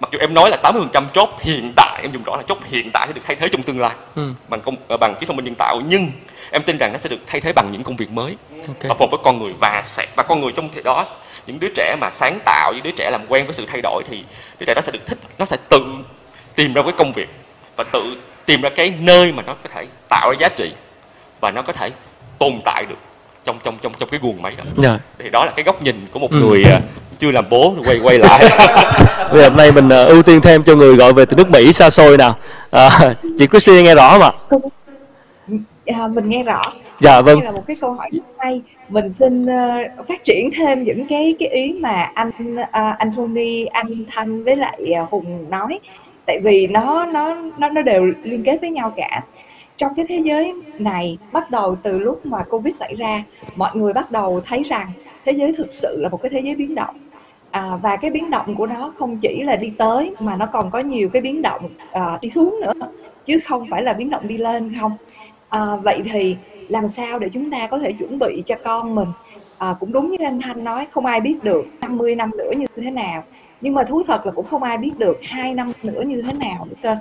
mặc 0.03 0.09
dù 0.11 0.19
em 0.19 0.33
nói 0.33 0.49
là 0.49 0.57
80% 0.63 1.03
job 1.13 1.27
hiện 1.39 1.73
tại 1.75 1.99
em 2.01 2.11
dùng 2.11 2.23
rõ 2.23 2.35
là 2.35 2.43
job 2.47 2.55
hiện 2.65 2.89
tại 2.93 3.07
sẽ 3.07 3.13
được 3.13 3.21
thay 3.27 3.35
thế 3.35 3.47
trong 3.51 3.63
tương 3.63 3.79
lai 3.79 3.91
Ừ. 4.15 4.31
bằng 4.49 4.61
công 4.61 4.75
ờ, 4.87 4.97
bằng 4.97 5.15
trí 5.19 5.25
thông 5.25 5.35
minh 5.35 5.45
nhân 5.45 5.55
tạo 5.55 5.81
nhưng 5.87 6.11
em 6.51 6.63
tin 6.63 6.77
rằng 6.77 6.91
nó 6.93 6.97
sẽ 6.99 7.09
được 7.09 7.17
thay 7.27 7.41
thế 7.41 7.53
bằng 7.53 7.71
những 7.71 7.83
công 7.83 7.95
việc 7.95 8.11
mới 8.11 8.35
Ok. 8.67 8.99
hợp 8.99 9.09
với 9.11 9.19
con 9.23 9.39
người 9.39 9.53
và 9.61 9.83
sẽ 9.85 10.05
và 10.15 10.23
con 10.23 10.41
người 10.41 10.51
trong 10.51 10.69
thời 10.73 10.83
đó 10.83 11.05
những 11.47 11.59
đứa 11.59 11.67
trẻ 11.75 11.95
mà 12.01 12.09
sáng 12.15 12.39
tạo 12.45 12.71
những 12.73 12.83
đứa 12.83 12.91
trẻ 12.91 13.09
làm 13.11 13.21
quen 13.27 13.45
với 13.45 13.55
sự 13.55 13.65
thay 13.65 13.81
đổi 13.83 14.03
thì 14.09 14.23
đứa 14.59 14.65
trẻ 14.65 14.73
đó 14.73 14.81
sẽ 14.85 14.91
được 14.91 15.05
thích 15.05 15.17
nó 15.39 15.45
sẽ 15.45 15.57
tự 15.69 15.81
tìm 16.55 16.73
ra 16.73 16.81
cái 16.83 16.91
công 16.97 17.11
việc 17.11 17.29
và 17.77 17.83
tự 17.93 18.15
tìm 18.45 18.61
ra 18.61 18.69
cái 18.69 18.93
nơi 18.99 19.31
mà 19.31 19.43
nó 19.47 19.53
có 19.63 19.69
thể 19.73 19.85
tạo 20.09 20.31
ra 20.31 20.37
giá 20.39 20.49
trị 20.55 20.71
và 21.41 21.51
nó 21.51 21.61
có 21.61 21.73
thể 21.73 21.89
tồn 22.39 22.59
tại 22.65 22.85
được 22.89 22.95
trong 23.45 23.59
trong 23.63 23.77
trong 23.81 23.93
trong 23.99 24.09
cái 24.09 24.19
guồng 24.23 24.41
máy 24.41 24.53
đó 24.57 24.63
Dạ. 24.77 24.99
thì 25.17 25.29
đó 25.29 25.45
là 25.45 25.51
cái 25.55 25.63
góc 25.63 25.81
nhìn 25.81 26.07
của 26.11 26.19
một 26.19 26.31
Ừ. 26.31 26.37
người 26.37 26.63
ờ, 26.63 26.79
chưa 27.23 27.31
làm 27.31 27.45
bố 27.49 27.73
quay 27.85 27.99
quay 28.03 28.19
lại 28.19 28.39
Bây 29.31 29.41
giờ 29.41 29.49
hôm 29.49 29.57
nay 29.57 29.71
mình 29.71 29.89
ờ, 29.89 30.05
ưu 30.05 30.23
tiên 30.23 30.41
thêm 30.41 30.63
cho 30.63 30.75
người 30.75 30.95
gọi 30.95 31.13
về 31.13 31.25
từ 31.25 31.35
nước 31.35 31.49
Mỹ 31.49 31.73
xa 31.73 31.89
xôi 31.89 32.17
nào. 32.17 32.35
À, 32.71 33.15
chị 33.37 33.47
Christine 33.47 33.81
nghe 33.81 33.95
rõ 33.95 34.09
không 34.11 34.21
ạ? 34.21 34.31
À, 35.85 36.07
mình 36.07 36.29
nghe 36.29 36.43
rõ 36.43 36.61
Dạ 36.99 37.21
vâng. 37.21 37.39
đây 37.39 37.45
là 37.45 37.51
một 37.51 37.63
cái 37.67 37.75
câu 37.81 37.93
hỏi 37.93 38.09
rất 38.11 38.23
hay 38.39 38.61
mình 38.89 39.09
xin 39.09 39.45
ờ, 39.45 39.83
phát 40.07 40.23
triển 40.23 40.49
thêm 40.57 40.83
những 40.83 41.05
cái 41.07 41.35
cái 41.39 41.49
ý 41.49 41.73
mà 41.73 42.09
anh 42.13 42.31
à, 42.71 42.95
anh 42.99 43.11
Tony 43.17 43.65
anh 43.65 44.05
Thanh 44.11 44.43
với 44.43 44.55
lại 44.55 44.93
à, 44.95 45.05
Hùng 45.11 45.49
nói 45.49 45.79
tại 46.25 46.39
vì 46.43 46.67
nó 46.67 47.05
nó 47.05 47.35
nó 47.57 47.69
nó 47.69 47.81
đều 47.81 48.11
liên 48.23 48.43
kết 48.43 48.57
với 48.61 48.69
nhau 48.69 48.93
cả 48.95 49.21
trong 49.77 49.91
cái 49.95 50.05
thế 50.09 50.21
giới 50.23 50.53
này 50.79 51.17
bắt 51.31 51.51
đầu 51.51 51.77
từ 51.83 51.99
lúc 51.99 52.25
mà 52.25 52.43
Covid 52.49 52.75
xảy 52.75 52.95
ra 52.95 53.23
mọi 53.55 53.71
người 53.73 53.93
bắt 53.93 54.11
đầu 54.11 54.41
thấy 54.45 54.63
rằng 54.63 54.91
thế 55.25 55.31
giới 55.31 55.53
thực 55.57 55.73
sự 55.73 55.97
là 56.01 56.09
một 56.09 56.21
cái 56.21 56.29
thế 56.29 56.39
giới 56.39 56.55
biến 56.55 56.75
động 56.75 56.95
à, 57.53 57.75
và 57.81 57.95
cái 57.95 58.11
biến 58.11 58.29
động 58.29 58.55
của 58.55 58.67
nó 58.67 58.93
không 58.97 59.17
chỉ 59.17 59.43
là 59.43 59.55
đi 59.55 59.73
tới 59.77 60.15
mà 60.19 60.35
nó 60.35 60.45
còn 60.45 60.71
có 60.71 60.79
nhiều 60.79 61.09
cái 61.09 61.21
biến 61.21 61.41
động 61.41 61.69
à, 61.91 62.17
đi 62.21 62.29
xuống 62.29 62.59
nữa 62.61 62.73
chứ 63.25 63.39
không 63.45 63.65
phải 63.69 63.83
là 63.83 63.93
biến 63.93 64.09
động 64.09 64.27
đi 64.27 64.37
lên 64.37 64.73
không. 64.79 64.91
À, 65.49 65.75
vậy 65.75 66.01
thì 66.11 66.37
làm 66.67 66.87
sao 66.87 67.19
để 67.19 67.29
chúng 67.29 67.51
ta 67.51 67.67
có 67.67 67.79
thể 67.79 67.91
chuẩn 67.91 68.19
bị 68.19 68.43
cho 68.45 68.55
con 68.63 68.95
mình? 68.95 69.07
À, 69.57 69.75
cũng 69.79 69.91
đúng 69.91 70.11
như 70.11 70.17
anh 70.25 70.41
Thanh 70.41 70.63
nói 70.63 70.87
không 70.91 71.05
ai 71.05 71.21
biết 71.21 71.43
được 71.43 71.65
50 71.81 72.15
năm 72.15 72.31
nữa 72.37 72.51
như 72.57 72.65
thế 72.75 72.91
nào. 72.91 73.23
Nhưng 73.61 73.73
mà 73.73 73.83
thú 73.83 74.03
thật 74.07 74.25
là 74.25 74.31
cũng 74.31 74.45
không 74.45 74.63
ai 74.63 74.77
biết 74.77 74.91
được 74.97 75.19
hai 75.23 75.53
năm 75.53 75.71
nữa 75.83 76.01
như 76.01 76.21
thế 76.21 76.33
nào 76.33 76.67
nữa 76.69 76.75
cơ. 76.81 76.97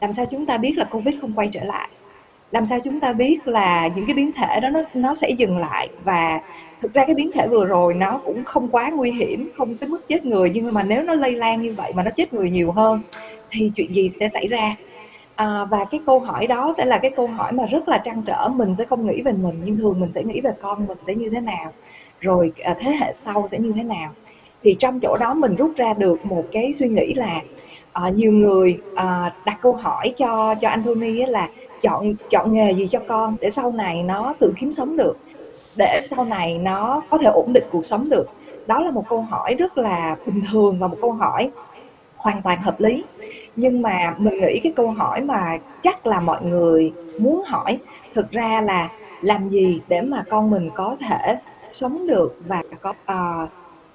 Làm 0.00 0.12
sao 0.12 0.26
chúng 0.26 0.46
ta 0.46 0.58
biết 0.58 0.72
là 0.76 0.84
Covid 0.84 1.14
không 1.20 1.32
quay 1.32 1.48
trở 1.52 1.64
lại? 1.64 1.88
Làm 2.50 2.66
sao 2.66 2.78
chúng 2.84 3.00
ta 3.00 3.12
biết 3.12 3.48
là 3.48 3.88
những 3.96 4.06
cái 4.06 4.14
biến 4.14 4.32
thể 4.32 4.60
đó 4.60 4.68
nó 4.68 4.80
nó 4.94 5.14
sẽ 5.14 5.30
dừng 5.30 5.58
lại? 5.58 5.88
Và 6.04 6.40
thực 6.80 6.92
ra 6.94 7.04
cái 7.06 7.14
biến 7.14 7.30
thể 7.32 7.48
vừa 7.48 7.66
rồi 7.66 7.94
nó 7.94 8.20
cũng 8.24 8.44
không 8.44 8.68
quá 8.68 8.90
nguy 8.90 9.10
hiểm 9.10 9.48
không 9.56 9.76
tới 9.76 9.88
mức 9.88 10.08
chết 10.08 10.24
người 10.24 10.50
nhưng 10.54 10.74
mà 10.74 10.82
nếu 10.82 11.02
nó 11.02 11.14
lây 11.14 11.32
lan 11.32 11.60
như 11.60 11.74
vậy 11.76 11.92
mà 11.94 12.02
nó 12.02 12.10
chết 12.16 12.32
người 12.34 12.50
nhiều 12.50 12.72
hơn 12.72 13.00
thì 13.50 13.70
chuyện 13.76 13.94
gì 13.94 14.08
sẽ 14.20 14.28
xảy 14.28 14.48
ra? 14.48 14.76
À, 15.34 15.64
và 15.70 15.84
cái 15.90 16.00
câu 16.06 16.18
hỏi 16.18 16.46
đó 16.46 16.72
sẽ 16.76 16.84
là 16.84 16.98
cái 16.98 17.10
câu 17.16 17.26
hỏi 17.26 17.52
mà 17.52 17.66
rất 17.66 17.88
là 17.88 17.98
trăn 17.98 18.22
trở. 18.26 18.48
Mình 18.48 18.74
sẽ 18.74 18.84
không 18.84 19.06
nghĩ 19.06 19.22
về 19.22 19.32
mình 19.32 19.60
nhưng 19.64 19.76
thường 19.76 20.00
mình 20.00 20.12
sẽ 20.12 20.22
nghĩ 20.22 20.40
về 20.40 20.50
con 20.60 20.86
mình 20.86 20.98
sẽ 21.02 21.14
như 21.14 21.30
thế 21.30 21.40
nào 21.40 21.72
rồi 22.20 22.52
à, 22.62 22.74
thế 22.80 22.90
hệ 22.90 23.12
sau 23.12 23.48
sẽ 23.50 23.58
như 23.58 23.72
thế 23.76 23.82
nào. 23.82 24.10
Thì 24.62 24.76
trong 24.78 25.00
chỗ 25.00 25.16
đó 25.20 25.34
mình 25.34 25.56
rút 25.56 25.72
ra 25.76 25.94
được 25.94 26.26
một 26.26 26.44
cái 26.52 26.72
suy 26.72 26.88
nghĩ 26.88 27.14
là 27.14 27.40
à, 27.92 28.08
nhiều 28.08 28.32
người 28.32 28.78
à, 28.94 29.34
đặt 29.46 29.58
câu 29.62 29.72
hỏi 29.72 30.12
cho 30.16 30.54
cho 30.60 30.68
Anthony 30.68 31.26
là 31.26 31.48
chọn 31.82 32.14
chọn 32.30 32.52
nghề 32.52 32.72
gì 32.72 32.86
cho 32.86 33.00
con 33.08 33.36
để 33.40 33.50
sau 33.50 33.72
này 33.72 34.02
nó 34.02 34.34
tự 34.38 34.52
kiếm 34.56 34.72
sống 34.72 34.96
được 34.96 35.18
để 35.78 35.98
sau 36.02 36.24
này 36.24 36.58
nó 36.58 37.02
có 37.10 37.18
thể 37.18 37.26
ổn 37.26 37.52
định 37.52 37.64
cuộc 37.70 37.84
sống 37.84 38.08
được. 38.10 38.28
Đó 38.66 38.80
là 38.80 38.90
một 38.90 39.04
câu 39.08 39.22
hỏi 39.22 39.54
rất 39.54 39.78
là 39.78 40.16
bình 40.26 40.42
thường 40.52 40.78
và 40.78 40.86
một 40.86 40.96
câu 41.00 41.12
hỏi 41.12 41.50
hoàn 42.16 42.42
toàn 42.42 42.60
hợp 42.60 42.80
lý. 42.80 43.04
Nhưng 43.56 43.82
mà 43.82 44.14
mình 44.18 44.40
nghĩ 44.40 44.60
cái 44.62 44.72
câu 44.76 44.90
hỏi 44.90 45.20
mà 45.20 45.58
chắc 45.82 46.06
là 46.06 46.20
mọi 46.20 46.42
người 46.42 46.92
muốn 47.18 47.42
hỏi 47.46 47.78
thực 48.14 48.30
ra 48.30 48.60
là 48.60 48.88
làm 49.20 49.48
gì 49.48 49.80
để 49.88 50.00
mà 50.00 50.24
con 50.28 50.50
mình 50.50 50.70
có 50.74 50.96
thể 51.08 51.36
sống 51.68 52.06
được 52.06 52.36
và 52.46 52.62
có 52.80 52.90
uh, 52.90 53.50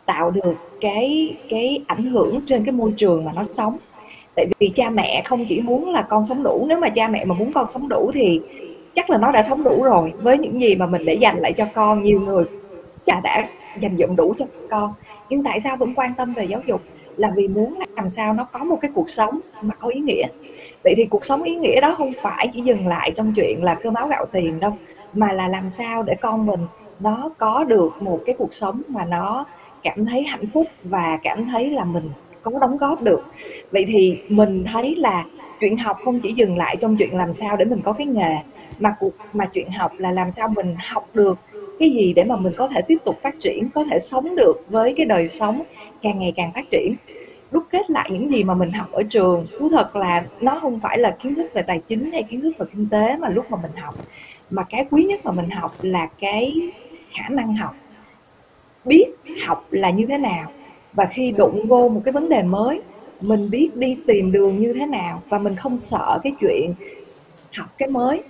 tạo 0.05 0.31
được 0.31 0.55
cái 0.81 1.35
cái 1.49 1.83
ảnh 1.87 2.05
hưởng 2.05 2.41
trên 2.45 2.65
cái 2.65 2.71
môi 2.71 2.93
trường 2.97 3.25
mà 3.25 3.31
nó 3.35 3.43
sống. 3.53 3.77
Tại 4.35 4.47
vì 4.59 4.69
cha 4.69 4.89
mẹ 4.89 5.21
không 5.25 5.45
chỉ 5.45 5.61
muốn 5.61 5.89
là 5.89 6.01
con 6.01 6.23
sống 6.23 6.43
đủ 6.43 6.65
nếu 6.69 6.79
mà 6.79 6.89
cha 6.89 7.07
mẹ 7.07 7.25
mà 7.25 7.35
muốn 7.35 7.53
con 7.53 7.69
sống 7.69 7.89
đủ 7.89 8.11
thì 8.13 8.41
chắc 8.93 9.09
là 9.09 9.17
nó 9.17 9.31
đã 9.31 9.43
sống 9.43 9.63
đủ 9.63 9.83
rồi. 9.83 10.13
Với 10.21 10.37
những 10.37 10.61
gì 10.61 10.75
mà 10.75 10.85
mình 10.85 11.05
để 11.05 11.13
dành 11.13 11.39
lại 11.39 11.53
cho 11.53 11.65
con, 11.73 12.01
nhiều 12.01 12.19
người 12.21 12.43
chả 13.05 13.19
đã 13.23 13.47
dành 13.79 13.97
dụm 13.97 14.15
đủ 14.15 14.33
cho 14.39 14.45
con. 14.69 14.93
Nhưng 15.29 15.43
tại 15.43 15.59
sao 15.59 15.77
vẫn 15.77 15.93
quan 15.95 16.13
tâm 16.17 16.33
về 16.33 16.43
giáo 16.43 16.61
dục? 16.67 16.81
Là 17.17 17.31
vì 17.35 17.47
muốn 17.47 17.79
làm 17.95 18.09
sao 18.09 18.33
nó 18.33 18.43
có 18.43 18.63
một 18.63 18.77
cái 18.81 18.91
cuộc 18.95 19.09
sống 19.09 19.39
mà 19.61 19.75
có 19.75 19.87
ý 19.89 19.99
nghĩa. 19.99 20.27
Vậy 20.83 20.93
thì 20.97 21.05
cuộc 21.05 21.25
sống 21.25 21.43
ý 21.43 21.55
nghĩa 21.55 21.81
đó 21.81 21.95
không 21.97 22.13
phải 22.21 22.47
chỉ 22.53 22.61
dừng 22.61 22.87
lại 22.87 23.11
trong 23.15 23.33
chuyện 23.35 23.63
là 23.63 23.75
cơm 23.75 23.93
áo 23.93 24.07
gạo 24.07 24.25
tiền 24.31 24.59
đâu, 24.59 24.77
mà 25.13 25.33
là 25.33 25.47
làm 25.47 25.69
sao 25.69 26.03
để 26.03 26.15
con 26.21 26.45
mình 26.45 26.59
nó 26.99 27.29
có 27.37 27.63
được 27.63 28.01
một 28.01 28.19
cái 28.25 28.35
cuộc 28.37 28.53
sống 28.53 28.81
mà 28.89 29.05
nó 29.05 29.45
cảm 29.83 30.05
thấy 30.05 30.23
hạnh 30.23 30.47
phúc 30.47 30.67
và 30.83 31.19
cảm 31.23 31.45
thấy 31.45 31.69
là 31.69 31.83
mình 31.83 32.09
có 32.41 32.51
đóng 32.61 32.77
góp 32.77 33.01
được. 33.01 33.23
Vậy 33.71 33.85
thì 33.87 34.21
mình 34.29 34.65
thấy 34.73 34.95
là 34.95 35.25
chuyện 35.63 35.77
học 35.77 35.97
không 36.05 36.19
chỉ 36.19 36.33
dừng 36.33 36.57
lại 36.57 36.77
trong 36.79 36.97
chuyện 36.97 37.17
làm 37.17 37.33
sao 37.33 37.57
để 37.57 37.65
mình 37.65 37.81
có 37.81 37.93
cái 37.93 38.07
nghề, 38.07 38.35
mà 38.79 38.95
cuộc, 38.99 39.13
mà 39.33 39.45
chuyện 39.45 39.71
học 39.71 39.91
là 39.97 40.11
làm 40.11 40.31
sao 40.31 40.47
mình 40.47 40.75
học 40.79 41.09
được 41.13 41.39
cái 41.79 41.89
gì 41.89 42.13
để 42.13 42.23
mà 42.23 42.35
mình 42.35 42.53
có 42.57 42.67
thể 42.67 42.81
tiếp 42.81 42.97
tục 43.05 43.19
phát 43.21 43.35
triển, 43.39 43.69
có 43.69 43.85
thể 43.91 43.99
sống 43.99 44.35
được 44.35 44.53
với 44.69 44.93
cái 44.97 45.05
đời 45.05 45.27
sống 45.27 45.63
càng 46.01 46.19
ngày 46.19 46.33
càng 46.35 46.51
phát 46.55 46.65
triển. 46.71 46.95
Đúc 47.51 47.63
kết 47.69 47.89
lại 47.89 48.09
những 48.11 48.31
gì 48.31 48.43
mà 48.43 48.53
mình 48.53 48.71
học 48.71 48.91
ở 48.91 49.03
trường, 49.09 49.47
thú 49.59 49.69
thật 49.69 49.95
là 49.95 50.23
nó 50.41 50.59
không 50.61 50.79
phải 50.79 50.97
là 50.97 51.17
kiến 51.23 51.35
thức 51.35 51.47
về 51.53 51.61
tài 51.61 51.81
chính 51.87 52.11
hay 52.11 52.23
kiến 52.23 52.41
thức 52.41 52.57
về 52.57 52.65
kinh 52.73 52.89
tế 52.89 53.17
mà 53.17 53.29
lúc 53.29 53.51
mà 53.51 53.57
mình 53.61 53.71
học. 53.75 53.95
Mà 54.49 54.63
cái 54.63 54.85
quý 54.91 55.03
nhất 55.03 55.25
mà 55.25 55.31
mình 55.31 55.49
học 55.49 55.75
là 55.81 56.07
cái 56.19 56.53
khả 57.11 57.29
năng 57.29 57.55
học, 57.55 57.75
biết 58.85 59.05
học 59.47 59.67
là 59.71 59.89
như 59.89 60.05
thế 60.05 60.17
nào 60.17 60.51
và 60.93 61.05
khi 61.05 61.31
đụng 61.31 61.67
vô 61.67 61.89
một 61.89 62.01
cái 62.05 62.11
vấn 62.11 62.29
đề 62.29 62.43
mới 62.43 62.81
mình 63.23 63.49
biết 63.49 63.75
đi 63.75 63.97
tìm 64.07 64.31
đường 64.31 64.61
như 64.61 64.73
thế 64.73 64.85
nào 64.85 65.21
và 65.29 65.39
mình 65.39 65.55
không 65.55 65.77
sợ 65.77 66.19
cái 66.23 66.33
chuyện 66.39 66.73
học 67.57 67.67
cái 67.77 67.89
mới. 67.89 68.21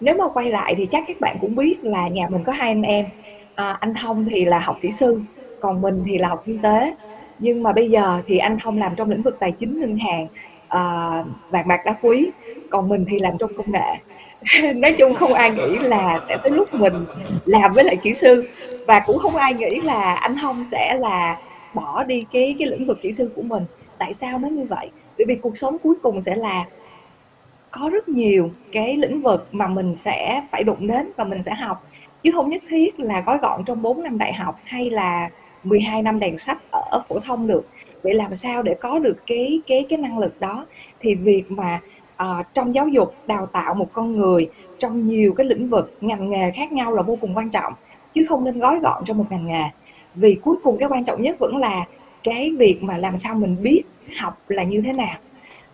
Nếu 0.00 0.14
mà 0.14 0.28
quay 0.28 0.50
lại 0.50 0.74
thì 0.78 0.86
chắc 0.86 1.04
các 1.08 1.20
bạn 1.20 1.36
cũng 1.40 1.54
biết 1.54 1.84
là 1.84 2.08
nhà 2.08 2.26
mình 2.30 2.44
có 2.44 2.52
hai 2.52 2.68
anh 2.68 2.82
em. 2.82 3.06
À, 3.54 3.76
anh 3.80 3.94
thông 3.94 4.24
thì 4.30 4.44
là 4.44 4.58
học 4.58 4.78
kỹ 4.80 4.90
sư 4.90 5.20
còn 5.60 5.80
mình 5.80 6.02
thì 6.06 6.18
là 6.18 6.28
học 6.28 6.42
kinh 6.46 6.62
tế. 6.62 6.94
Nhưng 7.38 7.62
mà 7.62 7.72
bây 7.72 7.90
giờ 7.90 8.22
thì 8.26 8.38
anh 8.38 8.58
thông 8.62 8.78
làm 8.78 8.94
trong 8.96 9.10
lĩnh 9.10 9.22
vực 9.22 9.36
tài 9.40 9.52
chính 9.52 9.80
ngân 9.80 9.98
hàng 9.98 10.26
à, 10.68 10.80
vàng 11.50 11.68
bạc 11.68 11.80
đá 11.84 11.94
quý 12.02 12.30
còn 12.70 12.88
mình 12.88 13.04
thì 13.08 13.18
làm 13.18 13.32
trong 13.38 13.50
công 13.56 13.72
nghệ. 13.72 13.96
Nói 14.72 14.92
chung 14.98 15.14
không 15.14 15.34
ai 15.34 15.50
nghĩ 15.50 15.78
là 15.80 16.20
sẽ 16.28 16.36
tới 16.42 16.50
lúc 16.50 16.74
mình 16.74 17.04
làm 17.44 17.72
với 17.72 17.84
lại 17.84 17.96
kỹ 17.96 18.14
sư. 18.14 18.48
Và 18.86 19.02
cũng 19.06 19.18
không 19.18 19.36
ai 19.36 19.54
nghĩ 19.54 19.76
là 19.82 20.14
anh 20.14 20.36
thông 20.36 20.64
sẽ 20.70 20.96
là 21.00 21.38
bỏ 21.74 22.04
đi 22.04 22.24
cái 22.32 22.54
cái 22.58 22.68
lĩnh 22.68 22.86
vực 22.86 23.02
kỹ 23.02 23.12
sư 23.12 23.30
của 23.36 23.42
mình 23.42 23.62
tại 23.98 24.14
sao 24.14 24.38
nó 24.38 24.48
như 24.48 24.64
vậy? 24.64 24.90
Bởi 25.18 25.24
vì 25.28 25.36
cuộc 25.36 25.56
sống 25.56 25.78
cuối 25.78 25.94
cùng 26.02 26.20
sẽ 26.20 26.36
là 26.36 26.64
có 27.70 27.88
rất 27.88 28.08
nhiều 28.08 28.50
cái 28.72 28.96
lĩnh 28.96 29.22
vực 29.22 29.48
mà 29.52 29.66
mình 29.66 29.94
sẽ 29.94 30.42
phải 30.50 30.62
đụng 30.62 30.86
đến 30.86 31.10
và 31.16 31.24
mình 31.24 31.42
sẽ 31.42 31.54
học. 31.54 31.86
Chứ 32.22 32.30
không 32.32 32.48
nhất 32.48 32.62
thiết 32.68 33.00
là 33.00 33.20
gói 33.26 33.38
gọn 33.38 33.64
trong 33.64 33.82
4 33.82 34.02
năm 34.02 34.18
đại 34.18 34.32
học 34.32 34.60
hay 34.64 34.90
là 34.90 35.28
12 35.64 36.02
năm 36.02 36.18
đèn 36.18 36.38
sách 36.38 36.58
ở 36.70 37.02
phổ 37.08 37.20
thông 37.20 37.46
được. 37.46 37.68
Vậy 38.02 38.14
làm 38.14 38.34
sao 38.34 38.62
để 38.62 38.74
có 38.74 38.98
được 38.98 39.16
cái 39.26 39.60
cái 39.66 39.86
cái 39.88 39.98
năng 39.98 40.18
lực 40.18 40.40
đó? 40.40 40.66
Thì 41.00 41.14
việc 41.14 41.50
mà 41.50 41.80
uh, 42.22 42.46
trong 42.54 42.74
giáo 42.74 42.88
dục 42.88 43.14
đào 43.26 43.46
tạo 43.46 43.74
một 43.74 43.88
con 43.92 44.16
người 44.16 44.50
trong 44.78 45.04
nhiều 45.04 45.34
cái 45.36 45.46
lĩnh 45.46 45.68
vực 45.68 45.96
ngành 46.00 46.30
nghề 46.30 46.50
khác 46.50 46.72
nhau 46.72 46.94
là 46.94 47.02
vô 47.02 47.18
cùng 47.20 47.36
quan 47.36 47.50
trọng 47.50 47.72
chứ 48.14 48.26
không 48.28 48.44
nên 48.44 48.58
gói 48.58 48.78
gọn 48.78 49.04
trong 49.04 49.18
một 49.18 49.24
ngành 49.30 49.46
nghề. 49.46 49.64
Vì 50.14 50.34
cuối 50.34 50.56
cùng 50.62 50.78
cái 50.78 50.88
quan 50.88 51.04
trọng 51.04 51.22
nhất 51.22 51.36
vẫn 51.38 51.56
là 51.56 51.84
cái 52.26 52.50
việc 52.58 52.82
mà 52.82 52.98
làm 52.98 53.16
sao 53.16 53.34
mình 53.34 53.56
biết 53.62 53.82
học 54.20 54.38
là 54.48 54.62
như 54.62 54.80
thế 54.80 54.92
nào. 54.92 55.16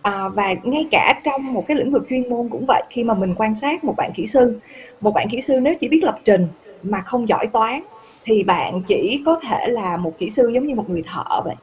À, 0.01 0.29
và 0.29 0.53
ngay 0.63 0.87
cả 0.91 1.21
trong 1.23 1.53
một 1.53 1.67
cái 1.67 1.77
lĩnh 1.77 1.91
vực 1.91 2.05
chuyên 2.09 2.29
môn 2.29 2.49
cũng 2.49 2.65
vậy 2.67 2.83
khi 2.89 3.03
mà 3.03 3.13
mình 3.13 3.35
quan 3.37 3.55
sát 3.55 3.83
một 3.83 3.93
bạn 3.97 4.11
kỹ 4.15 4.25
sư 4.25 4.59
một 5.01 5.11
bạn 5.13 5.27
kỹ 5.31 5.41
sư 5.41 5.59
nếu 5.59 5.73
chỉ 5.79 5.87
biết 5.87 6.03
lập 6.03 6.19
trình 6.25 6.47
mà 6.83 7.01
không 7.01 7.27
giỏi 7.27 7.47
toán 7.47 7.83
thì 8.23 8.43
bạn 8.43 8.81
chỉ 8.87 9.21
có 9.25 9.39
thể 9.47 9.67
là 9.67 9.97
một 9.97 10.13
kỹ 10.17 10.29
sư 10.29 10.47
giống 10.53 10.67
như 10.67 10.75
một 10.75 10.89
người 10.89 11.03
thợ 11.13 11.41
vậy. 11.45 11.55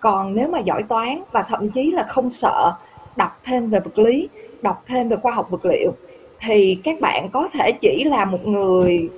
Còn 0.00 0.34
nếu 0.34 0.48
mà 0.48 0.58
giỏi 0.58 0.82
toán 0.82 1.22
và 1.32 1.42
thậm 1.42 1.70
chí 1.70 1.90
là 1.90 2.02
không 2.02 2.30
sợ 2.30 2.72
đọc 3.16 3.40
thêm 3.44 3.70
về 3.70 3.80
vật 3.80 3.98
lý 3.98 4.28
đọc 4.62 4.82
thêm 4.86 5.08
về 5.08 5.16
khoa 5.16 5.32
học 5.32 5.50
vật 5.50 5.64
liệu 5.64 5.92
thì 6.40 6.78
các 6.84 7.00
bạn 7.00 7.28
có 7.32 7.48
thể 7.52 7.72
chỉ 7.80 8.04
là 8.04 8.24
một 8.24 8.46
người 8.46 9.08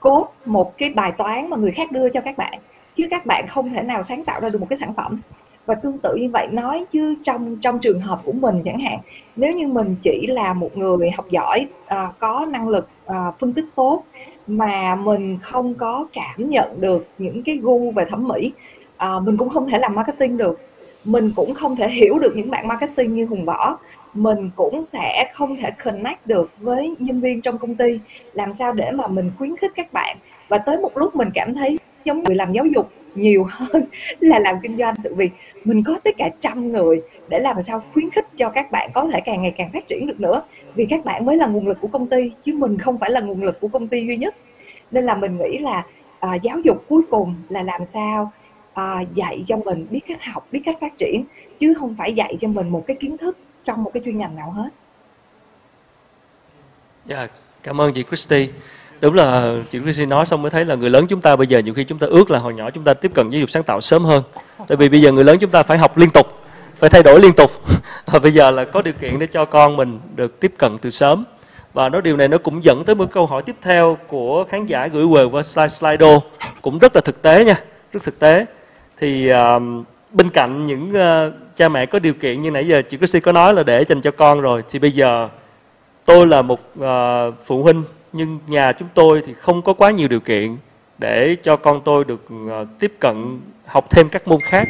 cốt 0.00 0.28
một 0.44 0.78
cái 0.78 0.90
bài 0.90 1.12
toán 1.18 1.50
mà 1.50 1.56
người 1.56 1.70
khác 1.70 1.92
đưa 1.92 2.08
cho 2.08 2.20
các 2.20 2.36
bạn 2.36 2.58
chứ 2.96 3.04
các 3.10 3.26
bạn 3.26 3.46
không 3.48 3.70
thể 3.70 3.82
nào 3.82 4.02
sáng 4.02 4.24
tạo 4.24 4.40
ra 4.40 4.48
được 4.48 4.60
một 4.60 4.66
cái 4.70 4.76
sản 4.76 4.94
phẩm. 4.94 5.20
Và 5.66 5.74
tương 5.74 5.98
tự 5.98 6.14
như 6.16 6.30
vậy 6.32 6.46
nói 6.52 6.84
chứ 6.90 7.14
trong 7.22 7.56
trong 7.56 7.78
trường 7.78 8.00
hợp 8.00 8.20
của 8.24 8.32
mình 8.32 8.62
chẳng 8.64 8.80
hạn 8.80 8.98
nếu 9.36 9.52
như 9.52 9.66
mình 9.66 9.96
chỉ 10.02 10.26
là 10.26 10.52
một 10.52 10.76
người 10.76 11.10
học 11.10 11.30
giỏi 11.30 11.66
à, 11.86 12.08
có 12.18 12.46
năng 12.50 12.68
lực 12.68 12.88
à, 13.06 13.32
phân 13.38 13.52
tích 13.52 13.64
tốt 13.74 14.04
mà 14.46 14.94
mình 14.94 15.38
không 15.42 15.74
có 15.74 16.06
cảm 16.12 16.50
nhận 16.50 16.80
được 16.80 17.06
những 17.18 17.42
cái 17.42 17.56
gu 17.56 17.90
về 17.90 18.04
thẩm 18.10 18.28
mỹ 18.28 18.52
à, 18.96 19.20
mình 19.20 19.36
cũng 19.36 19.48
không 19.48 19.68
thể 19.68 19.78
làm 19.78 19.94
marketing 19.94 20.36
được. 20.36 20.60
Mình 21.04 21.32
cũng 21.36 21.54
không 21.54 21.76
thể 21.76 21.88
hiểu 21.88 22.18
được 22.18 22.36
những 22.36 22.50
bạn 22.50 22.68
marketing 22.68 23.14
như 23.14 23.26
hùng 23.26 23.44
võ. 23.44 23.78
Mình 24.14 24.50
cũng 24.56 24.82
sẽ 24.82 25.32
không 25.34 25.56
thể 25.56 25.70
connect 25.84 26.26
được 26.26 26.50
với 26.58 26.94
nhân 26.98 27.20
viên 27.20 27.40
trong 27.40 27.58
công 27.58 27.74
ty. 27.74 27.98
Làm 28.32 28.52
sao 28.52 28.72
để 28.72 28.90
mà 28.90 29.06
mình 29.06 29.30
khuyến 29.38 29.56
khích 29.56 29.72
các 29.74 29.92
bạn? 29.92 30.16
Và 30.48 30.58
tới 30.58 30.78
một 30.78 30.98
lúc 30.98 31.16
mình 31.16 31.28
cảm 31.34 31.54
thấy 31.54 31.78
giống 32.04 32.22
người 32.22 32.34
làm 32.34 32.52
giáo 32.52 32.66
dục 32.66 32.90
nhiều 33.14 33.46
hơn 33.50 33.84
là 34.20 34.38
làm 34.38 34.56
kinh 34.62 34.76
doanh. 34.78 34.94
Tự 35.02 35.14
vì 35.14 35.30
mình 35.64 35.82
có 35.86 35.98
tất 36.04 36.14
cả 36.18 36.30
trăm 36.40 36.72
người 36.72 37.02
để 37.28 37.38
làm 37.38 37.62
sao 37.62 37.82
khuyến 37.92 38.10
khích 38.10 38.26
cho 38.36 38.48
các 38.48 38.70
bạn 38.70 38.90
có 38.94 39.08
thể 39.12 39.20
càng 39.20 39.42
ngày 39.42 39.54
càng 39.56 39.70
phát 39.72 39.88
triển 39.88 40.06
được 40.06 40.20
nữa. 40.20 40.42
Vì 40.74 40.86
các 40.86 41.04
bạn 41.04 41.24
mới 41.24 41.36
là 41.36 41.46
nguồn 41.46 41.68
lực 41.68 41.78
của 41.80 41.88
công 41.88 42.06
ty 42.06 42.32
chứ 42.42 42.52
mình 42.52 42.78
không 42.78 42.98
phải 42.98 43.10
là 43.10 43.20
nguồn 43.20 43.44
lực 43.44 43.60
của 43.60 43.68
công 43.68 43.88
ty 43.88 44.06
duy 44.06 44.16
nhất. 44.16 44.34
Nên 44.90 45.04
là 45.04 45.14
mình 45.14 45.38
nghĩ 45.38 45.58
là 45.58 45.84
à, 46.20 46.34
giáo 46.34 46.58
dục 46.58 46.84
cuối 46.88 47.02
cùng 47.10 47.34
là 47.48 47.62
làm 47.62 47.84
sao 47.84 48.32
à, 48.74 49.00
dạy 49.14 49.44
cho 49.46 49.56
mình 49.56 49.86
biết 49.90 50.00
cách 50.08 50.24
học 50.24 50.48
biết 50.52 50.62
cách 50.64 50.76
phát 50.80 50.98
triển 50.98 51.24
chứ 51.58 51.74
không 51.74 51.94
phải 51.98 52.12
dạy 52.12 52.36
cho 52.40 52.48
mình 52.48 52.68
một 52.68 52.84
cái 52.86 52.96
kiến 53.00 53.18
thức 53.18 53.38
trong 53.64 53.82
một 53.82 53.90
cái 53.94 54.02
chuyên 54.04 54.18
ngành 54.18 54.36
nào 54.36 54.50
hết. 54.50 54.68
Dạ, 57.06 57.16
yeah, 57.16 57.30
cảm 57.62 57.80
ơn 57.80 57.92
chị 57.92 58.04
Christy. 58.08 58.48
Đúng 59.00 59.14
là 59.14 59.56
chị 59.70 59.80
Christy 59.80 60.06
nói 60.06 60.26
xong 60.26 60.42
mới 60.42 60.50
thấy 60.50 60.64
là 60.64 60.74
người 60.74 60.90
lớn 60.90 61.06
chúng 61.08 61.20
ta 61.20 61.36
bây 61.36 61.46
giờ 61.46 61.58
nhiều 61.58 61.74
khi 61.74 61.84
chúng 61.84 61.98
ta 61.98 62.06
ước 62.06 62.30
là 62.30 62.38
hồi 62.38 62.54
nhỏ 62.54 62.70
chúng 62.70 62.84
ta 62.84 62.94
tiếp 62.94 63.10
cận 63.14 63.30
giáo 63.30 63.40
dục 63.40 63.50
sáng 63.50 63.62
tạo 63.62 63.80
sớm 63.80 64.04
hơn. 64.04 64.22
Tại 64.68 64.76
vì 64.76 64.88
bây 64.88 65.02
giờ 65.02 65.12
người 65.12 65.24
lớn 65.24 65.36
chúng 65.40 65.50
ta 65.50 65.62
phải 65.62 65.78
học 65.78 65.98
liên 65.98 66.10
tục, 66.10 66.26
phải 66.76 66.90
thay 66.90 67.02
đổi 67.02 67.20
liên 67.20 67.32
tục. 67.32 67.50
Và 68.06 68.18
bây 68.18 68.32
giờ 68.32 68.50
là 68.50 68.64
có 68.64 68.82
điều 68.82 68.94
kiện 69.00 69.18
để 69.18 69.26
cho 69.26 69.44
con 69.44 69.76
mình 69.76 70.00
được 70.16 70.40
tiếp 70.40 70.52
cận 70.58 70.78
từ 70.78 70.90
sớm. 70.90 71.24
Và 71.72 71.88
nó 71.88 72.00
điều 72.00 72.16
này 72.16 72.28
nó 72.28 72.38
cũng 72.38 72.64
dẫn 72.64 72.84
tới 72.84 72.94
một 72.94 73.06
câu 73.12 73.26
hỏi 73.26 73.42
tiếp 73.42 73.56
theo 73.62 73.98
của 74.06 74.44
khán 74.44 74.66
giả 74.66 74.86
gửi 74.86 75.06
về 75.06 75.24
qua 75.24 75.42
slide 75.42 75.68
Slido 75.68 76.20
cũng 76.62 76.78
rất 76.78 76.96
là 76.96 77.00
thực 77.00 77.22
tế 77.22 77.44
nha, 77.44 77.60
rất 77.92 78.02
thực 78.02 78.18
tế. 78.18 78.46
Thì 79.00 79.30
uh, 79.30 79.62
bên 80.12 80.28
cạnh 80.28 80.66
những 80.66 80.90
uh, 80.90 81.32
cha 81.56 81.68
mẹ 81.68 81.86
có 81.86 81.98
điều 81.98 82.14
kiện 82.14 82.42
như 82.42 82.50
nãy 82.50 82.66
giờ 82.66 82.82
chị 82.88 82.96
Chrissy 82.96 83.20
có 83.20 83.32
nói 83.32 83.54
là 83.54 83.62
để 83.62 83.84
dành 83.88 84.00
cho 84.00 84.10
con 84.10 84.40
rồi 84.40 84.62
thì 84.70 84.78
bây 84.78 84.90
giờ 84.90 85.28
tôi 86.04 86.26
là 86.26 86.42
một 86.42 86.60
uh, 86.78 87.34
phụ 87.46 87.62
huynh 87.62 87.82
nhưng 88.16 88.38
nhà 88.46 88.72
chúng 88.72 88.88
tôi 88.94 89.22
thì 89.26 89.34
không 89.34 89.62
có 89.62 89.72
quá 89.72 89.90
nhiều 89.90 90.08
điều 90.08 90.20
kiện 90.20 90.56
để 90.98 91.36
cho 91.42 91.56
con 91.56 91.80
tôi 91.84 92.04
được 92.04 92.28
uh, 92.34 92.68
tiếp 92.78 92.92
cận 93.00 93.40
học 93.66 93.90
thêm 93.90 94.08
các 94.08 94.28
môn 94.28 94.40
khác. 94.40 94.68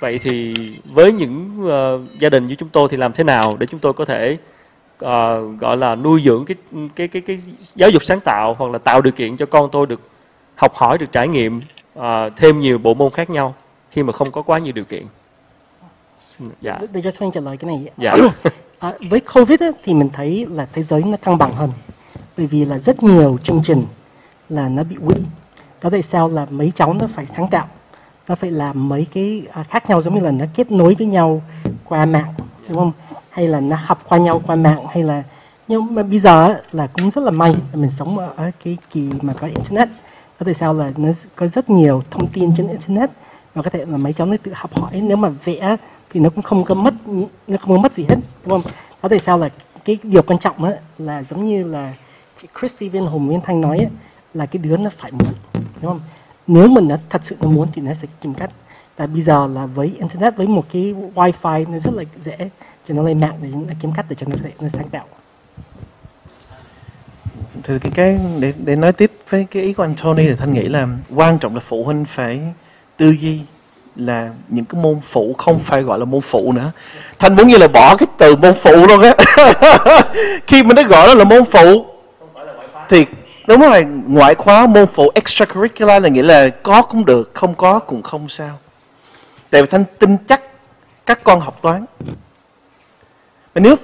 Vậy 0.00 0.20
thì 0.22 0.54
với 0.92 1.12
những 1.12 1.50
uh, 1.66 2.20
gia 2.20 2.28
đình 2.28 2.46
như 2.46 2.54
chúng 2.54 2.68
tôi 2.68 2.88
thì 2.90 2.96
làm 2.96 3.12
thế 3.12 3.24
nào 3.24 3.56
để 3.58 3.66
chúng 3.66 3.80
tôi 3.80 3.92
có 3.92 4.04
thể 4.04 4.36
uh, 5.04 5.08
gọi 5.60 5.76
là 5.76 5.94
nuôi 5.94 6.22
dưỡng 6.24 6.44
cái 6.44 6.56
cái 6.96 7.08
cái 7.08 7.22
cái 7.22 7.40
giáo 7.74 7.90
dục 7.90 8.04
sáng 8.04 8.20
tạo 8.20 8.54
hoặc 8.58 8.70
là 8.70 8.78
tạo 8.78 9.02
điều 9.02 9.12
kiện 9.12 9.36
cho 9.36 9.46
con 9.46 9.68
tôi 9.72 9.86
được 9.86 10.00
học 10.54 10.74
hỏi 10.74 10.98
được 10.98 11.12
trải 11.12 11.28
nghiệm 11.28 11.60
uh, 11.98 12.02
thêm 12.36 12.60
nhiều 12.60 12.78
bộ 12.78 12.94
môn 12.94 13.10
khác 13.10 13.30
nhau 13.30 13.54
khi 13.90 14.02
mà 14.02 14.12
không 14.12 14.32
có 14.32 14.42
quá 14.42 14.58
nhiều 14.58 14.72
điều 14.72 14.84
kiện? 14.84 15.04
Dạ. 16.60 16.78
Để 16.92 17.02
cho 17.02 17.10
anh 17.20 17.30
trả 17.30 17.40
lời 17.40 17.56
cái 17.56 17.70
này. 17.70 17.92
Dạ. 17.98 18.14
À, 18.80 18.92
với 19.10 19.20
covid 19.20 19.62
ấy, 19.62 19.72
thì 19.84 19.94
mình 19.94 20.10
thấy 20.12 20.46
là 20.50 20.66
thế 20.72 20.82
giới 20.82 21.02
nó 21.02 21.16
thăng 21.22 21.38
bằng 21.38 21.52
hơn 21.52 21.70
bởi 22.40 22.46
vì 22.46 22.64
là 22.64 22.78
rất 22.78 23.02
nhiều 23.02 23.38
chương 23.42 23.60
trình 23.64 23.84
là 24.48 24.68
nó 24.68 24.82
bị 24.82 24.96
quỹ 25.06 25.14
đó 25.82 25.90
tại 25.90 26.02
sao 26.02 26.28
là 26.28 26.46
mấy 26.50 26.72
cháu 26.76 26.94
nó 26.94 27.06
phải 27.14 27.26
sáng 27.26 27.48
tạo, 27.48 27.66
nó 28.28 28.34
phải 28.34 28.50
làm 28.50 28.88
mấy 28.88 29.06
cái 29.14 29.42
à, 29.52 29.62
khác 29.62 29.90
nhau 29.90 30.02
giống 30.02 30.14
như 30.14 30.20
là 30.20 30.30
nó 30.30 30.44
kết 30.54 30.70
nối 30.72 30.94
với 30.94 31.06
nhau 31.06 31.42
qua 31.84 32.06
mạng, 32.06 32.34
đúng 32.68 32.76
không? 32.76 32.92
Hay 33.30 33.46
là 33.48 33.60
nó 33.60 33.76
học 33.84 34.04
qua 34.08 34.18
nhau 34.18 34.42
qua 34.46 34.56
mạng, 34.56 34.86
hay 34.90 35.02
là, 35.02 35.22
nhưng 35.68 35.94
mà 35.94 36.02
bây 36.02 36.18
giờ 36.18 36.60
là 36.72 36.86
cũng 36.86 37.10
rất 37.10 37.24
là 37.24 37.30
may 37.30 37.52
là 37.52 37.76
mình 37.80 37.90
sống 37.90 38.18
ở 38.18 38.50
cái 38.64 38.76
kỳ 38.90 39.08
mà 39.22 39.32
có 39.32 39.46
internet. 39.46 39.88
Đó 40.40 40.44
tại 40.44 40.54
sao 40.54 40.74
là 40.74 40.92
nó 40.96 41.08
có 41.34 41.46
rất 41.46 41.70
nhiều 41.70 42.02
thông 42.10 42.26
tin 42.26 42.56
trên 42.56 42.68
internet 42.68 43.10
và 43.54 43.62
có 43.62 43.70
thể 43.70 43.84
là 43.84 43.96
mấy 43.96 44.12
cháu 44.12 44.26
nó 44.26 44.36
tự 44.42 44.52
học 44.54 44.74
hỏi, 44.74 45.00
nếu 45.00 45.16
mà 45.16 45.28
vẽ 45.44 45.76
thì 46.10 46.20
nó 46.20 46.30
cũng 46.30 46.42
không 46.42 46.64
có 46.64 46.74
mất 46.74 46.94
nó 47.48 47.56
không 47.60 47.76
có 47.76 47.82
mất 47.82 47.94
gì 47.94 48.06
hết, 48.08 48.16
đúng 48.44 48.62
không? 48.62 48.72
Đó 49.02 49.08
tại 49.08 49.18
sao 49.18 49.38
là 49.38 49.48
cái 49.84 49.98
điều 50.02 50.22
quan 50.22 50.38
trọng 50.38 50.62
đó 50.62 50.70
là 50.98 51.22
giống 51.22 51.46
như 51.46 51.64
là 51.64 51.94
chị 52.42 52.48
Christy 52.60 52.88
Viên 52.88 53.06
Hùng 53.06 53.28
Viên 53.28 53.40
Thanh 53.40 53.60
nói 53.60 53.78
ấy, 53.78 53.88
là 54.34 54.46
cái 54.46 54.62
đứa 54.62 54.76
nó 54.76 54.90
phải 54.98 55.12
muốn 55.12 55.32
đúng 55.54 55.90
không? 55.90 56.00
Nếu 56.46 56.68
mình 56.68 56.88
nó 56.88 56.96
thật 57.10 57.22
sự 57.24 57.36
nó 57.40 57.48
muốn 57.48 57.68
thì 57.72 57.82
nó 57.82 57.92
sẽ 57.94 58.08
tìm 58.22 58.34
cách. 58.34 58.50
Và 58.96 59.06
bây 59.06 59.22
giờ 59.22 59.48
là 59.54 59.66
với 59.66 59.92
internet 59.98 60.36
với 60.36 60.46
một 60.46 60.64
cái 60.72 60.94
wifi 61.14 61.72
nó 61.72 61.78
rất 61.78 61.94
là 61.94 62.02
dễ 62.24 62.50
cho 62.88 62.94
nó 62.94 63.02
lên 63.02 63.20
mạng 63.20 63.34
để 63.42 63.48
nó 63.48 63.74
kiếm 63.82 63.92
cách 63.96 64.06
để 64.08 64.16
cho 64.20 64.26
nó 64.30 64.36
thể 64.44 64.50
nó 64.60 64.68
sáng 64.68 64.88
tạo. 64.88 65.04
Thì 67.62 67.78
cái 67.78 67.92
cái 67.94 68.18
để 68.38 68.52
để 68.64 68.76
nói 68.76 68.92
tiếp 68.92 69.12
với 69.28 69.46
cái 69.50 69.62
ý 69.62 69.72
của 69.72 69.82
anh 69.82 69.94
Tony 70.02 70.28
thì 70.28 70.34
thanh 70.34 70.52
nghĩ 70.52 70.62
là 70.62 70.88
quan 71.14 71.38
trọng 71.38 71.54
là 71.54 71.60
phụ 71.68 71.84
huynh 71.84 72.04
phải 72.04 72.40
tư 72.96 73.10
duy 73.10 73.40
là 73.96 74.30
những 74.48 74.64
cái 74.64 74.82
môn 74.82 75.00
phụ 75.10 75.34
không 75.38 75.58
phải 75.58 75.82
gọi 75.82 75.98
là 75.98 76.04
môn 76.04 76.20
phụ 76.20 76.52
nữa. 76.52 76.72
Thanh 77.18 77.36
muốn 77.36 77.48
như 77.48 77.56
là 77.56 77.68
bỏ 77.68 77.96
cái 77.96 78.06
từ 78.18 78.36
môn 78.36 78.54
phụ 78.62 78.86
luôn 78.86 79.00
á. 79.02 79.14
Khi 80.46 80.62
mình 80.62 80.76
đã 80.76 80.82
gọi 80.82 81.08
nó 81.08 81.14
là 81.14 81.24
môn 81.24 81.44
phụ 81.52 81.89
thì 82.90 83.06
đúng 83.46 83.60
rồi, 83.60 83.84
ngoại 84.06 84.34
khóa, 84.34 84.66
môn 84.66 84.86
phụ, 84.94 85.10
extracurricular 85.14 86.02
là 86.02 86.08
nghĩa 86.08 86.22
là 86.22 86.48
có 86.48 86.82
cũng 86.82 87.04
được, 87.04 87.30
không 87.34 87.54
có 87.54 87.78
cũng 87.78 88.02
không 88.02 88.28
sao. 88.28 88.58
Tại 89.50 89.62
vì 89.62 89.68
thanh 89.70 89.84
tin 89.98 90.16
chắc 90.28 90.42
các 91.06 91.24
con 91.24 91.40
học 91.40 91.62
toán. 91.62 91.84
Mà 93.54 93.60
nếu, 93.60 93.76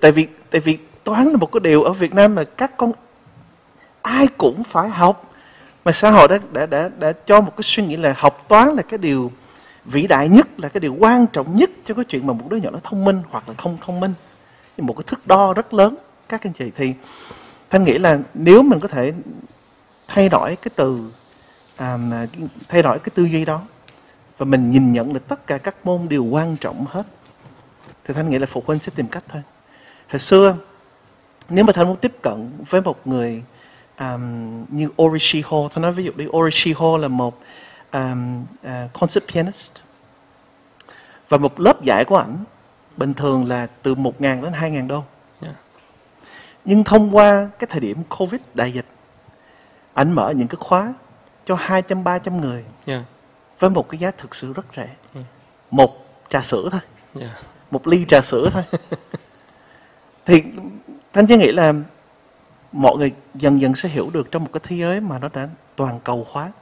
tại 0.00 0.12
vì 0.12 0.26
tại 0.50 0.60
vì 0.60 0.78
toán 1.04 1.28
là 1.28 1.36
một 1.36 1.52
cái 1.52 1.60
điều 1.60 1.82
ở 1.82 1.92
Việt 1.92 2.14
Nam 2.14 2.34
mà 2.34 2.44
các 2.44 2.76
con 2.76 2.92
ai 4.02 4.26
cũng 4.38 4.62
phải 4.64 4.88
học. 4.88 5.32
Mà 5.84 5.92
xã 5.92 6.10
hội 6.10 6.28
đã 6.28 6.38
đã 6.52 6.66
đã 6.66 6.90
đã 6.98 7.12
cho 7.26 7.40
một 7.40 7.56
cái 7.56 7.62
suy 7.62 7.86
nghĩ 7.86 7.96
là 7.96 8.14
học 8.16 8.44
toán 8.48 8.68
là 8.68 8.82
cái 8.82 8.98
điều 8.98 9.32
vĩ 9.84 10.06
đại 10.06 10.28
nhất, 10.28 10.46
là 10.56 10.68
cái 10.68 10.80
điều 10.80 10.96
quan 10.98 11.26
trọng 11.26 11.56
nhất 11.56 11.70
cho 11.86 11.94
cái 11.94 12.04
chuyện 12.04 12.26
mà 12.26 12.32
một 12.32 12.44
đứa 12.50 12.56
nhỏ 12.56 12.70
nó 12.70 12.78
thông 12.84 13.04
minh 13.04 13.22
hoặc 13.30 13.48
là 13.48 13.54
không 13.58 13.78
thông 13.80 14.00
minh. 14.00 14.14
Một 14.78 14.96
cái 14.96 15.04
thước 15.06 15.26
đo 15.26 15.52
rất 15.54 15.74
lớn, 15.74 15.96
các 16.28 16.46
anh 16.46 16.52
chị. 16.52 16.70
Thì 16.76 16.92
thanh 17.74 17.84
nghĩ 17.84 17.98
là 17.98 18.18
nếu 18.34 18.62
mình 18.62 18.80
có 18.80 18.88
thể 18.88 19.12
thay 20.08 20.28
đổi 20.28 20.56
cái 20.56 20.70
từ 20.76 21.10
à, 21.76 21.98
thay 22.68 22.82
đổi 22.82 22.98
cái 22.98 23.10
tư 23.14 23.24
duy 23.24 23.44
đó 23.44 23.62
và 24.38 24.44
mình 24.44 24.70
nhìn 24.70 24.92
nhận 24.92 25.12
được 25.12 25.28
tất 25.28 25.46
cả 25.46 25.58
các 25.58 25.74
môn 25.84 26.08
đều 26.08 26.24
quan 26.24 26.56
trọng 26.56 26.84
hết 26.88 27.06
thì 28.04 28.14
thanh 28.14 28.30
nghĩ 28.30 28.38
là 28.38 28.46
phụ 28.50 28.62
huynh 28.66 28.80
sẽ 28.80 28.92
tìm 28.96 29.08
cách 29.08 29.24
thôi 29.28 29.42
hồi 30.08 30.20
xưa 30.20 30.56
nếu 31.48 31.64
mà 31.64 31.72
thanh 31.72 31.86
muốn 31.86 31.96
tiếp 31.96 32.12
cận 32.22 32.50
với 32.70 32.80
một 32.80 33.06
người 33.06 33.42
um, 33.98 34.64
như 34.68 34.88
Orishi 35.02 35.42
Ho 35.46 35.68
thanh 35.68 35.82
nói 35.82 35.92
ví 35.92 36.04
dụ 36.04 36.12
đi 36.16 36.26
Orishi 36.36 36.72
Ho 36.72 36.96
là 36.96 37.08
một 37.08 37.40
um, 37.92 38.42
uh, 38.42 38.92
concert 38.92 39.24
pianist 39.32 39.72
và 41.28 41.38
một 41.38 41.60
lớp 41.60 41.82
dạy 41.82 42.04
của 42.04 42.16
ảnh 42.16 42.36
bình 42.96 43.14
thường 43.14 43.48
là 43.48 43.66
từ 43.82 43.94
1.000 43.94 44.42
đến 44.42 44.52
2.000 44.52 44.88
đô 44.88 45.02
nhưng 46.64 46.84
thông 46.84 47.16
qua 47.16 47.48
cái 47.58 47.68
thời 47.70 47.80
điểm 47.80 48.02
Covid 48.18 48.40
đại 48.54 48.72
dịch 48.72 48.86
ảnh 49.94 50.12
mở 50.12 50.30
những 50.30 50.48
cái 50.48 50.56
khóa 50.60 50.94
cho 51.44 51.54
200 51.54 52.04
300 52.04 52.40
người 52.40 52.64
yeah. 52.86 53.02
với 53.58 53.70
một 53.70 53.88
cái 53.88 53.98
giá 53.98 54.10
thực 54.10 54.34
sự 54.34 54.52
rất 54.52 54.66
rẻ 54.76 54.88
yeah. 55.14 55.26
một 55.70 56.06
trà 56.30 56.42
sữa 56.42 56.68
thôi 56.72 56.80
yeah. 57.20 57.32
một 57.70 57.86
ly 57.86 58.04
trà 58.08 58.20
sữa 58.20 58.50
thôi 58.52 58.62
thì 60.26 60.42
thanh 61.12 61.26
chỉ 61.26 61.36
nghĩ 61.36 61.52
là 61.52 61.72
mọi 62.72 62.96
người 62.96 63.12
dần 63.34 63.60
dần 63.60 63.74
sẽ 63.74 63.88
hiểu 63.88 64.10
được 64.10 64.30
trong 64.30 64.44
một 64.44 64.50
cái 64.52 64.60
thế 64.64 64.76
giới 64.76 65.00
mà 65.00 65.18
nó 65.18 65.28
đã 65.32 65.48
toàn 65.76 66.00
cầu 66.04 66.26
hóa 66.30 66.52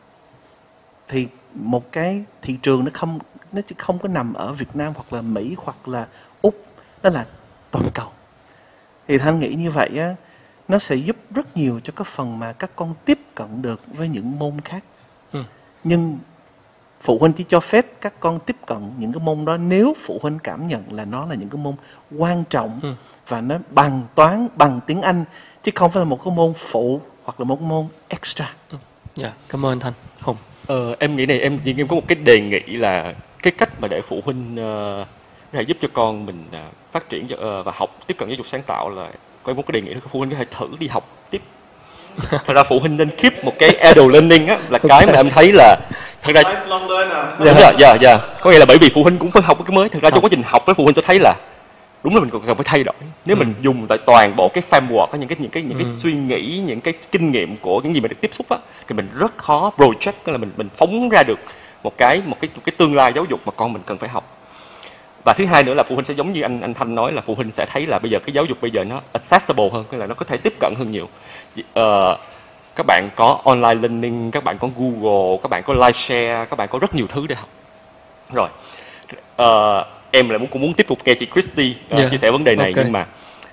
thì 1.09 1.29
một 1.55 1.93
cái 1.93 2.25
thị 2.43 2.59
trường 2.63 2.85
nó 2.85 2.91
không 2.95 3.19
nó 3.53 3.61
chỉ 3.67 3.75
không 3.79 3.99
có 3.99 4.09
nằm 4.09 4.35
ở 4.35 4.53
Việt 4.53 4.77
Nam 4.77 4.93
hoặc 4.95 5.13
là 5.13 5.23
Mỹ 5.23 5.57
hoặc 5.59 5.89
là 5.89 6.07
Úc 6.43 6.55
nó 7.03 7.11
là 7.11 7.27
toàn 7.71 7.85
cầu 7.95 8.09
thì 9.09 9.19
thanh 9.19 9.41
nghĩ 9.41 9.55
như 9.55 9.71
vậy 9.71 9.91
á 9.99 10.15
nó 10.69 10.79
sẽ 10.79 10.97
giúp 10.97 11.17
rất 11.31 11.57
nhiều 11.57 11.81
cho 11.85 11.93
cái 11.97 12.05
phần 12.05 12.39
mà 12.39 12.53
các 12.53 12.71
con 12.77 12.95
tiếp 13.05 13.19
cận 13.35 13.63
được 13.63 13.81
với 13.95 14.09
những 14.09 14.39
môn 14.39 14.61
khác 14.65 14.85
ừ. 15.33 15.45
nhưng 15.85 16.19
phụ 17.01 17.19
huynh 17.19 17.33
chỉ 17.33 17.45
cho 17.49 17.61
phép 17.61 17.87
các 18.01 18.21
con 18.21 18.41
tiếp 18.47 18.57
cận 18.67 18.79
những 18.99 19.13
cái 19.13 19.23
môn 19.25 19.45
đó 19.45 19.57
nếu 19.57 19.97
phụ 20.05 20.19
huynh 20.23 20.39
cảm 20.39 20.69
nhận 20.69 20.93
là 20.93 21.05
nó 21.05 21.27
là 21.27 21.35
những 21.35 21.49
cái 21.49 21.61
môn 21.63 21.75
quan 22.19 22.45
trọng 22.51 22.81
ừ. 22.83 22.95
và 23.29 23.41
nó 23.41 23.59
bằng 23.71 24.03
toán 24.15 24.49
bằng 24.57 24.81
tiếng 24.87 25.03
Anh 25.03 25.25
chứ 25.63 25.73
không 25.75 25.91
phải 25.91 26.01
là 26.01 26.05
một 26.05 26.25
cái 26.25 26.35
môn 26.35 26.53
phụ 26.57 27.01
hoặc 27.25 27.41
là 27.41 27.45
một 27.45 27.61
môn 27.61 27.87
extra. 28.09 28.55
Dạ, 28.71 28.79
yeah, 29.25 29.35
cảm 29.49 29.67
ơn 29.67 29.81
Thanh. 29.81 29.93
Hùng. 30.21 30.37
Ờ, 30.67 30.97
em 30.99 31.17
nghĩ 31.17 31.27
này 31.27 31.41
em 31.41 31.59
em 31.65 31.89
có 31.89 31.97
một 31.97 32.09
cái 32.09 32.17
đề 32.17 32.41
nghị 32.41 32.77
là 32.77 33.15
cái 33.43 33.53
cách 33.59 33.81
mà 33.81 33.89
để 33.89 34.03
phụ 34.09 34.21
huynh 34.25 34.57
uh, 35.01 35.07
có 35.53 35.59
thể 35.59 35.63
giúp 35.63 35.77
cho 35.81 35.89
con 35.93 36.27
mình 36.27 36.45
uh, 36.51 36.93
phát 36.93 37.09
triển 37.09 37.25
uh, 37.25 37.65
và 37.67 37.73
học 37.75 37.97
tiếp 38.07 38.15
cận 38.19 38.29
giáo 38.29 38.37
dục 38.37 38.47
sáng 38.51 38.63
tạo 38.63 38.91
là 38.91 39.09
có 39.43 39.51
em 39.53 39.57
có 39.57 39.63
cái 39.63 39.73
đề 39.73 39.81
nghị 39.81 39.95
là 39.95 40.01
phụ 40.11 40.19
huynh 40.19 40.31
có 40.31 40.37
thể 40.39 40.45
thử 40.59 40.69
đi 40.79 40.89
học 40.89 41.09
tiếp. 41.31 41.43
Thật 42.31 42.55
ra 42.55 42.63
phụ 42.63 42.79
huynh 42.79 42.97
nên 42.97 43.11
keep 43.11 43.45
một 43.45 43.53
cái 43.59 43.75
adult 43.75 44.13
learning 44.13 44.47
á 44.47 44.59
là 44.69 44.79
cái 44.79 45.07
mà 45.07 45.13
em 45.13 45.31
thấy 45.31 45.53
là 45.53 45.77
thật 46.23 46.33
ra 46.35 46.43
đúng 47.39 47.55
rồi 47.59 47.73
dạ 47.79 47.97
dạ 48.03 48.19
có 48.41 48.51
nghĩa 48.51 48.59
là 48.59 48.65
bởi 48.69 48.79
vì 48.81 48.91
phụ 48.95 49.03
huynh 49.03 49.19
cũng 49.19 49.31
phải 49.31 49.43
học 49.43 49.59
cái 49.67 49.77
mới. 49.77 49.89
Thật 49.89 50.03
ra 50.03 50.11
trong 50.11 50.25
quá 50.25 50.29
trình 50.31 50.43
học 50.47 50.63
với 50.67 50.75
phụ 50.75 50.85
huynh 50.85 50.95
sẽ 50.95 51.03
thấy 51.03 51.19
là 51.19 51.35
đúng 52.05 52.15
là 52.15 52.21
mình 52.21 52.31
cần 52.31 52.57
phải 52.57 52.65
thay 52.65 52.85
đổi. 52.85 52.95
Nếu 53.25 53.37
mình 53.37 53.55
dùng 53.61 53.87
tại 53.87 53.99
toàn 54.07 54.37
bộ 54.37 54.49
cái 54.49 54.65
framework 54.71 55.07
có 55.07 55.19
những 55.19 55.29
cái 55.29 55.37
những 55.41 55.51
cái 55.51 55.63
những 55.63 55.79
cái 55.79 55.87
suy 55.99 56.13
nghĩ 56.13 56.63
những 56.67 56.81
cái 56.81 56.95
kinh 57.13 57.33
nghiệm 57.33 57.57
của 57.57 57.81
những 57.81 57.95
gì 57.95 58.01
mình 58.01 58.09
được 58.09 58.21
tiếp 58.21 58.31
xúc 58.35 58.47
á 58.49 58.57
thì 58.89 58.95
mình 58.95 59.09
rất 59.15 59.39
khó 59.39 59.73
project 59.77 60.13
là 60.27 60.39
mình 60.39 60.51
mình 60.57 60.69
phóng 60.77 61.09
ra 61.09 61.23
được 61.23 61.39
một 61.83 61.99
cái 61.99 62.23
một 62.27 62.37
cái 62.41 62.51
một 62.55 62.63
cái 62.65 62.75
tương 62.79 62.95
lai 62.95 63.13
giáo 63.15 63.25
dục 63.31 63.41
mà 63.47 63.53
con 63.57 63.73
mình 63.73 63.83
cần 63.87 63.99
phải 63.99 64.09
học 64.09 64.42
và 65.25 65.33
thứ 65.33 65.47
hai 65.47 65.63
nữa 65.63 65.75
là 65.75 65.83
phụ 65.83 65.95
huynh 65.95 66.05
sẽ 66.07 66.15
giống 66.15 66.33
như 66.33 66.43
anh 66.43 66.61
anh 66.61 66.75
thanh 66.75 66.95
nói 66.95 67.13
là 67.13 67.23
phụ 67.27 67.35
huynh 67.35 67.51
sẽ 67.51 67.67
thấy 67.73 67.87
là 67.87 67.99
bây 67.99 68.11
giờ 68.11 68.19
cái 68.19 68.33
giáo 68.33 68.45
dục 68.45 68.59
bây 68.61 68.71
giờ 68.71 68.85
nó 68.85 69.01
accessible 69.13 69.69
hơn 69.73 69.85
tức 69.91 69.99
là 69.99 70.07
nó 70.07 70.15
có 70.15 70.25
thể 70.25 70.37
tiếp 70.37 70.55
cận 70.61 70.75
hơn 70.79 70.91
nhiều 70.91 71.09
Ờ, 71.75 72.17
các 72.77 72.87
bạn 72.87 73.09
có 73.17 73.39
online 73.45 73.75
learning 73.75 74.31
các 74.31 74.45
bạn 74.45 74.59
có 74.59 74.69
google 74.79 75.39
các 75.43 75.49
bạn 75.51 75.63
có 75.63 75.75
live 75.75 75.93
share 75.93 76.47
các 76.51 76.57
bạn 76.57 76.69
có 76.69 76.79
rất 76.79 76.95
nhiều 76.95 77.07
thứ 77.09 77.27
để 77.29 77.35
học 77.35 77.49
rồi 78.33 78.49
Ờ, 79.37 79.85
em 80.11 80.29
lại 80.29 80.39
muốn 80.39 80.49
cũng 80.49 80.63
muốn 80.63 80.75
tiếp 80.75 80.87
tục 80.89 80.99
nghe 81.05 81.15
chị 81.15 81.27
Christy 81.33 81.75
ờ, 81.91 81.99
Dạ. 82.03 82.09
chia 82.11 82.17
sẻ 82.17 82.31
vấn 82.31 82.45
đề 82.45 82.55
này 82.57 82.73
Ok. 82.77 82.85
nhưng 82.85 82.93
mà 82.93 83.07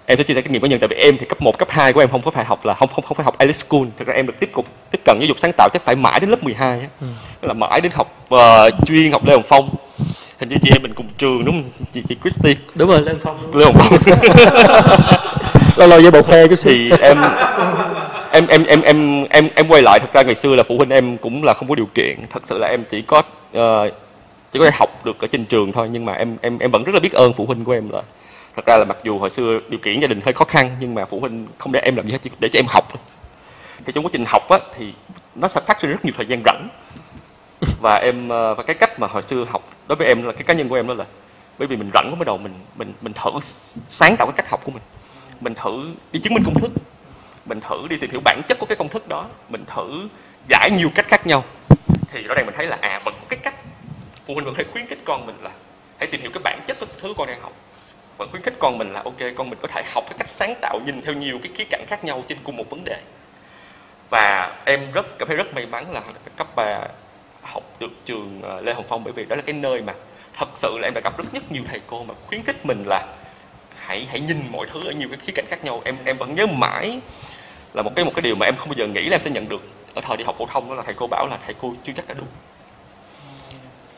em 0.05 0.17
sẽ 0.17 0.24
chia 0.24 0.34
sẻ 0.34 0.41
kinh 0.41 0.51
nghiệm 0.53 0.61
cá 0.61 0.67
nhân 0.67 0.80
tại 0.80 0.88
vì 0.88 0.95
em 0.95 1.17
thì 1.17 1.26
cấp 1.26 1.41
1, 1.41 1.57
cấp 1.57 1.67
2 1.72 1.93
của 1.93 1.99
em 1.99 2.09
không 2.09 2.22
có 2.22 2.32
phải 2.32 2.45
học 2.45 2.65
là 2.65 2.74
không 2.74 2.89
không 2.89 3.05
không 3.05 3.17
phải 3.17 3.24
học 3.24 3.38
Alice 3.38 3.57
School 3.57 3.82
thực 3.97 4.07
ra 4.07 4.13
em 4.13 4.28
được 4.28 4.34
tiếp 4.39 4.49
tục 4.53 4.65
tiếp 4.91 4.99
cận 5.05 5.17
giáo 5.20 5.28
dục 5.28 5.38
sáng 5.39 5.51
tạo 5.57 5.70
chắc 5.74 5.82
phải 5.86 5.95
mãi 5.95 6.20
đến 6.20 6.30
lớp 6.30 6.43
12 6.43 6.80
á 6.80 6.88
Ừ. 7.01 7.07
là 7.41 7.53
mãi 7.53 7.82
đến 7.82 7.91
học 7.95 8.13
ờ, 8.30 8.70
chuyên 8.86 9.11
học 9.11 9.26
Lê 9.26 9.34
Hồng 9.34 9.43
Phong 9.47 9.70
hình 10.39 10.49
như 10.49 10.55
chị 10.61 10.69
em 10.75 10.83
mình 10.83 10.93
cùng 10.93 11.07
trường 11.17 11.45
đúng 11.45 11.61
không? 11.61 11.85
Chị 11.93 12.03
chị 12.09 12.15
Christy. 12.21 12.55
Đúng 12.75 12.89
rồi 12.89 13.01
lên 13.01 13.17
phong 13.21 13.55
Lê 13.55 13.65
Hồng 13.65 13.75
Phong 13.77 13.99
lâu 15.77 15.87
lâu 15.87 16.01
với 16.01 16.11
bộ 16.11 16.21
khoe 16.21 16.47
chút 16.47 16.55
xíu. 16.55 16.73
Thì 16.73 16.91
em 17.01 17.17
em 18.31 18.47
em 18.47 18.65
em 18.65 18.81
em 18.81 19.23
em 19.29 19.49
em 19.55 19.67
quay 19.67 19.81
lại 19.81 19.99
thật 19.99 20.13
ra 20.13 20.21
ngày 20.21 20.35
xưa 20.35 20.55
là 20.55 20.63
phụ 20.63 20.77
huynh 20.77 20.89
em 20.89 21.17
cũng 21.17 21.43
là 21.43 21.53
không 21.53 21.67
có 21.69 21.75
điều 21.75 21.85
kiện. 21.85 22.15
Thật 22.29 22.43
sự 22.45 22.57
là 22.57 22.67
em 22.67 22.83
chỉ 22.89 23.01
có 23.01 23.21
ờ, 23.53 23.89
chỉ 24.51 24.59
có 24.59 24.65
thể 24.65 24.71
học 24.73 25.05
được 25.05 25.19
ở 25.19 25.27
trên 25.27 25.45
trường 25.45 25.71
thôi 25.71 25.89
nhưng 25.91 26.05
mà 26.05 26.13
em 26.13 26.37
em 26.41 26.59
em 26.59 26.71
vẫn 26.71 26.83
rất 26.83 26.95
là 26.95 26.99
biết 26.99 27.13
ơn 27.13 27.33
phụ 27.33 27.45
huynh 27.45 27.65
của 27.65 27.71
em 27.71 27.89
là. 27.89 28.01
Thật 28.55 28.65
ra 28.65 28.77
là 28.77 28.85
mặc 28.85 28.97
dù 29.03 29.19
hồi 29.19 29.29
xưa 29.29 29.59
điều 29.69 29.79
kiện 29.79 29.99
gia 29.99 30.07
đình 30.07 30.21
hơi 30.25 30.33
khó 30.33 30.45
khăn 30.45 30.77
nhưng 30.79 30.95
mà 30.95 31.05
phụ 31.05 31.19
huynh 31.19 31.47
không 31.57 31.71
để 31.71 31.79
em 31.79 31.95
làm 31.95 32.05
gì 32.05 32.11
hết 32.11 32.19
chỉ 32.21 32.29
để 32.39 32.49
cho 32.49 32.59
em 32.59 32.65
học 32.69 32.83
thôi. 32.89 33.01
Thì 33.85 33.93
trong 33.95 34.05
quá 34.05 34.09
trình 34.13 34.25
học 34.27 34.49
á 34.49 34.59
thì 34.77 34.93
nó 35.35 35.47
sẽ 35.47 35.61
phát 35.67 35.81
sinh 35.81 35.91
rất 35.91 36.05
nhiều 36.05 36.13
thời 36.17 36.25
gian 36.25 36.41
rảnh 36.45 36.67
và 37.82 37.95
em 37.95 38.30
ờ, 38.30 38.53
và 38.53 38.64
cái 38.64 38.76
cách 38.76 38.99
mà 38.99 39.07
hồi 39.07 39.22
xưa 39.22 39.45
học 39.49 39.64
đối 39.88 39.95
với 39.95 40.07
em 40.07 40.24
là 40.24 40.32
cái 40.32 40.43
cá 40.43 40.53
nhân 40.53 40.70
của 40.70 40.76
em 40.76 40.88
đó 40.88 40.93
là 40.93 41.05
bởi 41.60 41.68
vì 41.68 41.76
mình 41.76 41.91
rảnh 41.93 42.16
quá 42.18 42.24
đầu 42.26 42.38
mình 42.38 42.53
mình 42.76 42.93
mình 43.01 43.14
thử 43.14 43.32
sáng 43.89 44.16
tạo 44.18 44.28
cái 44.28 44.34
cách 44.38 44.49
học 44.49 44.62
của 44.64 44.72
mình. 44.72 44.84
Mình 45.41 45.55
thử 45.55 45.93
đi 46.12 46.20
chứng 46.20 46.34
minh 46.34 46.43
công 46.45 46.60
thức, 46.60 46.72
mình 47.45 47.60
thử 47.62 47.88
đi 47.89 47.97
tìm 47.97 48.12
hiểu 48.12 48.22
bản 48.24 48.41
chất 48.47 48.60
của 48.60 48.66
cái 48.66 48.76
công 48.76 48.89
thức 48.89 49.07
đó, 49.07 49.26
mình 49.49 49.66
thử 49.76 50.07
giải 50.49 50.70
nhiều 50.72 50.89
cách 50.95 51.07
khác 51.07 51.28
nhau. 51.28 51.43
Thì 52.12 52.22
rõ 52.22 52.36
ràng 52.36 52.45
mình 52.45 52.55
thấy 52.55 52.68
là 52.68 52.78
à 52.82 53.01
vẫn 53.05 53.14
có 53.20 53.26
cái 53.30 53.39
cách. 53.43 53.55
Phụ 54.28 54.34
huynh 54.34 54.45
vẫn 54.45 54.55
thể 54.55 54.64
khuyến 54.72 54.88
khích 54.88 54.99
con 55.05 55.26
mình 55.26 55.36
là 55.41 55.51
hãy 55.99 56.07
tìm 56.07 56.22
hiểu 56.22 56.32
cái 56.34 56.41
bản 56.43 56.60
chất 56.68 56.78
của 56.80 56.86
thứ 57.01 57.14
con 57.18 57.28
đang 57.28 57.41
học. 57.41 57.53
Vẫn 58.18 58.30
khuyến 58.32 58.41
khích 58.41 58.53
con 58.60 58.78
mình 58.78 58.93
là, 58.93 59.01
ok, 59.01 59.18
con 59.36 59.49
mình 59.49 59.60
có 59.62 59.68
thể 59.68 59.84
học 59.93 60.03
cái 60.10 60.16
cách 60.18 60.30
sáng 60.30 60.53
tạo 60.62 60.80
nhìn 60.86 61.01
theo 61.01 61.14
nhiều 61.14 61.39
cái 61.43 61.51
khía 61.55 61.64
cạnh 61.70 61.86
khác 61.88 62.03
nhau 62.03 62.24
trên 62.28 62.38
cùng 62.43 62.57
một 62.57 62.70
vấn 62.70 62.84
đề. 62.84 63.01
Và 64.10 64.55
em 64.66 64.91
rất 64.93 65.20
cảm 65.20 65.28
thấy 65.28 65.38
rất 65.38 65.53
may 65.53 65.66
mắn 65.66 65.91
là 65.91 66.01
cấp 66.36 66.47
bà 66.55 66.80
học 67.41 67.63
được 67.79 67.91
trường 68.05 68.39
ờ, 68.41 68.61
Lê 68.61 68.73
Hồng 68.73 68.85
Phong 68.89 69.03
bởi 69.03 69.13
vì 69.13 69.25
đó 69.25 69.35
là 69.35 69.41
cái 69.41 69.53
nơi 69.53 69.81
mà 69.81 69.93
thật 70.37 70.49
sự 70.55 70.77
là 70.81 70.87
em 70.87 70.93
đã 70.93 71.01
gặp 71.03 71.17
rất 71.17 71.23
rất 71.33 71.51
nhiều 71.51 71.63
thầy 71.69 71.79
cô 71.87 72.03
mà 72.03 72.13
khuyến 72.27 72.43
khích 72.43 72.65
mình 72.65 72.83
là 72.87 73.07
hãy 73.75 74.07
hãy 74.09 74.19
nhìn 74.19 74.43
mọi 74.51 74.67
thứ 74.71 74.87
ở 74.87 74.91
nhiều 74.91 75.09
cái 75.09 75.17
khía 75.17 75.33
cạnh 75.35 75.45
khác 75.47 75.63
nhau. 75.63 75.81
Em 75.85 75.95
em 76.05 76.17
vẫn 76.17 76.35
nhớ 76.35 76.45
mãi 76.45 76.99
là 77.73 77.81
một 77.81 77.91
cái 77.95 78.05
một 78.05 78.11
cái 78.15 78.21
điều 78.21 78.35
mà 78.35 78.45
em 78.45 78.55
không 78.57 78.69
bao 78.69 78.75
giờ 78.77 78.87
nghĩ 78.87 79.01
là 79.01 79.15
em 79.15 79.21
sẽ 79.21 79.29
nhận 79.29 79.49
được 79.49 79.61
ở 79.95 80.01
thời 80.01 80.17
đi 80.17 80.23
học 80.23 80.35
phổ 80.37 80.45
thông 80.45 80.69
đó 80.69 80.75
là 80.75 80.83
thầy 80.85 80.93
cô 80.97 81.07
bảo 81.07 81.27
là 81.27 81.37
thầy 81.45 81.55
cô 81.61 81.73
chưa 81.83 81.93
chắc 81.95 82.07
đã 82.07 82.13
đúng. 82.17 82.27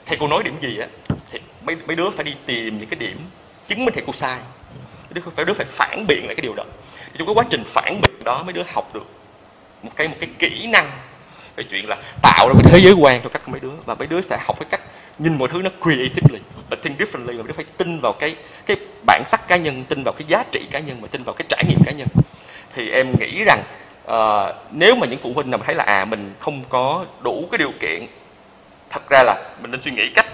Thầy 0.06 0.18
cô 0.20 0.28
nói 0.28 0.44
điểm 0.44 0.54
gì 0.62 0.80
á, 0.80 0.88
thì 1.32 1.40
mấy 1.66 1.76
mấy 1.88 1.96
đứa 1.96 2.10
phải 2.10 2.24
đi 2.24 2.36
tìm 2.46 2.78
những 2.78 2.90
cái 2.90 3.00
điểm 3.00 3.18
chứng 3.68 3.86
minh 3.86 3.94
thầy 3.94 4.04
cô 4.08 4.14
sai. 4.14 4.40
Đứa 5.10 5.22
phải 5.36 5.46
đứa 5.46 5.54
phải 5.54 5.66
phản 5.70 6.06
biện 6.08 6.26
lại 6.26 6.36
cái 6.36 6.42
điều 6.42 6.54
đó. 6.54 6.64
Thì 7.06 7.18
trong 7.18 7.28
cái 7.28 7.36
quá 7.36 7.46
trình 7.50 7.64
phản 7.66 8.02
biện 8.02 8.24
đó, 8.24 8.44
mấy 8.44 8.54
đứa 8.54 8.64
học 8.74 8.94
được 8.94 9.06
một 9.84 9.92
cái 9.96 10.08
một 10.08 10.16
cái 10.20 10.30
kỹ 10.40 10.68
năng 10.68 10.92
về 11.56 11.64
chuyện 11.64 11.90
là 11.90 11.98
tạo 12.22 12.48
ra 12.48 12.54
cái 12.64 12.72
thế 12.74 12.80
giới 12.80 12.94
quan 12.94 13.22
cho 13.24 13.30
các 13.30 13.50
mấy 13.50 13.60
đứa 13.60 13.70
và 13.86 13.96
mấy 13.96 14.08
đứa 14.08 14.22
sẽ 14.22 14.38
học 14.46 14.60
cái 14.60 14.68
cách 14.72 14.82
nhìn 15.20 15.38
mọi 15.38 15.50
thứ 15.50 15.62
nó 15.62 15.70
creatively 15.82 16.40
và 16.70 16.78
think 16.84 17.00
differently 17.02 17.26
và 17.28 17.34
mấy 17.34 17.48
đứa 17.48 17.54
phải 17.54 17.66
tin 17.78 18.00
vào 18.00 18.14
cái 18.14 18.36
cái 18.66 18.78
bản 19.06 19.24
sắc 19.28 19.48
cá 19.48 19.56
nhân 19.58 19.84
tin 19.84 20.04
vào 20.04 20.14
cái 20.18 20.26
giá 20.28 20.44
trị 20.52 20.66
cá 20.72 20.80
nhân 20.80 20.98
và 21.02 21.08
tin 21.12 21.24
vào 21.24 21.34
cái 21.34 21.46
trải 21.50 21.64
nghiệm 21.68 21.80
cá 21.86 21.92
nhân 21.92 22.08
thì 22.76 22.90
em 22.90 23.08
nghĩ 23.20 23.44
rằng 23.46 23.64
ờ, 24.06 24.54
nếu 24.72 24.96
mà 24.96 25.08
những 25.08 25.20
phụ 25.20 25.32
huynh 25.36 25.52
nào 25.52 25.58
mà 25.58 25.64
thấy 25.66 25.76
là 25.76 25.84
à 25.84 26.06
mình 26.06 26.34
không 26.40 26.64
có 26.70 27.06
đủ 27.24 27.48
cái 27.52 27.58
điều 27.58 27.72
kiện 27.80 28.06
thật 28.90 29.10
ra 29.10 29.24
là 29.24 29.50
mình 29.62 29.72
nên 29.72 29.82
suy 29.82 29.92
nghĩ 29.92 30.10
cách 30.16 30.26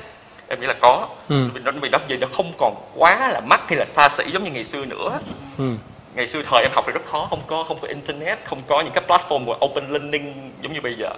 em 0.48 0.62
nghĩ 0.62 0.68
là 0.68 0.76
có 0.82 1.08
Ừ. 1.30 1.50
vì 1.54 1.60
nó 1.64 1.72
vì 1.82 1.90
nó 1.90 1.98
giờ 2.08 2.18
nó 2.22 2.28
không 2.34 2.54
còn 2.58 2.76
quá 2.96 3.28
là 3.28 3.40
mắc 3.40 3.62
hay 3.68 3.78
là 3.78 3.86
xa 3.86 4.10
xỉ 4.10 4.24
giống 4.34 4.44
như 4.44 4.52
ngày 4.52 4.64
xưa 4.64 4.86
nữa 4.86 5.20
Ừ. 5.58 5.74
ngày 6.18 6.28
xưa 6.28 6.42
thời 6.42 6.62
em 6.64 6.72
học 6.76 6.84
thì 6.88 6.92
rất 6.94 7.06
khó 7.06 7.28
không 7.30 7.42
có 7.48 7.64
không 7.68 7.78
có 7.82 7.88
internet 7.88 8.40
không 8.44 8.60
có 8.68 8.82
những 8.82 8.94
cái 8.94 9.04
platform 9.08 9.46
của 9.46 9.58
open 9.66 9.90
learning 9.90 10.52
giống 10.62 10.74
như 10.74 10.82
bây 10.82 10.94
giờ 10.94 11.10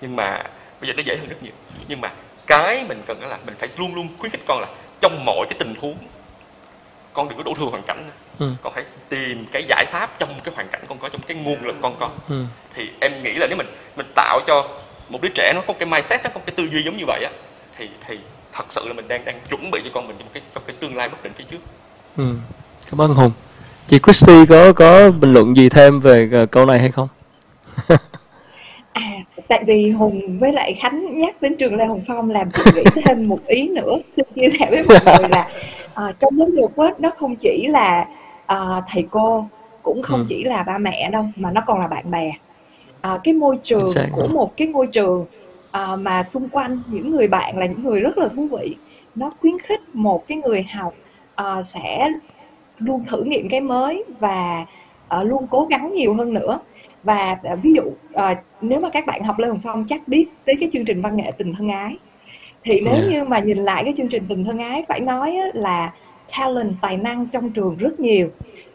nhưng 0.00 0.16
mà 0.16 0.42
bây 0.80 0.88
giờ 0.88 0.94
nó 0.96 1.02
dễ 1.06 1.16
hơn 1.16 1.28
rất 1.28 1.42
nhiều 1.42 1.52
nhưng 1.88 2.00
mà 2.00 2.10
cái 2.46 2.84
mình 2.88 3.02
cần 3.06 3.20
đó 3.20 3.26
là 3.28 3.38
mình 3.46 3.54
phải 3.58 3.68
luôn 3.78 3.94
luôn 3.94 4.08
khuyến 4.18 4.32
khích 4.32 4.40
con 4.46 4.60
là 4.60 4.66
trong 5.00 5.24
mọi 5.24 5.46
cái 5.50 5.58
tình 5.58 5.74
huống 5.80 5.96
con 7.12 7.28
đừng 7.28 7.38
có 7.38 7.42
đổ 7.44 7.54
thừa 7.58 7.64
hoàn 7.64 7.82
cảnh 7.82 8.10
Ừ. 8.38 8.50
con 8.62 8.72
phải 8.72 8.84
tìm 9.08 9.46
cái 9.52 9.64
giải 9.68 9.84
pháp 9.88 10.18
trong 10.18 10.40
cái 10.44 10.54
hoàn 10.54 10.68
cảnh 10.68 10.80
con 10.88 10.98
có 10.98 11.08
trong 11.08 11.20
cái 11.22 11.36
nguồn 11.36 11.64
lực 11.64 11.76
con 11.82 11.96
có 12.00 12.10
Ừ. 12.28 12.44
thì 12.74 12.90
em 13.00 13.22
nghĩ 13.22 13.32
là 13.32 13.46
nếu 13.46 13.56
mình 13.56 13.66
mình 13.96 14.06
tạo 14.14 14.40
cho 14.46 14.68
một 15.08 15.18
đứa 15.22 15.28
trẻ 15.34 15.52
nó 15.54 15.60
có 15.66 15.74
cái 15.78 15.86
mindset 15.88 16.24
nó 16.24 16.30
có 16.34 16.40
cái 16.46 16.54
tư 16.56 16.68
duy 16.72 16.82
giống 16.84 16.96
như 16.96 17.04
vậy 17.06 17.24
á 17.24 17.30
thì 17.78 17.88
thì 18.06 18.18
thật 18.52 18.64
sự 18.68 18.84
là 18.88 18.92
mình 18.94 19.08
đang 19.08 19.24
đang 19.24 19.40
chuẩn 19.50 19.70
bị 19.70 19.80
cho 19.84 19.90
con 19.94 20.08
mình 20.08 20.16
một 20.18 20.24
cái 20.32 20.42
trong 20.54 20.62
cái 20.66 20.76
tương 20.80 20.96
lai 20.96 21.08
bất 21.08 21.22
định 21.22 21.32
phía 21.32 21.44
trước 21.44 21.58
Ừ. 22.16 22.24
Cảm 22.90 23.00
ơn 23.00 23.14
Hùng. 23.14 23.32
Chị 23.86 23.98
Christy 24.02 24.46
có 24.48 24.72
có 24.72 25.10
bình 25.10 25.32
luận 25.32 25.56
gì 25.56 25.68
thêm 25.68 26.00
về 26.00 26.28
ờ, 26.32 26.46
câu 26.46 26.66
này 26.66 26.78
hay 26.78 26.90
không? 26.90 27.08
À, 28.92 29.10
tại 29.48 29.64
vì 29.66 29.90
Hùng 29.90 30.38
với 30.40 30.52
lại 30.52 30.74
Khánh 30.74 31.18
nhắc 31.18 31.42
đến 31.42 31.56
trường 31.56 31.76
Lê 31.76 31.86
Hồng 31.86 32.00
Phong 32.06 32.30
làm 32.30 32.50
chị 32.50 32.62
nghĩ 32.74 32.84
thêm 33.04 33.28
một 33.28 33.38
ý 33.46 33.68
nữa 33.68 33.96
xin 34.16 34.26
chia 34.34 34.48
sẻ 34.58 34.66
với 34.70 34.82
mọi 34.88 35.18
người 35.18 35.28
là 35.28 35.48
à, 35.94 36.12
trong 36.20 36.38
giáo 36.38 36.48
dục 36.56 36.76
á, 36.76 36.86
nó 36.98 37.10
không 37.18 37.36
chỉ 37.36 37.66
là 37.66 38.06
à, 38.46 38.58
thầy 38.92 39.06
cô 39.10 39.48
cũng 39.82 40.02
không 40.02 40.20
Ừ. 40.20 40.26
chỉ 40.28 40.44
là 40.44 40.62
ba 40.62 40.78
mẹ 40.78 41.10
đâu 41.12 41.24
mà 41.36 41.50
nó 41.50 41.60
còn 41.66 41.80
là 41.80 41.88
bạn 41.88 42.10
bè 42.10 42.32
à, 43.00 43.18
cái 43.24 43.34
môi 43.34 43.58
trường 43.64 43.88
xác. 43.88 44.06
của 44.12 44.26
một 44.26 44.56
cái 44.56 44.68
ngôi 44.68 44.86
trường 44.86 45.26
à, 45.70 45.86
mà 45.96 46.22
xung 46.24 46.48
quanh 46.48 46.78
những 46.86 47.10
người 47.10 47.28
bạn 47.28 47.58
là 47.58 47.66
những 47.66 47.82
người 47.82 48.00
rất 48.00 48.18
là 48.18 48.28
thú 48.36 48.48
vị 48.58 48.76
nó 49.14 49.30
khuyến 49.40 49.58
khích 49.58 49.80
một 49.92 50.24
cái 50.28 50.38
người 50.38 50.62
học 50.62 50.94
à, 51.34 51.62
sẽ 51.62 52.08
luôn 52.84 53.02
thử 53.08 53.22
nghiệm 53.22 53.48
cái 53.48 53.60
mới 53.60 54.04
và 54.20 54.66
à, 55.08 55.22
luôn 55.22 55.46
cố 55.50 55.66
gắng 55.70 55.92
nhiều 55.94 56.14
hơn 56.14 56.34
nữa. 56.34 56.58
Và 57.02 57.38
à, 57.42 57.54
ví 57.54 57.72
dụ 57.74 57.82
à, 58.12 58.42
nếu 58.60 58.80
mà 58.80 58.90
các 58.90 59.06
bạn 59.06 59.22
học 59.22 59.38
Lê 59.38 59.48
Hồng 59.48 59.60
Phong 59.64 59.84
chắc 59.88 60.08
biết 60.08 60.26
tới 60.44 60.54
cái 60.60 60.68
chương 60.72 60.84
trình 60.84 61.02
văn 61.02 61.16
nghệ 61.16 61.32
tình 61.38 61.54
thân 61.54 61.68
ái. 61.68 61.96
Thì 62.64 62.80
nếu 62.80 62.94
Yeah. 62.94 63.08
như 63.10 63.24
mà 63.24 63.38
nhìn 63.38 63.58
lại 63.58 63.84
cái 63.84 63.94
chương 63.96 64.08
trình 64.08 64.24
tình 64.28 64.44
thân 64.44 64.58
ái 64.58 64.84
phải 64.88 65.00
nói 65.00 65.36
là 65.54 65.92
talent 66.38 66.74
tài 66.82 66.96
năng 66.96 67.26
trong 67.26 67.50
trường 67.50 67.76
rất 67.78 68.00
nhiều 68.00 68.28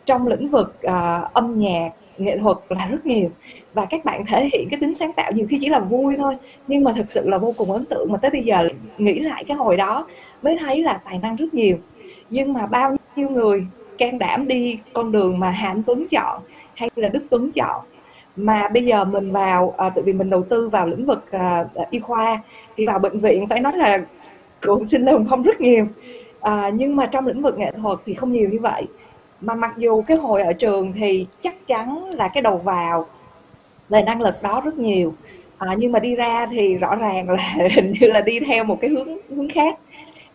trong 0.06 0.28
lĩnh 0.28 0.50
vực 0.50 0.82
à, 0.82 1.22
âm 1.34 1.60
nhạc 1.60 1.90
nghệ 2.18 2.38
thuật 2.38 2.58
là 2.70 2.86
rất 2.86 3.06
nhiều. 3.06 3.30
Và 3.74 3.86
các 3.86 4.06
bạn 4.06 4.26
thể 4.26 4.50
hiện 4.54 4.68
cái 4.72 4.80
tính 4.80 4.94
sáng 4.94 5.14
tạo 5.14 5.32
nhiều 5.32 5.48
khi 5.50 5.58
chỉ 5.62 5.70
là 5.70 5.80
vui 5.80 6.16
thôi 6.18 6.36
nhưng 6.68 6.84
mà 6.84 6.94
thực 6.94 7.12
sự 7.12 7.30
là 7.30 7.38
vô 7.38 7.54
cùng 7.58 7.72
ấn 7.72 7.86
tượng 7.86 8.12
mà 8.12 8.18
tới 8.18 8.32
bây 8.32 8.44
giờ 8.44 8.68
nghĩ 8.98 9.20
lại 9.20 9.44
cái 9.48 9.58
hồi 9.58 9.78
đó 9.78 10.08
mới 10.42 10.58
thấy 10.58 10.84
là 10.84 11.00
tài 11.06 11.18
năng 11.18 11.36
rất 11.36 11.54
nhiều. 11.54 11.78
Nhưng 12.30 12.54
mà 12.54 12.66
bao 12.66 12.96
nhiêu 13.16 13.30
người 13.30 13.66
can 14.00 14.20
đảm 14.20 14.48
đi 14.48 14.80
con 14.94 15.12
đường 15.12 15.40
mà 15.40 15.50
Hà 15.50 15.76
Tuấn 15.86 16.06
chọn 16.10 16.42
hay 16.76 16.90
là 16.96 17.10
Đức 17.10 17.24
Tuấn 17.30 17.52
chọn. 17.52 17.86
Mà 18.36 18.68
bây 18.74 18.86
giờ 18.86 19.06
mình 19.06 19.32
vào 19.32 19.74
à, 19.78 19.90
tại 19.90 20.04
vì 20.04 20.14
mình 20.14 20.30
đầu 20.30 20.44
tư 20.44 20.70
vào 20.70 20.88
lĩnh 20.88 21.06
vực 21.06 21.32
à, 21.32 21.66
y 21.92 22.00
khoa 22.00 22.42
thì 22.78 22.86
vào 22.86 23.00
bệnh 23.00 23.20
viện 23.20 23.48
phải 23.48 23.60
nói 23.60 23.78
là 23.78 23.98
cũng 24.62 24.86
sinh 24.86 25.06
Lê 25.06 25.12
không 25.30 25.44
rất 25.44 25.62
nhiều. 25.62 25.88
À, 26.42 26.70
nhưng 26.74 26.96
mà 26.96 27.06
trong 27.06 27.28
lĩnh 27.28 27.42
vực 27.42 27.58
nghệ 27.58 27.72
thuật 27.72 28.00
thì 28.06 28.14
không 28.14 28.32
nhiều 28.32 28.50
như 28.50 28.60
vậy. 28.60 28.88
Mà 29.42 29.56
mặc 29.56 29.74
dù 29.78 30.02
cái 30.02 30.18
hồi 30.18 30.42
ở 30.42 30.54
trường 30.54 30.94
thì 30.94 31.26
chắc 31.42 31.68
chắn 31.68 32.10
là 32.10 32.28
cái 32.34 32.42
đầu 32.42 32.58
vào 32.58 33.06
về 33.90 34.02
năng 34.02 34.22
lực 34.22 34.42
đó 34.42 34.62
rất 34.66 34.78
nhiều. 34.78 35.14
À, 35.58 35.76
nhưng 35.78 35.92
mà 35.92 36.00
đi 36.00 36.16
ra 36.16 36.48
thì 36.52 36.76
rõ 36.76 36.96
ràng 36.96 37.30
là 37.30 37.56
hình 37.76 37.94
như 38.00 38.08
là 38.08 38.22
đi 38.22 38.40
theo 38.40 38.64
một 38.64 38.78
cái 38.82 38.90
hướng 38.90 39.18
hướng 39.30 39.50
khác 39.50 39.80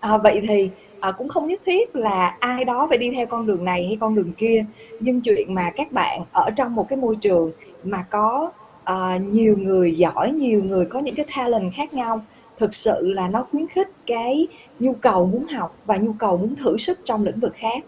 à, 0.05 0.18
vậy 0.18 0.42
thì 0.48 0.70
à, 1.00 1.12
cũng 1.12 1.28
không 1.28 1.46
nhất 1.46 1.61
thiết 1.66 1.96
là 1.96 2.36
ai 2.40 2.64
đó 2.64 2.86
phải 2.88 2.98
đi 2.98 3.11
theo 3.11 3.26
con 3.26 3.46
đường 3.46 3.64
này 3.64 3.84
hay 3.86 3.96
con 4.00 4.14
đường 4.14 4.32
kia 4.32 4.64
nhưng 5.00 5.20
chuyện 5.20 5.55
mà 5.55 5.70
các 5.76 5.92
bạn 5.92 6.20
ở 6.32 6.50
trong 6.57 6.74
một 6.74 6.88
cái 6.88 6.96
môi 6.96 7.16
trường 7.16 7.52
mà 7.84 8.05
có 8.11 8.50
à, 8.84 9.18
nhiều 9.30 9.57
người 9.59 9.96
giỏi 9.96 10.32
nhiều 10.32 10.62
người 10.64 10.86
có 10.86 11.00
những 11.00 11.14
cái 11.14 11.26
talent 11.36 11.74
khác 11.74 11.94
nhau 11.94 12.20
thực 12.59 12.74
sự 12.74 13.09
là 13.09 13.28
nó 13.28 13.46
khuyến 13.50 13.66
khích 13.66 13.90
cái 14.07 14.46
nhu 14.78 14.92
cầu 14.92 15.26
muốn 15.26 15.46
học 15.46 15.76
và 15.86 15.96
nhu 15.96 16.12
cầu 16.18 16.36
muốn 16.36 16.55
thử 16.57 16.76
sức 16.76 16.98
trong 17.05 17.24
lĩnh 17.24 17.40
vực 17.40 17.52
khác. 17.55 17.84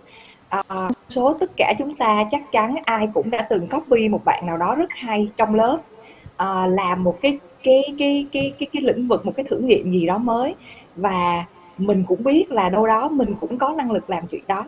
À, 0.48 0.90
số 1.08 1.32
tất 1.32 1.50
cả 1.56 1.74
chúng 1.78 1.94
ta 1.94 2.24
chắc 2.30 2.52
chắn 2.52 2.76
ai 2.84 3.08
cũng 3.14 3.30
đã 3.30 3.46
từng 3.50 3.68
copy 3.68 4.08
một 4.08 4.24
bạn 4.24 4.46
nào 4.46 4.56
đó 4.56 4.74
rất 4.74 4.90
hay 4.90 5.28
trong 5.36 5.54
lớp 5.54 5.78
à, 6.36 6.66
làm 6.66 7.04
một 7.04 7.18
cái 7.20 7.38
cái 7.62 7.82
cái 7.98 8.26
cái 8.32 8.52
cái 8.58 8.66
cái 8.72 8.82
lĩnh 8.82 9.08
vực 9.08 9.26
một 9.26 9.32
cái 9.36 9.46
thử 9.48 9.58
nghiệm 9.58 9.92
gì 9.92 10.06
đó 10.06 10.18
mới. 10.18 10.54
Và 10.96 11.44
mình 11.78 12.04
cũng 12.08 12.24
biết 12.24 12.52
là 12.52 12.68
đâu 12.68 12.86
đó 12.86 13.08
mình 13.08 13.34
cũng 13.40 13.58
có 13.58 13.74
năng 13.76 13.90
lực 13.90 14.10
làm 14.10 14.26
chuyện 14.26 14.42
đó. 14.48 14.64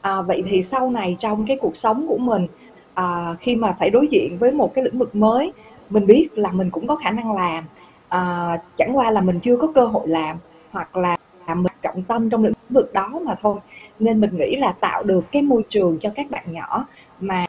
À, 0.00 0.22
vậy 0.22 0.42
thì 0.48 0.62
sau 0.62 0.90
này 0.90 1.16
trong 1.18 1.46
cái 1.46 1.56
cuộc 1.60 1.76
sống 1.76 2.06
của 2.08 2.18
mình 2.18 2.46
à, 2.94 3.34
khi 3.40 3.56
mà 3.56 3.76
phải 3.78 3.90
đối 3.90 4.06
diện 4.06 4.38
với 4.38 4.52
một 4.52 4.74
cái 4.74 4.84
lĩnh 4.84 4.98
vực 4.98 5.14
mới 5.14 5.52
mình 5.90 6.06
biết 6.06 6.28
là 6.38 6.50
mình 6.50 6.70
cũng 6.70 6.86
có 6.86 6.96
khả 6.96 7.10
năng 7.10 7.32
làm. 7.32 7.64
À, 8.08 8.56
chẳng 8.76 8.96
qua 8.96 9.10
là 9.10 9.20
mình 9.20 9.40
chưa 9.40 9.56
có 9.56 9.68
cơ 9.74 9.86
hội 9.86 10.08
làm 10.08 10.36
hoặc 10.70 10.96
là 10.96 11.16
mình 11.54 11.72
trọng 11.82 12.02
tâm 12.02 12.30
trong 12.30 12.44
lĩnh 12.44 12.52
vực 12.70 12.92
đó 12.92 13.08
mà 13.26 13.34
thôi. 13.42 13.58
Nên 13.98 14.20
mình 14.20 14.36
nghĩ 14.36 14.56
là 14.56 14.72
tạo 14.80 15.02
được 15.02 15.24
cái 15.32 15.42
môi 15.42 15.62
trường 15.68 15.98
cho 16.00 16.10
các 16.14 16.30
bạn 16.30 16.44
nhỏ 16.52 16.86
mà 17.20 17.46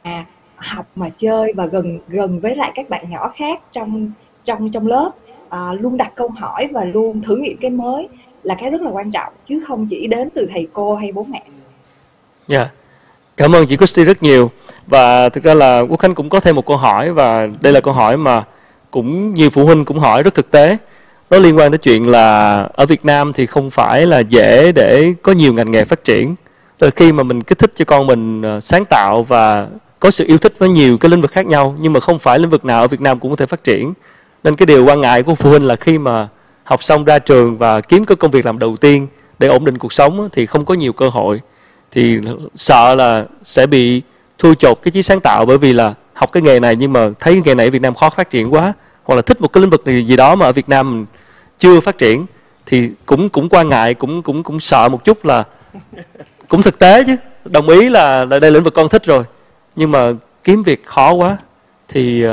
học 0.55 0.85
mà 0.95 1.09
chơi 1.17 1.53
và 1.55 1.65
gần 1.65 1.99
gần 2.07 2.39
với 2.39 2.55
lại 2.55 2.71
các 2.75 2.89
bạn 2.89 3.09
nhỏ 3.09 3.31
khác 3.35 3.61
trong 3.71 4.11
trong 4.45 4.71
trong 4.71 4.87
lớp. 4.87 5.11
À, 5.49 5.73
luôn 5.79 5.97
đặt 5.97 6.11
câu 6.15 6.27
hỏi 6.27 6.67
và 6.71 6.85
luôn 6.85 7.21
thử 7.21 7.35
nghiệm 7.35 7.57
cái 7.61 7.71
mới 7.71 8.07
là 8.43 8.55
cái 8.55 8.69
rất 8.69 8.81
là 8.81 8.91
quan 8.91 9.11
trọng, 9.11 9.33
chứ 9.45 9.63
không 9.67 9.87
chỉ 9.89 10.07
đến 10.07 10.29
từ 10.35 10.47
thầy 10.53 10.67
cô 10.73 10.95
hay 10.95 11.11
bố 11.11 11.25
mẹ. 11.29 11.41
Dạ. 12.47 12.57
Yeah. 12.57 12.71
Cảm 13.37 13.55
ơn 13.55 13.65
chị 13.65 13.77
Christy 13.77 14.03
rất 14.03 14.23
nhiều. 14.23 14.51
Và 14.87 15.29
thực 15.29 15.43
ra 15.43 15.53
là 15.53 15.79
Quốc 15.79 15.99
Khánh 15.99 16.15
cũng 16.15 16.29
có 16.29 16.39
thêm 16.39 16.55
một 16.55 16.65
câu 16.65 16.77
hỏi 16.77 17.11
và 17.11 17.47
đây 17.61 17.73
là 17.73 17.81
câu 17.81 17.93
hỏi 17.93 18.17
mà 18.17 18.43
cũng 18.91 19.33
nhiều 19.33 19.49
phụ 19.49 19.65
huynh 19.65 19.85
cũng 19.85 19.99
hỏi 19.99 20.23
rất 20.23 20.33
thực 20.33 20.51
tế. 20.51 20.77
Nó 21.29 21.37
liên 21.37 21.57
quan 21.57 21.71
đến 21.71 21.81
chuyện 21.81 22.07
là 22.07 22.59
ở 22.73 22.85
Việt 22.85 23.05
Nam 23.05 23.33
thì 23.33 23.45
không 23.45 23.69
phải 23.69 24.05
là 24.05 24.19
dễ 24.19 24.71
để 24.71 25.13
có 25.21 25.31
nhiều 25.31 25.53
ngành 25.53 25.71
nghề 25.71 25.83
phát 25.83 26.03
triển. 26.03 26.35
Từ 26.77 26.89
khi 26.95 27.11
mà 27.11 27.23
mình 27.23 27.41
kích 27.41 27.59
thích 27.59 27.71
cho 27.75 27.85
con 27.85 28.07
mình 28.07 28.41
ờ, 28.41 28.59
sáng 28.59 28.85
tạo 28.85 29.23
và 29.23 29.67
có 29.99 30.11
sự 30.11 30.25
yêu 30.27 30.37
thích 30.37 30.53
với 30.57 30.69
nhiều 30.69 30.97
cái 30.97 31.09
lĩnh 31.09 31.21
vực 31.21 31.31
khác 31.31 31.45
nhau, 31.45 31.75
nhưng 31.79 31.93
mà 31.93 31.99
không 31.99 32.19
phải 32.19 32.39
lĩnh 32.39 32.49
vực 32.49 32.65
nào 32.65 32.81
ở 32.81 32.87
Việt 32.87 33.01
Nam 33.01 33.19
cũng 33.19 33.31
có 33.31 33.35
thể 33.35 33.45
phát 33.45 33.63
triển. 33.63 33.93
Nên 34.43 34.55
cái 34.55 34.65
điều 34.65 34.85
quan 34.85 35.01
ngại 35.01 35.23
của 35.23 35.35
phụ 35.35 35.49
huynh 35.49 35.65
là 35.65 35.75
khi 35.75 35.97
mà 35.97 36.27
học 36.63 36.83
xong 36.83 37.03
ra 37.03 37.19
trường 37.19 37.57
và 37.57 37.81
kiếm 37.81 38.05
cái 38.05 38.15
công 38.15 38.31
việc 38.31 38.45
làm 38.45 38.59
đầu 38.59 38.77
tiên 38.77 39.07
để 39.39 39.47
ổn 39.47 39.65
định 39.65 39.77
cuộc 39.77 39.93
sống 39.93 40.29
thì 40.31 40.45
không 40.45 40.65
có 40.65 40.73
nhiều 40.73 40.93
cơ 40.93 41.09
hội. 41.09 41.41
Thì 41.91 42.19
sợ 42.55 42.95
là 42.95 43.25
sẽ 43.43 43.67
bị 43.67 44.01
thu 44.37 44.53
chột 44.53 44.81
cái 44.81 44.91
trí 44.91 45.01
sáng 45.01 45.19
tạo 45.19 45.45
bởi 45.45 45.57
vì 45.57 45.73
là 45.73 45.93
học 46.13 46.31
cái 46.31 46.43
nghề 46.43 46.59
này 46.59 46.75
nhưng 46.75 46.93
mà 46.93 47.09
thấy 47.19 47.33
cái 47.33 47.41
nghề 47.45 47.55
này 47.55 47.67
ở 47.67 47.69
Việt 47.69 47.81
Nam 47.81 47.93
khó 47.93 48.09
phát 48.09 48.29
triển 48.29 48.53
quá 48.53 48.73
hoặc 49.03 49.15
là 49.15 49.21
thích 49.21 49.41
một 49.41 49.53
cái 49.53 49.61
lĩnh 49.61 49.69
vực 49.69 49.85
gì 49.85 50.15
đó 50.15 50.35
mà 50.35 50.45
ở 50.45 50.51
Việt 50.51 50.69
Nam 50.69 50.91
mình 50.91 51.05
chưa 51.57 51.79
phát 51.79 51.97
triển 51.97 52.25
thì 52.65 52.89
cũng 53.05 53.29
cũng 53.29 53.49
quan 53.49 53.69
ngại 53.69 53.93
cũng 53.93 54.21
cũng 54.21 54.43
cũng 54.43 54.59
sợ 54.59 54.89
một 54.89 55.03
chút 55.03 55.25
là 55.25 55.43
cũng 56.47 56.61
thực 56.61 56.79
tế 56.79 57.03
chứ 57.03 57.15
đồng 57.45 57.69
ý 57.69 57.89
là, 57.89 58.25
là 58.25 58.39
đây 58.39 58.51
là 58.51 58.55
lĩnh 58.55 58.63
vực 58.63 58.73
con 58.73 58.89
thích 58.89 59.05
rồi 59.05 59.23
nhưng 59.75 59.91
mà 59.91 60.11
kiếm 60.43 60.63
việc 60.63 60.85
khó 60.85 61.11
quá. 61.11 61.37
Thì 61.87 62.25
uh, 62.25 62.31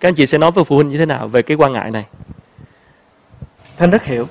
các 0.00 0.08
anh 0.08 0.14
chị 0.14 0.26
sẽ 0.26 0.38
nói 0.38 0.50
với 0.50 0.64
phụ 0.64 0.76
huynh 0.76 0.88
như 0.88 0.98
thế 0.98 1.06
nào 1.06 1.28
về 1.28 1.42
cái 1.42 1.56
quan 1.56 1.72
ngại 1.72 1.90
này? 1.90 2.04
Thanh 3.78 3.90
rất 3.90 4.04
hiểu. 4.04 4.28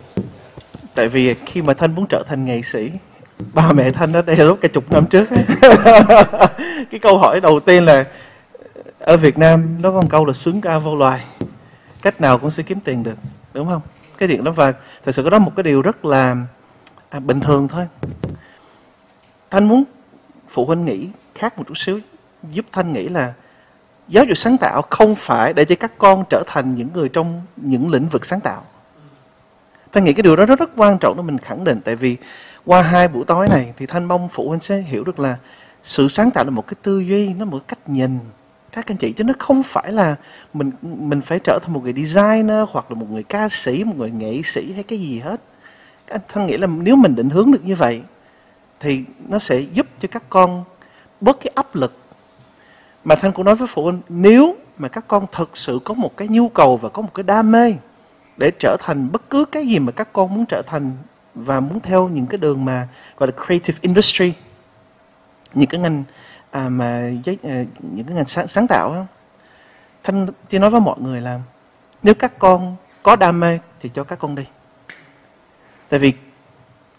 Tại 0.96 1.08
vì 1.08 1.34
khi 1.46 1.62
mà 1.62 1.74
thanh 1.74 1.96
muốn 1.96 2.06
trở 2.10 2.24
thành 2.28 2.46
nghệ 2.46 2.62
sĩ 2.62 2.92
ba 3.54 3.72
mẹ 3.72 3.92
thanh 3.92 4.14
ở 4.14 4.22
đây 4.22 4.36
lúc 4.36 4.58
cả 4.62 4.68
chục 4.68 4.92
năm 4.92 5.06
trước. 5.06 5.30
Cái 6.92 7.00
câu 7.02 7.18
hỏi 7.18 7.40
đầu 7.42 7.60
tiên 7.60 7.86
là 7.86 8.06
ở 9.00 9.18
Việt 9.18 9.38
Nam 9.38 9.82
nó 9.82 9.92
có 9.92 10.02
một 10.02 10.08
câu 10.10 10.26
là 10.26 10.34
sướng 10.34 10.62
ca 10.62 10.78
vô 10.78 10.96
loài 10.96 11.24
cách 12.02 12.22
nào 12.22 12.38
cũng 12.38 12.52
sẽ 12.52 12.64
kiếm 12.64 12.80
tiền 12.80 13.04
được 13.04 13.18
đúng 13.54 13.68
không? 13.68 13.82
Cái 14.18 14.30
chuyện 14.30 14.44
đó 14.44 14.52
và 14.52 14.74
thật 15.06 15.16
sự 15.16 15.24
có 15.24 15.30
đó 15.30 15.40
một 15.40 15.52
cái 15.56 15.64
điều 15.64 15.82
rất 15.82 16.06
là 16.06 16.36
à, 17.10 17.20
bình 17.20 17.40
thường 17.40 17.68
thôi. 17.68 17.88
Thanh 19.52 19.68
muốn 19.68 19.84
phụ 20.50 20.66
huynh 20.66 20.86
nghĩ 20.86 21.08
khác 21.36 21.58
một 21.58 21.64
chút 21.68 21.78
xíu 21.78 22.00
giúp 22.52 22.66
thanh 22.72 22.94
nghĩ 22.94 23.10
là 23.10 23.34
giáo 24.08 24.26
dục 24.26 24.38
sáng 24.38 24.58
tạo 24.58 24.82
không 24.90 25.16
phải 25.16 25.54
để 25.54 25.66
cho 25.66 25.76
các 25.80 25.92
con 25.98 26.24
trở 26.30 26.44
thành 26.48 26.76
những 26.76 26.90
người 26.94 27.10
trong 27.10 27.42
những 27.58 27.90
lĩnh 27.90 28.10
vực 28.10 28.26
sáng 28.26 28.40
tạo 28.40 28.64
ta 29.98 30.02
nghĩ 30.02 30.14
cái 30.14 30.24
điều 30.24 30.36
đó 30.36 30.46
rất 30.46 30.60
rất 30.60 30.70
quan 30.76 30.98
trọng 30.98 31.18
để 31.18 31.24
mình 31.24 31.38
khẳng 31.38 31.64
định. 31.64 31.80
Tại 31.82 31.96
vì 31.96 32.18
qua 32.66 32.82
hai 32.82 33.08
buổi 33.08 33.26
tối 33.26 33.48
này 33.50 33.74
thì 33.78 33.86
thanh 33.86 34.06
mong 34.06 34.30
phụ 34.30 34.50
huynh 34.50 34.60
sẽ 34.60 34.78
hiểu 34.78 35.04
được 35.04 35.20
là 35.20 35.38
sự 35.84 36.08
sáng 36.08 36.32
tạo 36.32 36.44
là 36.44 36.50
một 36.50 36.68
cái 36.68 36.76
tư 36.82 37.00
duy, 37.00 37.34
nó 37.34 37.46
một 37.46 37.68
cách 37.68 37.80
nhìn. 37.90 38.20
Các 38.72 38.92
anh 38.92 38.98
chị, 38.98 39.12
chứ 39.12 39.24
nó 39.24 39.34
không 39.40 39.64
phải 39.64 39.92
là 39.92 40.16
mình 40.54 40.72
mình 40.82 41.22
phải 41.22 41.40
trở 41.44 41.60
thành 41.64 41.74
một 41.74 41.84
người 41.84 41.94
designer 41.94 42.66
hoặc 42.70 42.92
là 42.92 42.96
một 42.98 43.06
người 43.12 43.24
ca 43.24 43.50
sĩ, 43.50 43.84
một 43.84 43.94
người 43.98 44.12
nghệ 44.12 44.42
sĩ 44.44 44.74
hay 44.74 44.84
cái 44.84 45.00
gì 45.00 45.20
hết. 45.20 45.42
Anh, 46.08 46.22
thanh 46.28 46.48
nghĩ 46.48 46.58
là 46.58 46.68
nếu 46.68 46.96
mình 46.96 47.16
định 47.16 47.30
hướng 47.30 47.52
được 47.52 47.66
như 47.66 47.76
vậy 47.76 48.02
thì 48.80 49.04
nó 49.28 49.40
sẽ 49.40 49.60
giúp 49.60 49.88
cho 50.02 50.08
các 50.12 50.24
con 50.30 50.64
bớt 51.22 51.40
cái 51.42 51.52
áp 51.56 51.76
lực. 51.76 51.98
Mà 53.04 53.16
thanh 53.16 53.32
cũng 53.32 53.46
nói 53.46 53.56
với 53.56 53.68
phụ 53.68 53.84
huynh, 53.84 54.02
nếu 54.10 54.56
mà 54.78 54.88
các 54.88 55.08
con 55.08 55.26
thực 55.32 55.58
sự 55.58 55.80
có 55.84 55.94
một 55.94 56.18
cái 56.18 56.28
nhu 56.28 56.50
cầu 56.50 56.78
và 56.78 56.90
có 56.90 57.02
một 57.02 57.14
cái 57.14 57.24
đam 57.24 57.52
mê 57.52 57.74
để 58.38 58.52
trở 58.60 58.78
thành 58.80 59.12
bất 59.12 59.30
cứ 59.30 59.46
cái 59.46 59.68
gì 59.68 59.80
mà 59.80 59.92
các 59.92 60.14
con 60.14 60.36
muốn 60.36 60.46
trở 60.46 60.62
thành 60.68 60.92
và 61.36 61.60
muốn 61.60 61.80
theo 61.80 62.08
những 62.08 62.26
cái 62.26 62.38
đường 62.38 62.66
mà 62.66 62.88
gọi 63.18 63.28
là 63.28 63.44
creative 63.46 63.78
industry. 63.82 64.34
Những 65.54 65.70
cái 65.70 65.80
ngành 65.82 66.04
à, 66.52 66.70
mà 66.70 67.12
à, 67.44 67.64
những 67.82 68.06
cái 68.08 68.16
ngành 68.16 68.28
sáng, 68.28 68.48
sáng 68.48 68.68
tạo 68.68 68.92
á. 68.92 69.06
Thanh 70.04 70.28
chỉ 70.50 70.58
nói 70.60 70.70
với 70.70 70.82
mọi 70.82 70.96
người 71.00 71.22
là 71.22 71.40
nếu 72.04 72.14
các 72.14 72.40
con 72.40 72.76
có 73.04 73.16
đam 73.16 73.40
mê 73.40 73.60
thì 73.82 73.90
cho 73.94 74.04
các 74.04 74.20
con 74.20 74.36
đi. 74.36 74.44
Tại 75.90 76.00
vì 76.00 76.14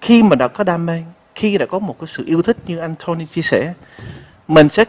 khi 0.00 0.22
mà 0.22 0.36
đã 0.36 0.48
có 0.48 0.64
đam 0.64 0.86
mê 0.86 1.02
khi 1.34 1.58
đã 1.58 1.66
có 1.66 1.78
một 1.78 1.96
cái 2.00 2.06
sự 2.06 2.24
yêu 2.26 2.42
thích 2.42 2.56
như 2.66 2.78
anh 2.78 2.94
Tony 3.06 3.26
chia 3.26 3.42
sẻ 3.42 3.74
mình 4.48 4.68
sẽ 4.68 4.84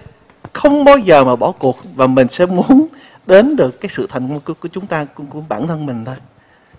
không 0.53 0.83
bao 0.83 0.97
giờ 0.97 1.23
mà 1.23 1.35
bỏ 1.35 1.51
cuộc 1.51 1.79
và 1.95 2.07
mình 2.07 2.27
sẽ 2.27 2.45
muốn 2.45 2.87
đến 3.27 3.55
được 3.55 3.81
cái 3.81 3.89
sự 3.89 4.07
thành 4.09 4.29
công 4.29 4.39
của, 4.39 4.53
của 4.53 4.67
chúng 4.67 4.87
ta 4.87 5.05
của, 5.05 5.23
của 5.29 5.41
bản 5.49 5.67
thân 5.67 5.85
mình 5.85 6.05
thôi 6.05 6.15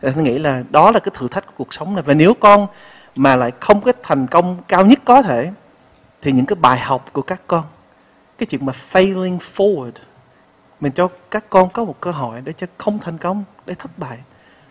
tôi 0.00 0.14
nghĩ 0.14 0.38
là 0.38 0.62
đó 0.70 0.90
là 0.90 1.00
cái 1.00 1.12
thử 1.14 1.28
thách 1.28 1.46
của 1.46 1.52
cuộc 1.56 1.74
sống 1.74 1.94
này. 1.94 2.02
Và 2.02 2.14
nếu 2.14 2.34
con 2.40 2.66
mà 3.16 3.36
lại 3.36 3.52
không 3.60 3.80
có 3.80 3.92
thành 4.02 4.26
công 4.26 4.56
cao 4.68 4.86
nhất 4.86 4.98
có 5.04 5.22
thể 5.22 5.50
thì 6.22 6.32
những 6.32 6.46
cái 6.46 6.56
bài 6.60 6.78
học 6.78 7.08
của 7.12 7.22
các 7.22 7.40
con 7.46 7.64
cái 8.38 8.46
chuyện 8.46 8.66
mà 8.66 8.72
failing 8.92 9.38
forward 9.56 9.92
mình 10.80 10.92
cho 10.92 11.08
các 11.30 11.44
con 11.50 11.68
có 11.70 11.84
một 11.84 12.00
cơ 12.00 12.10
hội 12.10 12.40
để 12.44 12.52
cho 12.52 12.66
không 12.78 12.98
thành 12.98 13.18
công 13.18 13.44
để 13.66 13.74
thất 13.74 13.98
bại. 13.98 14.18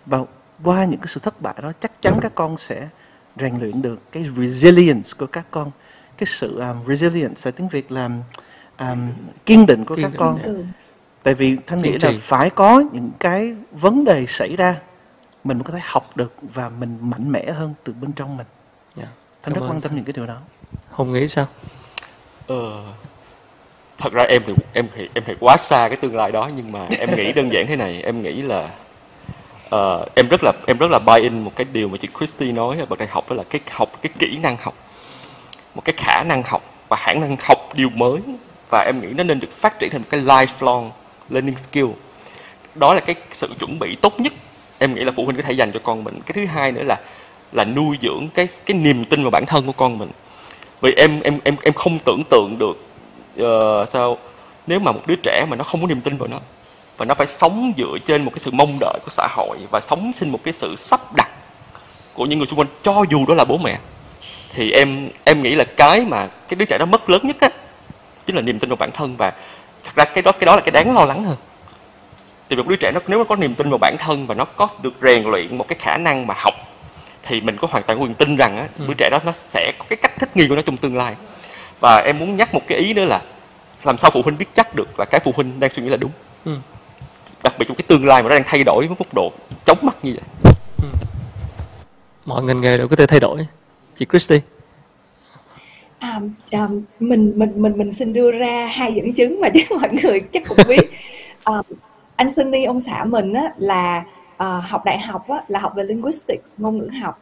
Và 0.05 0.19
qua 0.63 0.85
những 0.85 0.99
cái 0.99 1.07
sự 1.07 1.19
thất 1.19 1.41
bại 1.41 1.53
đó 1.61 1.71
chắc 1.81 2.01
chắn 2.01 2.19
các 2.21 2.31
con 2.35 2.57
sẽ 2.57 2.87
rèn 3.39 3.59
luyện 3.59 3.81
được 3.81 4.11
cái 4.11 4.25
resilience 4.37 5.09
của 5.17 5.25
các 5.25 5.45
con. 5.51 5.71
Cái 6.17 6.27
sự 6.27 6.59
um, 6.59 6.87
resilience 6.87 7.41
là 7.45 7.51
tiếng 7.51 7.67
việt 7.67 7.91
là 7.91 8.09
um, 8.79 9.11
kiên 9.45 9.65
định 9.65 9.85
của 9.85 9.95
kiên 9.95 10.03
các 10.03 10.11
định 10.11 10.19
con. 10.19 10.41
ừ. 10.43 10.63
tại 11.23 11.33
vì 11.33 11.57
thanh 11.67 11.81
nghĩ 11.81 11.97
là 12.01 12.11
phải 12.21 12.49
có 12.49 12.83
những 12.91 13.11
cái 13.19 13.55
vấn 13.71 14.03
đề 14.03 14.25
xảy 14.25 14.55
ra 14.55 14.75
mình 15.43 15.57
mới 15.57 15.63
có 15.63 15.73
thể 15.73 15.79
học 15.83 16.17
được 16.17 16.33
và 16.41 16.69
mình 16.69 16.97
mạnh 17.01 17.31
mẽ 17.31 17.51
hơn 17.51 17.73
từ 17.83 17.93
bên 18.01 18.11
trong 18.11 18.37
mình 18.37 18.47
yeah. 18.97 19.09
Dạ. 19.09 19.15
thanh 19.43 19.53
rất 19.53 19.61
quan 19.69 19.81
tâm 19.81 19.95
những 19.95 20.05
cái 20.05 20.13
điều 20.13 20.25
đó 20.25 20.37
không 20.91 21.13
nghĩ 21.13 21.27
sao 21.27 21.47
ờ, 22.47 22.83
thật 23.97 24.13
ra 24.13 24.23
em 24.23 24.41
thì 24.47 24.53
em 24.73 24.87
thì 24.95 25.09
em 25.13 25.23
thì 25.27 25.35
quá 25.39 25.57
xa 25.57 25.87
cái 25.87 25.97
tương 25.97 26.15
lai 26.15 26.31
đó 26.31 26.49
nhưng 26.55 26.71
mà 26.71 26.87
em 26.99 27.09
nghĩ 27.15 27.31
đơn 27.31 27.53
giản 27.53 27.67
thế 27.67 27.75
này 27.75 28.01
em 28.01 28.21
nghĩ 28.21 28.41
là 28.41 28.69
uh, 29.75 30.15
em 30.15 30.27
rất 30.27 30.43
là 30.43 30.51
em 30.67 30.77
rất 30.77 30.91
là 30.91 30.99
buy 30.99 31.21
in 31.21 31.43
một 31.43 31.51
cái 31.55 31.67
điều 31.73 31.89
mà 31.89 31.97
chị 31.97 32.07
Christy 32.17 32.51
nói 32.51 32.77
ở 32.79 32.85
bậc 32.85 32.99
đại 32.99 33.07
học 33.11 33.29
đó 33.29 33.35
là 33.35 33.43
cái 33.49 33.61
học 33.71 33.89
cái 34.01 34.11
kỹ 34.19 34.37
năng 34.37 34.57
học 34.57 34.73
một 35.75 35.81
cái 35.85 35.93
khả 35.97 36.23
năng 36.23 36.43
học 36.45 36.61
và 36.89 36.97
khả 36.97 37.13
năng 37.13 37.37
học 37.39 37.57
điều 37.73 37.89
mới 37.89 38.21
và 38.69 38.83
em 38.85 39.01
nghĩ 39.01 39.07
nó 39.07 39.23
nên 39.23 39.39
được 39.39 39.51
phát 39.51 39.79
triển 39.79 39.89
thành 39.89 40.01
một 40.01 40.07
cái 40.09 40.21
lifelong 40.21 40.89
learning 41.29 41.57
skill 41.57 41.87
đó 42.75 42.93
là 42.93 42.99
cái 42.99 43.15
sự 43.33 43.47
chuẩn 43.59 43.79
bị 43.79 43.95
tốt 44.01 44.19
nhất 44.19 44.33
em 44.79 44.95
nghĩ 44.95 45.03
là 45.03 45.11
phụ 45.15 45.25
huynh 45.25 45.37
có 45.37 45.43
thể 45.43 45.53
dành 45.53 45.71
cho 45.71 45.79
con 45.83 46.03
mình. 46.03 46.19
Cái 46.25 46.33
thứ 46.33 46.45
hai 46.45 46.71
nữa 46.71 46.83
là 46.83 46.97
là 47.51 47.63
nuôi 47.63 47.97
dưỡng 48.01 48.27
cái 48.33 48.47
cái 48.65 48.77
niềm 48.77 49.05
tin 49.05 49.23
vào 49.23 49.31
bản 49.31 49.45
thân 49.47 49.65
của 49.65 49.71
con 49.71 49.97
mình. 49.97 50.09
Vì 50.81 50.93
em 50.97 51.21
em 51.21 51.39
em 51.43 51.55
em 51.63 51.73
không 51.73 51.97
tưởng 52.05 52.21
tượng 52.29 52.55
được 52.59 52.77
uh, 53.41 53.89
sao 53.89 54.17
nếu 54.67 54.79
mà 54.79 54.91
một 54.91 55.01
đứa 55.07 55.15
trẻ 55.23 55.45
mà 55.49 55.55
nó 55.55 55.63
không 55.63 55.81
có 55.81 55.87
niềm 55.87 56.01
tin 56.01 56.17
vào 56.17 56.27
nó 56.27 56.39
và 56.97 57.05
nó 57.05 57.13
phải 57.13 57.27
sống 57.27 57.73
dựa 57.77 57.97
trên 58.07 58.25
một 58.25 58.31
cái 58.33 58.39
sự 58.39 58.51
mong 58.51 58.77
đợi 58.79 58.99
của 59.05 59.09
xã 59.09 59.27
hội 59.31 59.57
và 59.71 59.79
sống 59.79 60.11
trên 60.19 60.29
một 60.29 60.39
cái 60.43 60.53
sự 60.53 60.75
sắp 60.75 61.15
đặt 61.15 61.29
của 62.13 62.25
những 62.25 62.39
người 62.39 62.45
xung 62.45 62.59
quanh 62.59 62.67
cho 62.83 63.03
dù 63.09 63.25
đó 63.27 63.33
là 63.35 63.45
bố 63.45 63.57
mẹ 63.57 63.79
thì 64.53 64.71
em 64.71 65.09
em 65.23 65.41
nghĩ 65.43 65.55
là 65.55 65.63
cái 65.77 66.05
mà 66.05 66.27
cái 66.47 66.55
đứa 66.55 66.65
trẻ 66.65 66.77
nó 66.77 66.85
mất 66.85 67.09
lớn 67.09 67.21
nhất 67.23 67.37
á 67.41 67.49
chính 68.25 68.35
là 68.35 68.41
niềm 68.41 68.59
tin 68.59 68.69
vào 68.69 68.77
bản 68.77 68.91
thân. 68.91 69.15
Và 69.17 69.33
thật 69.83 69.91
ra 69.95 70.05
cái 70.05 70.21
đó 70.21 70.31
cái 70.31 70.45
đó 70.45 70.55
là 70.55 70.61
cái 70.61 70.71
đáng 70.71 70.95
lo 70.95 71.05
lắng 71.05 71.23
hơn 71.23 71.37
thì 72.49 72.55
một 72.55 72.67
đứa 72.67 72.75
trẻ 72.75 72.91
nó 72.91 72.99
nếu 73.07 73.19
nó 73.19 73.23
có 73.23 73.35
niềm 73.35 73.55
tin 73.55 73.69
vào 73.69 73.77
bản 73.77 73.95
thân 73.99 74.27
và 74.27 74.35
nó 74.35 74.45
có 74.45 74.69
được 74.81 74.93
rèn 75.01 75.23
luyện 75.23 75.57
một 75.57 75.67
cái 75.67 75.77
khả 75.79 75.97
năng 75.97 76.27
mà 76.27 76.33
học 76.37 76.53
thì 77.23 77.41
mình 77.41 77.57
có 77.61 77.67
hoàn 77.71 77.83
toàn 77.83 78.01
quyền 78.01 78.13
tin 78.13 78.35
rằng 78.35 78.57
á, 78.57 78.67
ừ. 78.79 78.85
đứa 78.87 78.93
trẻ 78.97 79.09
đó 79.11 79.19
nó 79.25 79.31
sẽ 79.31 79.71
có 79.79 79.85
cái 79.89 79.97
cách 80.01 80.11
thích 80.19 80.37
nghi 80.37 80.47
của 80.47 80.55
nó 80.55 80.61
trong 80.61 80.77
tương 80.77 80.97
lai 80.97 81.15
và 81.79 81.97
em 81.97 82.19
muốn 82.19 82.37
nhắc 82.37 82.53
một 82.53 82.61
cái 82.67 82.77
ý 82.77 82.93
nữa 82.93 83.05
là 83.05 83.21
làm 83.83 83.97
sao 83.97 84.11
phụ 84.13 84.21
huynh 84.21 84.37
biết 84.37 84.45
chắc 84.53 84.75
được 84.75 84.99
là 84.99 85.05
cái 85.05 85.19
phụ 85.23 85.31
huynh 85.35 85.59
đang 85.59 85.71
suy 85.71 85.83
nghĩ 85.83 85.89
là 85.89 85.97
đúng 85.97 86.11
ừ. 86.45 86.55
đặc 87.43 87.53
biệt 87.59 87.65
trong 87.67 87.77
cái 87.77 87.85
tương 87.87 88.07
lai 88.07 88.23
mà 88.23 88.29
nó 88.29 88.35
đang 88.35 88.43
thay 88.45 88.63
đổi 88.63 88.87
với 88.87 88.95
mức 88.99 89.13
độ 89.15 89.31
chóng 89.65 89.77
mặt 89.81 89.95
như 90.03 90.15
vậy 90.15 90.53
ừ. 90.83 90.89
mọi 92.25 92.43
ngành 92.43 92.61
nghề 92.61 92.77
đều 92.77 92.87
có 92.87 92.95
thể 92.95 93.07
thay 93.07 93.19
đổi 93.19 93.47
chị 93.95 94.05
Christy 94.11 94.39
À, 95.99 96.21
à, 96.51 96.67
mình 96.99 97.33
mình 97.35 97.51
mình 97.55 97.77
mình 97.77 97.91
xin 97.91 98.13
đưa 98.13 98.31
ra 98.31 98.65
hai 98.71 98.93
dẫn 98.93 99.13
chứng 99.13 99.41
mà 99.41 99.49
chắc 99.53 99.71
mọi 99.71 99.89
người 100.03 100.19
chắc 100.31 100.43
cũng 100.47 100.57
biết 100.67 100.91
à, 101.43 101.53
anh 102.19 102.29
Sunny 102.29 102.63
ông 102.63 102.81
xã 102.81 103.03
mình 103.03 103.33
á, 103.33 103.53
là 103.57 104.03
uh, 104.33 104.63
học 104.63 104.85
đại 104.85 104.99
học 104.99 105.29
á, 105.29 105.43
là 105.47 105.59
học 105.59 105.73
về 105.75 105.83
linguistics 105.83 106.55
ngôn 106.57 106.77
ngữ 106.77 106.89
học. 107.01 107.19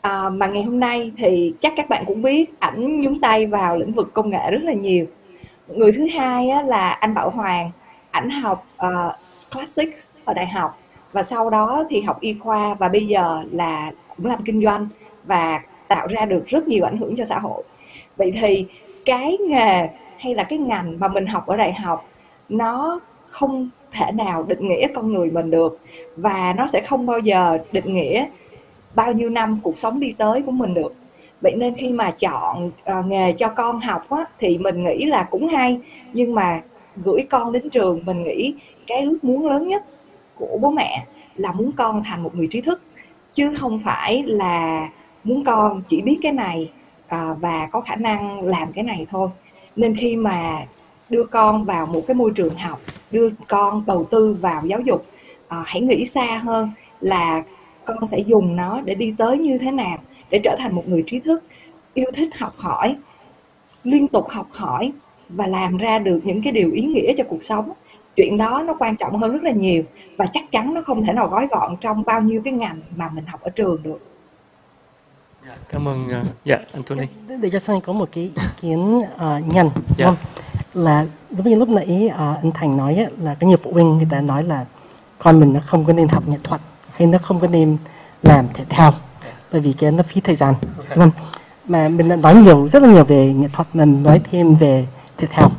À, 0.00 0.28
mà 0.28 0.46
ngày 0.46 0.62
hôm 0.62 0.80
nay 0.80 1.12
thì 1.16 1.54
chắc 1.60 1.72
các 1.76 1.88
bạn 1.88 2.04
cũng 2.06 2.22
biết 2.22 2.60
ảnh 2.60 3.00
nhúng 3.00 3.20
tay 3.20 3.46
vào 3.46 3.76
lĩnh 3.76 3.92
vực 3.92 4.14
công 4.14 4.30
nghệ 4.30 4.50
rất 4.50 4.62
là 4.62 4.72
nhiều. 4.72 5.06
Người 5.68 5.92
thứ 5.92 6.06
hai 6.14 6.48
á, 6.48 6.62
là 6.62 6.90
anh 6.90 7.14
Bảo 7.14 7.30
Hoàng. 7.30 7.70
Ảnh 8.10 8.30
học 8.30 8.66
uh, 8.86 9.14
classics 9.50 10.12
ở 10.24 10.34
đại 10.34 10.46
học 10.46 10.78
và 11.12 11.22
sau 11.22 11.50
đó 11.50 11.84
thì 11.90 12.00
học 12.00 12.20
y 12.20 12.34
khoa 12.34 12.74
và 12.74 12.88
bây 12.88 13.06
giờ 13.06 13.42
là 13.52 13.90
cũng 14.16 14.26
làm 14.26 14.42
kinh 14.44 14.64
doanh 14.64 14.88
và 15.24 15.60
tạo 15.88 16.06
ra 16.06 16.24
được 16.24 16.46
rất 16.46 16.68
nhiều 16.68 16.84
ảnh 16.84 16.96
hưởng 16.96 17.16
cho 17.16 17.24
xã 17.24 17.38
hội. 17.38 17.62
Vậy 18.16 18.32
thì 18.40 18.66
cái 19.04 19.36
nghề 19.48 19.88
hay 20.18 20.34
là 20.34 20.42
cái 20.42 20.58
ngành 20.58 20.98
mà 20.98 21.08
mình 21.08 21.26
học 21.26 21.46
ở 21.46 21.56
đại 21.56 21.72
học 21.72 22.08
nó 22.48 23.00
không 23.34 23.68
thể 23.92 24.12
nào 24.12 24.42
định 24.42 24.68
nghĩa 24.68 24.86
con 24.94 25.12
người 25.12 25.30
mình 25.30 25.50
được. 25.50 25.78
Và 26.16 26.54
nó 26.56 26.66
sẽ 26.66 26.80
không 26.86 27.06
bao 27.06 27.18
giờ 27.18 27.58
định 27.72 27.94
nghĩa 27.94 28.26
bao 28.94 29.12
nhiêu 29.12 29.30
năm 29.30 29.60
cuộc 29.62 29.78
sống 29.78 30.00
đi 30.00 30.14
tới 30.18 30.42
của 30.42 30.52
mình 30.52 30.74
được. 30.74 30.94
Vậy 31.40 31.54
nên 31.56 31.74
khi 31.74 31.88
mà 31.92 32.10
chọn 32.10 32.66
uh, 32.66 33.06
nghề 33.06 33.32
cho 33.32 33.48
con 33.48 33.80
học 33.80 34.10
á, 34.10 34.24
thì 34.38 34.58
mình 34.58 34.84
nghĩ 34.84 35.04
là 35.04 35.28
cũng 35.30 35.48
hay. 35.48 35.78
Nhưng 36.12 36.34
mà 36.34 36.60
gửi 36.96 37.26
con 37.30 37.52
đến 37.52 37.70
trường 37.70 38.00
mình 38.06 38.24
nghĩ 38.24 38.54
cái 38.86 39.02
ước 39.02 39.24
muốn 39.24 39.48
lớn 39.48 39.68
nhất 39.68 39.84
của 40.34 40.58
bố 40.60 40.70
mẹ 40.70 41.06
là 41.36 41.52
muốn 41.52 41.72
con 41.72 42.02
thành 42.04 42.22
một 42.22 42.34
người 42.34 42.48
trí 42.50 42.60
thức. 42.60 42.82
Chứ 43.32 43.54
không 43.54 43.80
phải 43.84 44.22
là 44.22 44.88
muốn 45.24 45.44
con 45.44 45.82
chỉ 45.88 46.00
biết 46.00 46.18
cái 46.22 46.32
này 46.32 46.70
uh, 47.06 47.40
và 47.40 47.68
có 47.72 47.80
khả 47.80 47.96
năng 47.96 48.42
làm 48.42 48.72
cái 48.72 48.84
này 48.84 49.06
thôi. 49.10 49.28
Nên 49.76 49.96
khi 49.96 50.16
mà 50.16 50.66
đưa 51.08 51.24
con 51.24 51.64
vào 51.64 51.86
một 51.86 52.02
cái 52.06 52.14
môi 52.14 52.30
trường 52.34 52.54
học 52.54 52.80
đưa 53.14 53.30
con 53.48 53.82
đầu 53.86 54.08
tư 54.10 54.36
vào 54.40 54.62
giáo 54.66 54.80
dục 54.80 55.06
à, 55.48 55.62
hãy 55.66 55.80
nghĩ 55.80 56.04
xa 56.04 56.40
hơn 56.44 56.70
là 57.00 57.42
con 57.84 58.06
sẽ 58.06 58.18
dùng 58.18 58.56
nó 58.56 58.80
để 58.80 58.94
đi 58.94 59.14
tới 59.18 59.38
như 59.38 59.58
thế 59.58 59.70
nào 59.70 59.98
để 60.30 60.40
trở 60.44 60.56
thành 60.58 60.74
một 60.74 60.88
người 60.88 61.04
trí 61.06 61.20
thức 61.20 61.42
yêu 61.94 62.10
thích 62.14 62.38
học 62.38 62.54
hỏi 62.56 62.96
liên 63.84 64.08
tục 64.08 64.28
học 64.28 64.48
hỏi 64.50 64.92
và 65.28 65.46
làm 65.46 65.76
ra 65.76 65.98
được 65.98 66.20
những 66.24 66.42
cái 66.42 66.52
điều 66.52 66.70
ý 66.72 66.82
nghĩa 66.82 67.12
cho 67.18 67.24
cuộc 67.28 67.42
sống 67.42 67.72
chuyện 68.16 68.36
đó 68.36 68.62
nó 68.66 68.74
quan 68.78 68.96
trọng 68.96 69.18
hơn 69.18 69.32
rất 69.32 69.42
là 69.42 69.50
nhiều 69.50 69.82
và 70.16 70.26
chắc 70.32 70.52
chắn 70.52 70.74
nó 70.74 70.82
không 70.82 71.04
thể 71.04 71.12
nào 71.12 71.28
gói 71.28 71.46
gọn 71.50 71.76
trong 71.80 72.02
bao 72.06 72.22
nhiêu 72.22 72.42
cái 72.44 72.52
ngành 72.52 72.80
mà 72.96 73.10
mình 73.14 73.24
học 73.26 73.40
ở 73.40 73.50
trường 73.50 73.82
được 73.82 74.00
Dạ, 75.46 75.56
cảm 75.68 75.88
ơn 75.88 76.06
uh, 76.06 76.26
dạ 76.44 76.56
Anthony 76.72 77.06
để, 77.28 77.36
để 77.40 77.50
cho 77.50 77.58
Sunny 77.58 77.80
có 77.80 77.92
một 77.92 78.08
cái 78.12 78.24
ý 78.24 78.42
kiến 78.60 78.98
uh, 78.98 79.54
nhanh 79.54 79.70
dạ. 79.98 80.06
không? 80.06 80.16
Là 80.74 81.06
giống 81.30 81.48
như 81.48 81.56
lúc 81.56 81.68
nãy 81.68 82.10
uh, 82.14 82.18
anh 82.18 82.50
Thành 82.54 82.76
nói 82.76 82.96
á, 82.96 83.04
là 83.18 83.34
có 83.40 83.46
nhiều 83.46 83.58
phụ 83.62 83.72
huynh 83.72 83.96
người 83.96 84.06
ta 84.10 84.20
nói 84.20 84.42
là 84.42 84.64
con 85.18 85.40
mình 85.40 85.52
nó 85.52 85.60
không 85.66 85.84
có 85.84 85.92
nên 85.92 86.08
học 86.08 86.28
nghệ 86.28 86.38
thuật 86.44 86.60
hay 86.96 87.06
nó 87.06 87.18
không 87.18 87.40
có 87.40 87.46
nên 87.46 87.76
làm 88.22 88.46
thể 88.54 88.64
thao 88.68 88.94
bởi 89.52 89.60
vì 89.60 89.72
cái 89.72 89.92
nó 89.92 90.02
phí 90.02 90.20
thời 90.20 90.36
gian. 90.36 90.54
Đúng 90.88 90.98
không 90.98 91.10
mà 91.68 91.88
mình 91.88 92.08
đã 92.08 92.16
nói 92.16 92.34
nhiều 92.34 92.68
rất 92.68 92.82
là 92.82 92.88
nhiều 92.88 93.04
về 93.04 93.32
nghệ 93.32 93.48
thuật 93.52 93.68
mình 93.74 94.02
nói 94.02 94.20
thêm 94.30 94.54
về 94.54 94.86
thể 95.16 95.28
thao. 95.30 95.50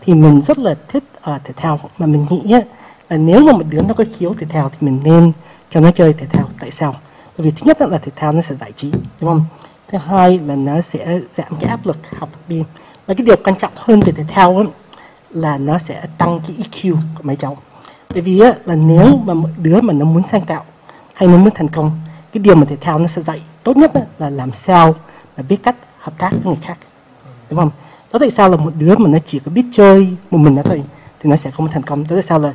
Thì 0.00 0.14
mình 0.14 0.42
rất 0.46 0.58
là 0.58 0.74
thích 0.88 1.04
ở 1.20 1.34
uh, 1.34 1.44
thể 1.44 1.54
thao. 1.56 1.80
Mà 1.98 2.06
mình 2.06 2.26
nghĩ 2.30 2.52
á, 2.52 2.60
là 3.08 3.16
nếu 3.16 3.40
mà 3.40 3.52
một 3.52 3.64
đứa 3.70 3.82
nó 3.88 3.94
có 3.94 4.04
khiếu 4.18 4.34
thể 4.34 4.46
thao 4.46 4.68
thì 4.68 4.76
mình 4.80 5.00
nên 5.04 5.32
cho 5.70 5.80
nó 5.80 5.90
chơi 5.90 6.12
thể 6.12 6.26
thao. 6.26 6.48
Tại 6.60 6.70
sao? 6.70 6.94
Bởi 7.38 7.44
vì 7.44 7.50
thứ 7.50 7.66
nhất 7.66 7.80
là 7.80 7.98
thể 7.98 8.12
thao 8.16 8.32
nó 8.32 8.42
sẽ 8.42 8.54
giải 8.54 8.72
trí 8.72 8.90
đúng 9.20 9.30
không? 9.30 9.44
Thứ 9.88 9.98
hai 9.98 10.38
là 10.38 10.56
nó 10.56 10.80
sẽ 10.80 11.20
giảm 11.34 11.56
cái 11.60 11.70
áp 11.70 11.80
lực 11.84 11.98
học 12.18 12.28
đi 12.48 12.62
và 13.06 13.14
cái 13.14 13.26
điều 13.26 13.36
quan 13.44 13.56
trọng 13.56 13.72
hơn 13.76 14.00
về 14.00 14.12
thể 14.12 14.24
thao 14.28 14.56
ấy, 14.56 14.66
là 15.30 15.58
nó 15.58 15.78
sẽ 15.78 16.06
tăng 16.18 16.40
cái 16.46 16.56
EQ 16.56 16.94
của 16.94 17.22
mấy 17.22 17.36
cháu. 17.36 17.56
Bởi 18.10 18.22
vì 18.22 18.38
ấy, 18.38 18.54
là 18.64 18.74
nếu 18.74 19.20
mà 19.24 19.34
một 19.34 19.48
đứa 19.62 19.80
mà 19.80 19.92
nó 19.92 20.04
muốn 20.04 20.22
sáng 20.30 20.44
tạo 20.44 20.64
hay 21.14 21.28
nó 21.28 21.36
muốn 21.36 21.50
thành 21.54 21.68
công 21.68 21.90
cái 22.32 22.42
điều 22.42 22.54
mà 22.54 22.66
thể 22.70 22.76
thao 22.80 22.98
nó 22.98 23.06
sẽ 23.06 23.22
dạy 23.22 23.42
tốt 23.62 23.76
nhất 23.76 23.92
là 24.18 24.30
làm 24.30 24.52
sao 24.52 24.94
là 25.36 25.44
biết 25.48 25.56
cách 25.62 25.76
hợp 25.98 26.12
tác 26.18 26.30
với 26.30 26.40
người 26.44 26.62
khác. 26.62 26.78
Đúng 27.50 27.58
không? 27.58 27.70
Đó 28.12 28.18
tại 28.18 28.30
sao 28.30 28.48
là 28.48 28.56
một 28.56 28.72
đứa 28.78 28.96
mà 28.96 29.10
nó 29.10 29.18
chỉ 29.26 29.38
có 29.38 29.50
biết 29.50 29.64
chơi 29.72 30.16
một 30.30 30.38
mình 30.38 30.54
nó 30.54 30.62
thôi 30.62 30.82
thì 31.20 31.30
nó 31.30 31.36
sẽ 31.36 31.50
không 31.50 31.68
thành 31.68 31.82
công. 31.82 32.02
Đó 32.02 32.08
tại 32.10 32.22
sao 32.22 32.38
là 32.38 32.52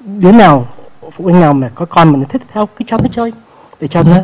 đứa 0.00 0.32
nào 0.32 0.66
phụ 1.12 1.24
huynh 1.24 1.40
nào 1.40 1.52
mà 1.52 1.70
có 1.74 1.84
con 1.84 2.12
mà 2.12 2.18
nó 2.18 2.24
thích 2.28 2.42
thể 2.44 2.50
thao 2.54 2.66
cứ 2.66 2.84
cho 2.88 2.96
nó 2.98 3.08
chơi 3.12 3.32
để 3.80 3.88
cho 3.88 4.02
nó 4.02 4.16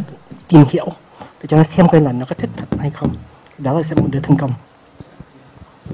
tìm 0.48 0.64
hiểu 0.70 0.86
để 1.18 1.46
cho 1.48 1.56
nó 1.56 1.62
xem 1.62 1.88
coi 1.88 2.00
là 2.00 2.12
nó 2.12 2.26
có 2.28 2.34
thích 2.38 2.50
thật 2.56 2.66
hay 2.78 2.90
không. 2.90 3.10
Đó 3.58 3.74
là 3.74 3.82
sẽ 3.82 3.94
một 3.94 4.06
đứa 4.10 4.20
thành 4.20 4.36
công 4.36 4.52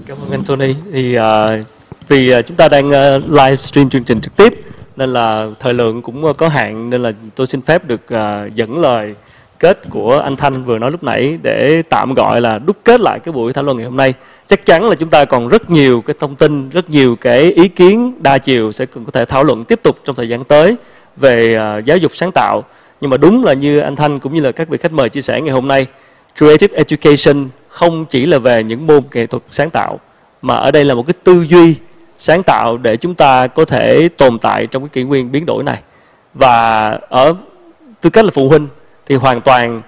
cảm 0.07 0.17
ơn 0.23 0.31
anh 0.31 0.45
Tony 0.45 0.75
thì 0.93 1.19
uh, 1.19 1.23
vì 2.09 2.39
uh, 2.39 2.47
chúng 2.47 2.57
ta 2.57 2.69
đang 2.69 2.95
à, 2.95 3.15
uh, 3.17 3.31
livestream 3.31 3.91
chương 3.91 4.05
trình 4.05 4.21
trực 4.21 4.37
tiếp 4.37 4.53
nên 4.97 5.13
là 5.13 5.47
thời 5.61 5.75
lượng 5.75 6.03
cũng 6.03 6.35
có 6.35 6.49
hạn 6.49 6.91
nên 6.91 7.03
là 7.03 7.13
tôi 7.35 7.47
xin 7.47 7.61
phép 7.61 7.85
được 7.85 8.01
uh, 8.15 8.55
dẫn 8.55 8.81
lời 8.81 9.15
kết 9.59 9.81
của 9.91 10.19
anh 10.19 10.37
Thanh 10.37 10.65
vừa 10.65 10.79
nói 10.79 10.91
lúc 10.91 11.05
nãy 11.05 11.39
để 11.43 11.83
tạm 11.89 12.15
gọi 12.15 12.41
là 12.41 12.59
đúc 12.59 12.77
kết 12.85 13.01
lại 13.01 13.19
cái 13.19 13.33
buổi 13.33 13.53
thảo 13.53 13.65
luận 13.65 13.77
ngày 13.77 13.87
hôm 13.87 13.97
nay. 13.97 14.15
Chắc 14.47 14.67
chắn 14.67 14.89
là 14.89 14.95
chúng 14.95 15.11
ta 15.11 15.25
còn 15.25 15.49
rất 15.49 15.71
nhiều 15.71 16.01
cái 16.01 16.15
thông 16.21 16.37
tin, 16.37 16.71
rất 16.71 16.91
nhiều 16.91 17.17
cái 17.17 17.41
ý 17.41 17.69
kiến 17.69 18.13
đa 18.23 18.39
chiều 18.39 18.73
sẽ 18.73 18.87
có 18.87 19.01
thể 19.13 19.25
thảo 19.25 19.45
luận 19.45 19.65
tiếp 19.65 19.81
tục 19.83 19.99
trong 20.05 20.17
thời 20.17 20.29
gian 20.29 20.45
tới 20.45 20.77
về 21.17 21.59
uh, 21.79 21.85
giáo 21.85 21.97
dục 21.97 22.13
sáng 22.15 22.33
tạo 22.33 22.65
nhưng 23.01 23.11
mà 23.11 23.17
đúng 23.17 23.45
là 23.45 23.53
như 23.53 23.79
anh 23.79 23.97
Thanh 23.97 24.21
cũng 24.21 24.35
như 24.35 24.41
là 24.41 24.53
các 24.53 24.69
vị 24.69 24.79
khách 24.79 24.93
mời 24.93 25.09
chia 25.09 25.21
sẻ 25.21 25.41
ngày 25.41 25.53
hôm 25.53 25.69
nay 25.69 25.87
creative 26.39 26.77
education 26.77 27.49
không 27.75 28.05
chỉ 28.05 28.27
là 28.27 28.39
về 28.39 28.65
những 28.65 28.87
môn 28.87 29.03
nghệ 29.13 29.27
thuật 29.27 29.43
sáng 29.51 29.71
tạo 29.71 30.01
mà 30.43 30.55
ở 30.55 30.71
đây 30.71 30.85
là 30.85 30.95
một 30.95 31.07
cái 31.07 31.15
tư 31.25 31.47
duy 31.49 31.77
sáng 32.19 32.43
tạo 32.43 32.77
để 32.77 32.97
chúng 32.97 33.15
ta 33.15 33.47
có 33.47 33.65
thể 33.65 34.09
tồn 34.17 34.39
tại 34.39 34.67
trong 34.67 34.83
cái 34.83 34.89
kỷ 34.89 35.03
nguyên 35.03 35.33
biến 35.33 35.47
đổi 35.47 35.63
này. 35.65 35.81
Và 36.35 36.89
ở 37.09 37.35
tư 38.01 38.11
cách 38.11 38.25
là 38.25 38.31
phụ 38.35 38.49
huynh 38.49 38.69
thì 39.07 39.15
hoàn 39.15 39.41
toàn 39.41 39.83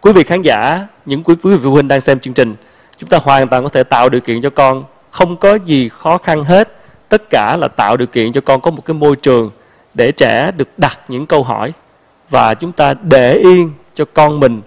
quý 0.00 0.12
vị 0.12 0.24
khán 0.24 0.42
giả 0.42 0.86
những 1.06 1.22
quý, 1.22 1.34
quý 1.42 1.54
vị 1.54 1.60
phụ 1.62 1.70
huynh 1.70 1.88
đang 1.88 2.00
xem 2.00 2.20
chương 2.20 2.34
trình 2.34 2.56
chúng 2.96 3.08
ta 3.08 3.18
hoàn 3.22 3.48
toàn 3.48 3.62
có 3.62 3.68
thể 3.68 3.82
tạo 3.82 4.08
điều 4.08 4.20
kiện 4.20 4.42
cho 4.42 4.50
con 4.50 4.84
không 5.10 5.36
có 5.36 5.54
gì 5.54 5.88
khó 5.88 6.18
khăn 6.18 6.44
hết. 6.44 6.68
Tất 7.08 7.22
cả 7.30 7.56
là 7.56 7.68
tạo 7.68 7.96
điều 7.96 8.06
kiện 8.06 8.32
cho 8.32 8.40
con 8.40 8.60
có 8.60 8.70
một 8.70 8.82
cái 8.84 8.94
môi 8.94 9.16
trường 9.16 9.50
để 9.94 10.12
trẻ 10.12 10.50
được 10.56 10.68
đặt 10.76 10.98
những 11.08 11.26
câu 11.26 11.42
hỏi 11.42 11.72
và 12.30 12.54
chúng 12.54 12.72
ta 12.72 12.94
để 13.02 13.34
yên 13.34 13.70
cho 13.94 14.04
con 14.14 14.40
mình 14.40 14.62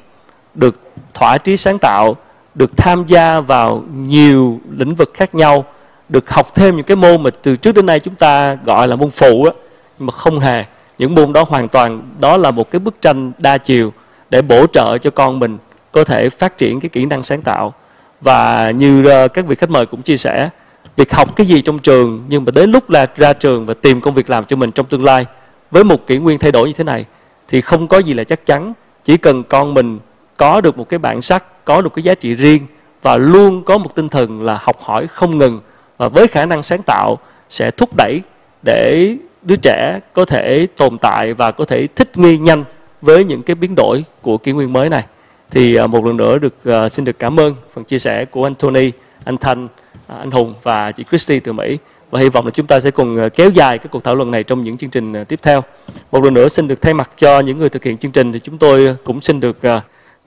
được 0.53 0.81
thỏa 1.13 1.37
trí 1.37 1.57
sáng 1.57 1.77
tạo 1.79 2.15
được 2.57 2.77
tham 2.77 3.05
gia 3.07 3.41
vào 3.41 3.83
nhiều 3.95 4.59
lĩnh 4.77 4.95
vực 4.95 5.11
khác 5.13 5.35
nhau, 5.35 5.65
được 6.09 6.29
học 6.29 6.55
thêm 6.55 6.75
những 6.75 6.85
cái 6.85 6.97
môn 6.97 7.23
mà 7.23 7.29
từ 7.41 7.55
trước 7.55 7.75
đến 7.75 7.85
nay 7.85 7.99
chúng 7.99 8.15
ta 8.15 8.57
gọi 8.65 8.87
là 8.87 8.95
môn 8.95 9.09
phụ 9.09 9.43
á, 9.43 9.51
nhưng 9.99 10.05
mà 10.05 10.11
không 10.11 10.39
hề. 10.39 10.63
Những 10.97 11.15
môn 11.15 11.33
đó 11.33 11.45
hoàn 11.47 11.67
toàn, 11.67 12.01
đó 12.19 12.37
là 12.37 12.51
một 12.51 12.71
cái 12.71 12.79
bức 12.79 13.01
tranh 13.01 13.31
đa 13.37 13.57
chiều 13.57 13.93
để 14.29 14.41
bổ 14.41 14.67
trợ 14.67 14.97
cho 14.97 15.09
con 15.09 15.39
mình 15.39 15.57
có 15.91 16.03
thể 16.03 16.29
phát 16.29 16.57
triển 16.57 16.79
cái 16.79 16.89
kỹ 16.89 17.05
năng 17.05 17.23
sáng 17.23 17.41
tạo. 17.41 17.73
Và 18.21 18.71
như 18.71 19.05
ờ, 19.05 19.27
các 19.27 19.45
vị 19.45 19.55
khách 19.55 19.69
mời 19.69 19.85
cũng 19.85 20.01
chia 20.01 20.17
sẻ, 20.17 20.49
việc 20.95 21.13
học 21.13 21.35
cái 21.35 21.47
gì 21.47 21.61
trong 21.61 21.79
trường 21.79 22.23
nhưng 22.27 22.45
mà 22.45 22.51
đến 22.51 22.71
lúc 22.71 22.89
là 22.89 23.07
ra 23.15 23.33
trường 23.33 23.65
và 23.65 23.73
tìm 23.73 24.01
công 24.01 24.13
việc 24.13 24.29
làm 24.29 24.45
cho 24.45 24.55
mình 24.55 24.71
trong 24.71 24.85
tương 24.85 25.03
lai 25.03 25.25
với 25.71 25.83
một 25.83 26.07
kỷ 26.07 26.17
nguyên 26.17 26.39
thay 26.39 26.51
đổi 26.51 26.67
như 26.67 26.73
thế 26.73 26.83
này 26.83 27.05
thì 27.47 27.61
không 27.61 27.87
có 27.87 27.97
gì 27.97 28.13
là 28.13 28.23
chắc 28.23 28.45
chắn. 28.45 28.73
Chỉ 29.03 29.17
cần 29.17 29.43
con 29.43 29.73
mình 29.73 29.99
có 30.37 30.61
được 30.61 30.77
một 30.77 30.89
cái 30.89 30.97
bản 30.97 31.21
sắc 31.21 31.65
có 31.65 31.81
được 31.81 31.93
cái 31.95 32.03
giá 32.03 32.15
trị 32.15 32.33
riêng 32.33 32.67
và 33.01 33.17
luôn 33.17 33.63
có 33.63 33.77
một 33.77 33.95
tinh 33.95 34.09
thần 34.09 34.43
là 34.43 34.59
học 34.61 34.81
hỏi 34.81 35.07
không 35.07 35.37
ngừng 35.37 35.61
và 35.97 36.07
với 36.07 36.27
khả 36.27 36.45
năng 36.45 36.63
sáng 36.63 36.81
tạo 36.85 37.17
sẽ 37.49 37.71
thúc 37.71 37.89
đẩy 37.97 38.21
để 38.61 39.15
đứa 39.41 39.55
trẻ 39.55 39.99
có 40.13 40.25
thể 40.25 40.67
tồn 40.77 40.97
tại 40.97 41.33
và 41.33 41.51
có 41.51 41.65
thể 41.65 41.87
thích 41.95 42.17
nghi 42.17 42.37
nhanh 42.37 42.63
với 43.01 43.23
những 43.23 43.43
cái 43.43 43.55
biến 43.55 43.75
đổi 43.75 44.05
của 44.21 44.37
kỷ 44.37 44.51
nguyên 44.51 44.73
mới 44.73 44.89
này 44.89 45.03
thì 45.51 45.75
à, 45.75 45.87
một 45.87 46.05
lần 46.05 46.17
nữa 46.17 46.37
được 46.37 46.65
à, 46.65 46.89
xin 46.89 47.05
được 47.05 47.19
cảm 47.19 47.39
ơn 47.39 47.55
phần 47.73 47.83
chia 47.83 47.97
sẻ 47.97 48.25
của 48.25 48.43
anh 48.43 48.55
Tony, 48.55 48.91
anh 49.23 49.37
Thanh, 49.37 49.67
à, 50.07 50.15
anh 50.15 50.31
Hùng 50.31 50.53
và 50.63 50.91
chị 50.91 51.03
Christy 51.09 51.39
từ 51.39 51.53
Mỹ 51.53 51.77
và 52.11 52.19
hy 52.19 52.29
vọng 52.29 52.45
là 52.45 52.51
chúng 52.51 52.67
ta 52.67 52.79
sẽ 52.79 52.91
cùng 52.91 53.29
kéo 53.35 53.49
dài 53.49 53.77
cái 53.77 53.87
cuộc 53.91 54.03
thảo 54.03 54.15
luận 54.15 54.31
này 54.31 54.43
trong 54.43 54.61
những 54.61 54.77
chương 54.77 54.89
trình 54.89 55.25
tiếp 55.25 55.39
theo. 55.43 55.63
Một 56.11 56.23
lần 56.23 56.33
nữa 56.33 56.47
xin 56.47 56.67
được 56.67 56.81
thay 56.81 56.93
mặt 56.93 57.11
cho 57.17 57.39
những 57.39 57.57
người 57.57 57.69
thực 57.69 57.83
hiện 57.83 57.97
chương 57.97 58.11
trình 58.11 58.33
thì 58.33 58.39
chúng 58.39 58.57
tôi 58.57 58.95
cũng 59.03 59.21
xin 59.21 59.39
được 59.39 59.57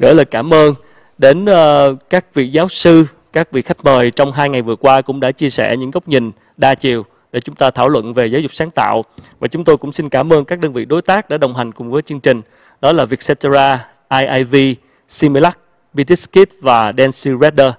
gửi 0.00 0.14
lời 0.14 0.24
cảm 0.24 0.54
ơn 0.54 0.74
đến 1.18 1.46
ờ, 1.46 1.96
các 2.10 2.34
vị 2.34 2.48
giáo 2.48 2.68
sư, 2.68 3.06
các 3.32 3.52
vị 3.52 3.62
khách 3.62 3.84
mời 3.84 4.10
trong 4.10 4.32
hai 4.32 4.48
ngày 4.48 4.62
vừa 4.62 4.76
qua 4.76 5.02
cũng 5.02 5.20
đã 5.20 5.32
chia 5.32 5.50
sẻ 5.50 5.76
những 5.76 5.90
góc 5.90 6.08
nhìn 6.08 6.30
đa 6.56 6.74
chiều 6.74 7.04
để 7.32 7.40
chúng 7.40 7.54
ta 7.54 7.70
thảo 7.70 7.88
luận 7.88 8.14
về 8.14 8.26
giáo 8.26 8.40
dục 8.40 8.52
sáng 8.54 8.70
tạo. 8.70 9.04
Và 9.40 9.48
chúng 9.48 9.64
tôi 9.64 9.76
cũng 9.76 9.92
xin 9.92 10.08
cảm 10.08 10.32
ơn 10.32 10.44
các 10.44 10.58
đơn 10.58 10.72
vị 10.72 10.84
đối 10.84 11.02
tác 11.02 11.28
đã 11.28 11.36
đồng 11.36 11.54
hành 11.54 11.72
cùng 11.72 11.90
với 11.90 12.02
chương 12.02 12.20
trình. 12.20 12.42
Đó 12.80 12.92
là 12.92 13.04
Vietcetera, 13.04 13.86
IIV, 14.10 14.56
Similac, 15.08 15.58
Bitiskit 15.92 16.48
và 16.60 16.92
Dancy 16.98 17.30
Redder. 17.40 17.72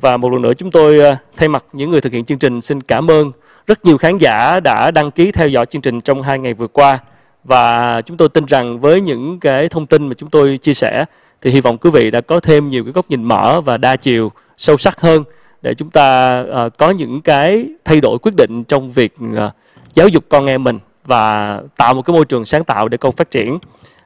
Và 0.00 0.16
một 0.16 0.32
lần 0.32 0.42
nữa 0.42 0.54
chúng 0.54 0.70
tôi 0.70 0.98
ờ, 0.98 1.16
thay 1.36 1.48
mặt 1.48 1.64
những 1.72 1.90
người 1.90 2.00
thực 2.00 2.12
hiện 2.12 2.24
chương 2.24 2.38
trình 2.38 2.60
xin 2.60 2.80
cảm 2.80 3.10
ơn 3.10 3.32
Rất 3.66 3.84
nhiều 3.84 3.98
khán 3.98 4.18
giả 4.18 4.60
đã 4.60 4.90
đăng 4.90 5.10
ký 5.10 5.32
theo 5.32 5.48
dõi 5.48 5.66
chương 5.66 5.82
trình 5.82 6.00
trong 6.00 6.22
hai 6.22 6.38
ngày 6.38 6.54
vừa 6.54 6.66
qua 6.66 6.98
và 7.44 8.02
chúng 8.02 8.16
tôi 8.16 8.28
tin 8.28 8.46
rằng 8.46 8.80
với 8.80 9.00
những 9.00 9.40
cái 9.40 9.68
thông 9.68 9.86
tin 9.86 10.06
mà 10.06 10.14
chúng 10.14 10.30
tôi 10.30 10.58
chia 10.58 10.72
sẻ 10.72 11.04
thì 11.42 11.50
hy 11.50 11.60
vọng 11.60 11.78
quý 11.78 11.90
vị 11.90 12.10
đã 12.10 12.20
có 12.20 12.40
thêm 12.40 12.68
nhiều 12.68 12.84
cái 12.84 12.92
góc 12.92 13.10
nhìn 13.10 13.24
mở 13.24 13.60
và 13.60 13.76
đa 13.76 13.96
chiều 13.96 14.32
sâu 14.56 14.76
sắc 14.76 15.00
hơn 15.00 15.24
để 15.62 15.74
chúng 15.74 15.90
ta 15.90 16.40
uh, 16.40 16.78
có 16.78 16.90
những 16.90 17.20
cái 17.20 17.66
thay 17.84 18.00
đổi 18.00 18.18
quyết 18.18 18.34
định 18.34 18.64
trong 18.64 18.92
việc 18.92 19.14
uh, 19.34 19.52
giáo 19.94 20.08
dục 20.08 20.24
con 20.28 20.46
em 20.46 20.64
mình 20.64 20.78
và 21.04 21.60
tạo 21.76 21.94
một 21.94 22.02
cái 22.02 22.14
môi 22.14 22.24
trường 22.24 22.44
sáng 22.44 22.64
tạo 22.64 22.88
để 22.88 22.96
con 22.96 23.12
phát 23.12 23.30
triển. 23.30 23.58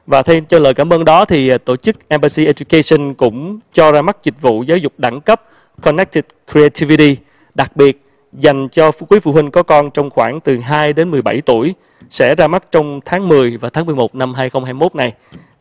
Và 0.07 0.21
thêm 0.21 0.45
cho 0.45 0.59
lời 0.59 0.73
cảm 0.73 0.93
ơn 0.93 1.05
đó 1.05 1.25
thì 1.25 1.53
uh, 1.53 1.65
tổ 1.65 1.75
chức 1.75 1.95
Embassy 2.07 2.45
Education 2.45 3.13
cũng 3.13 3.59
cho 3.73 3.91
ra 3.91 4.01
mắt 4.01 4.17
dịch 4.23 4.41
vụ 4.41 4.63
giáo 4.63 4.77
dục 4.77 4.93
đẳng 4.97 5.21
cấp 5.21 5.41
Connected 5.81 6.23
Creativity 6.51 7.17
đặc 7.55 7.75
biệt 7.75 8.01
dành 8.33 8.69
cho 8.69 8.91
quý 9.09 9.19
phụ 9.19 9.31
huynh 9.31 9.51
có 9.51 9.63
con 9.63 9.91
trong 9.91 10.09
khoảng 10.09 10.39
từ 10.39 10.59
2 10.59 10.93
đến 10.93 11.11
17 11.11 11.41
tuổi 11.41 11.73
sẽ 12.09 12.35
ra 12.35 12.47
mắt 12.47 12.63
trong 12.71 12.99
tháng 13.05 13.27
10 13.27 13.57
và 13.57 13.69
tháng 13.69 13.85
11 13.85 14.15
năm 14.15 14.33
2021 14.33 14.95
này 14.95 15.13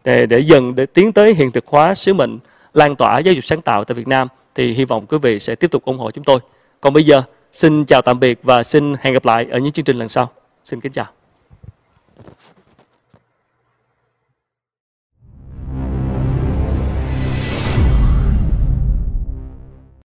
để, 0.04 0.26
để 0.26 0.38
dần 0.38 0.74
để 0.74 0.86
tiến 0.86 1.12
tới 1.12 1.34
hiện 1.34 1.50
thực 1.50 1.66
hóa 1.66 1.94
sứ 1.94 2.14
mệnh 2.14 2.38
lan 2.74 2.96
tỏa 2.96 3.18
giáo 3.18 3.34
dục 3.34 3.44
sáng 3.44 3.62
tạo 3.62 3.84
tại 3.84 3.94
Việt 3.94 4.08
Nam 4.08 4.28
thì 4.54 4.72
hy 4.72 4.84
vọng 4.84 5.06
quý 5.06 5.18
vị 5.18 5.38
sẽ 5.38 5.54
tiếp 5.54 5.70
tục 5.70 5.84
ủng 5.84 5.98
hộ 5.98 6.10
chúng 6.10 6.24
tôi. 6.24 6.38
Còn 6.80 6.92
bây 6.92 7.04
giờ, 7.04 7.22
xin 7.52 7.84
chào 7.84 8.02
tạm 8.02 8.20
biệt 8.20 8.38
và 8.42 8.62
xin 8.62 8.94
hẹn 9.00 9.14
gặp 9.14 9.24
lại 9.24 9.46
ở 9.50 9.58
những 9.58 9.72
chương 9.72 9.84
trình 9.84 9.98
lần 9.98 10.08
sau. 10.08 10.30
Xin 10.64 10.80
kính 10.80 10.92
chào. 10.92 11.19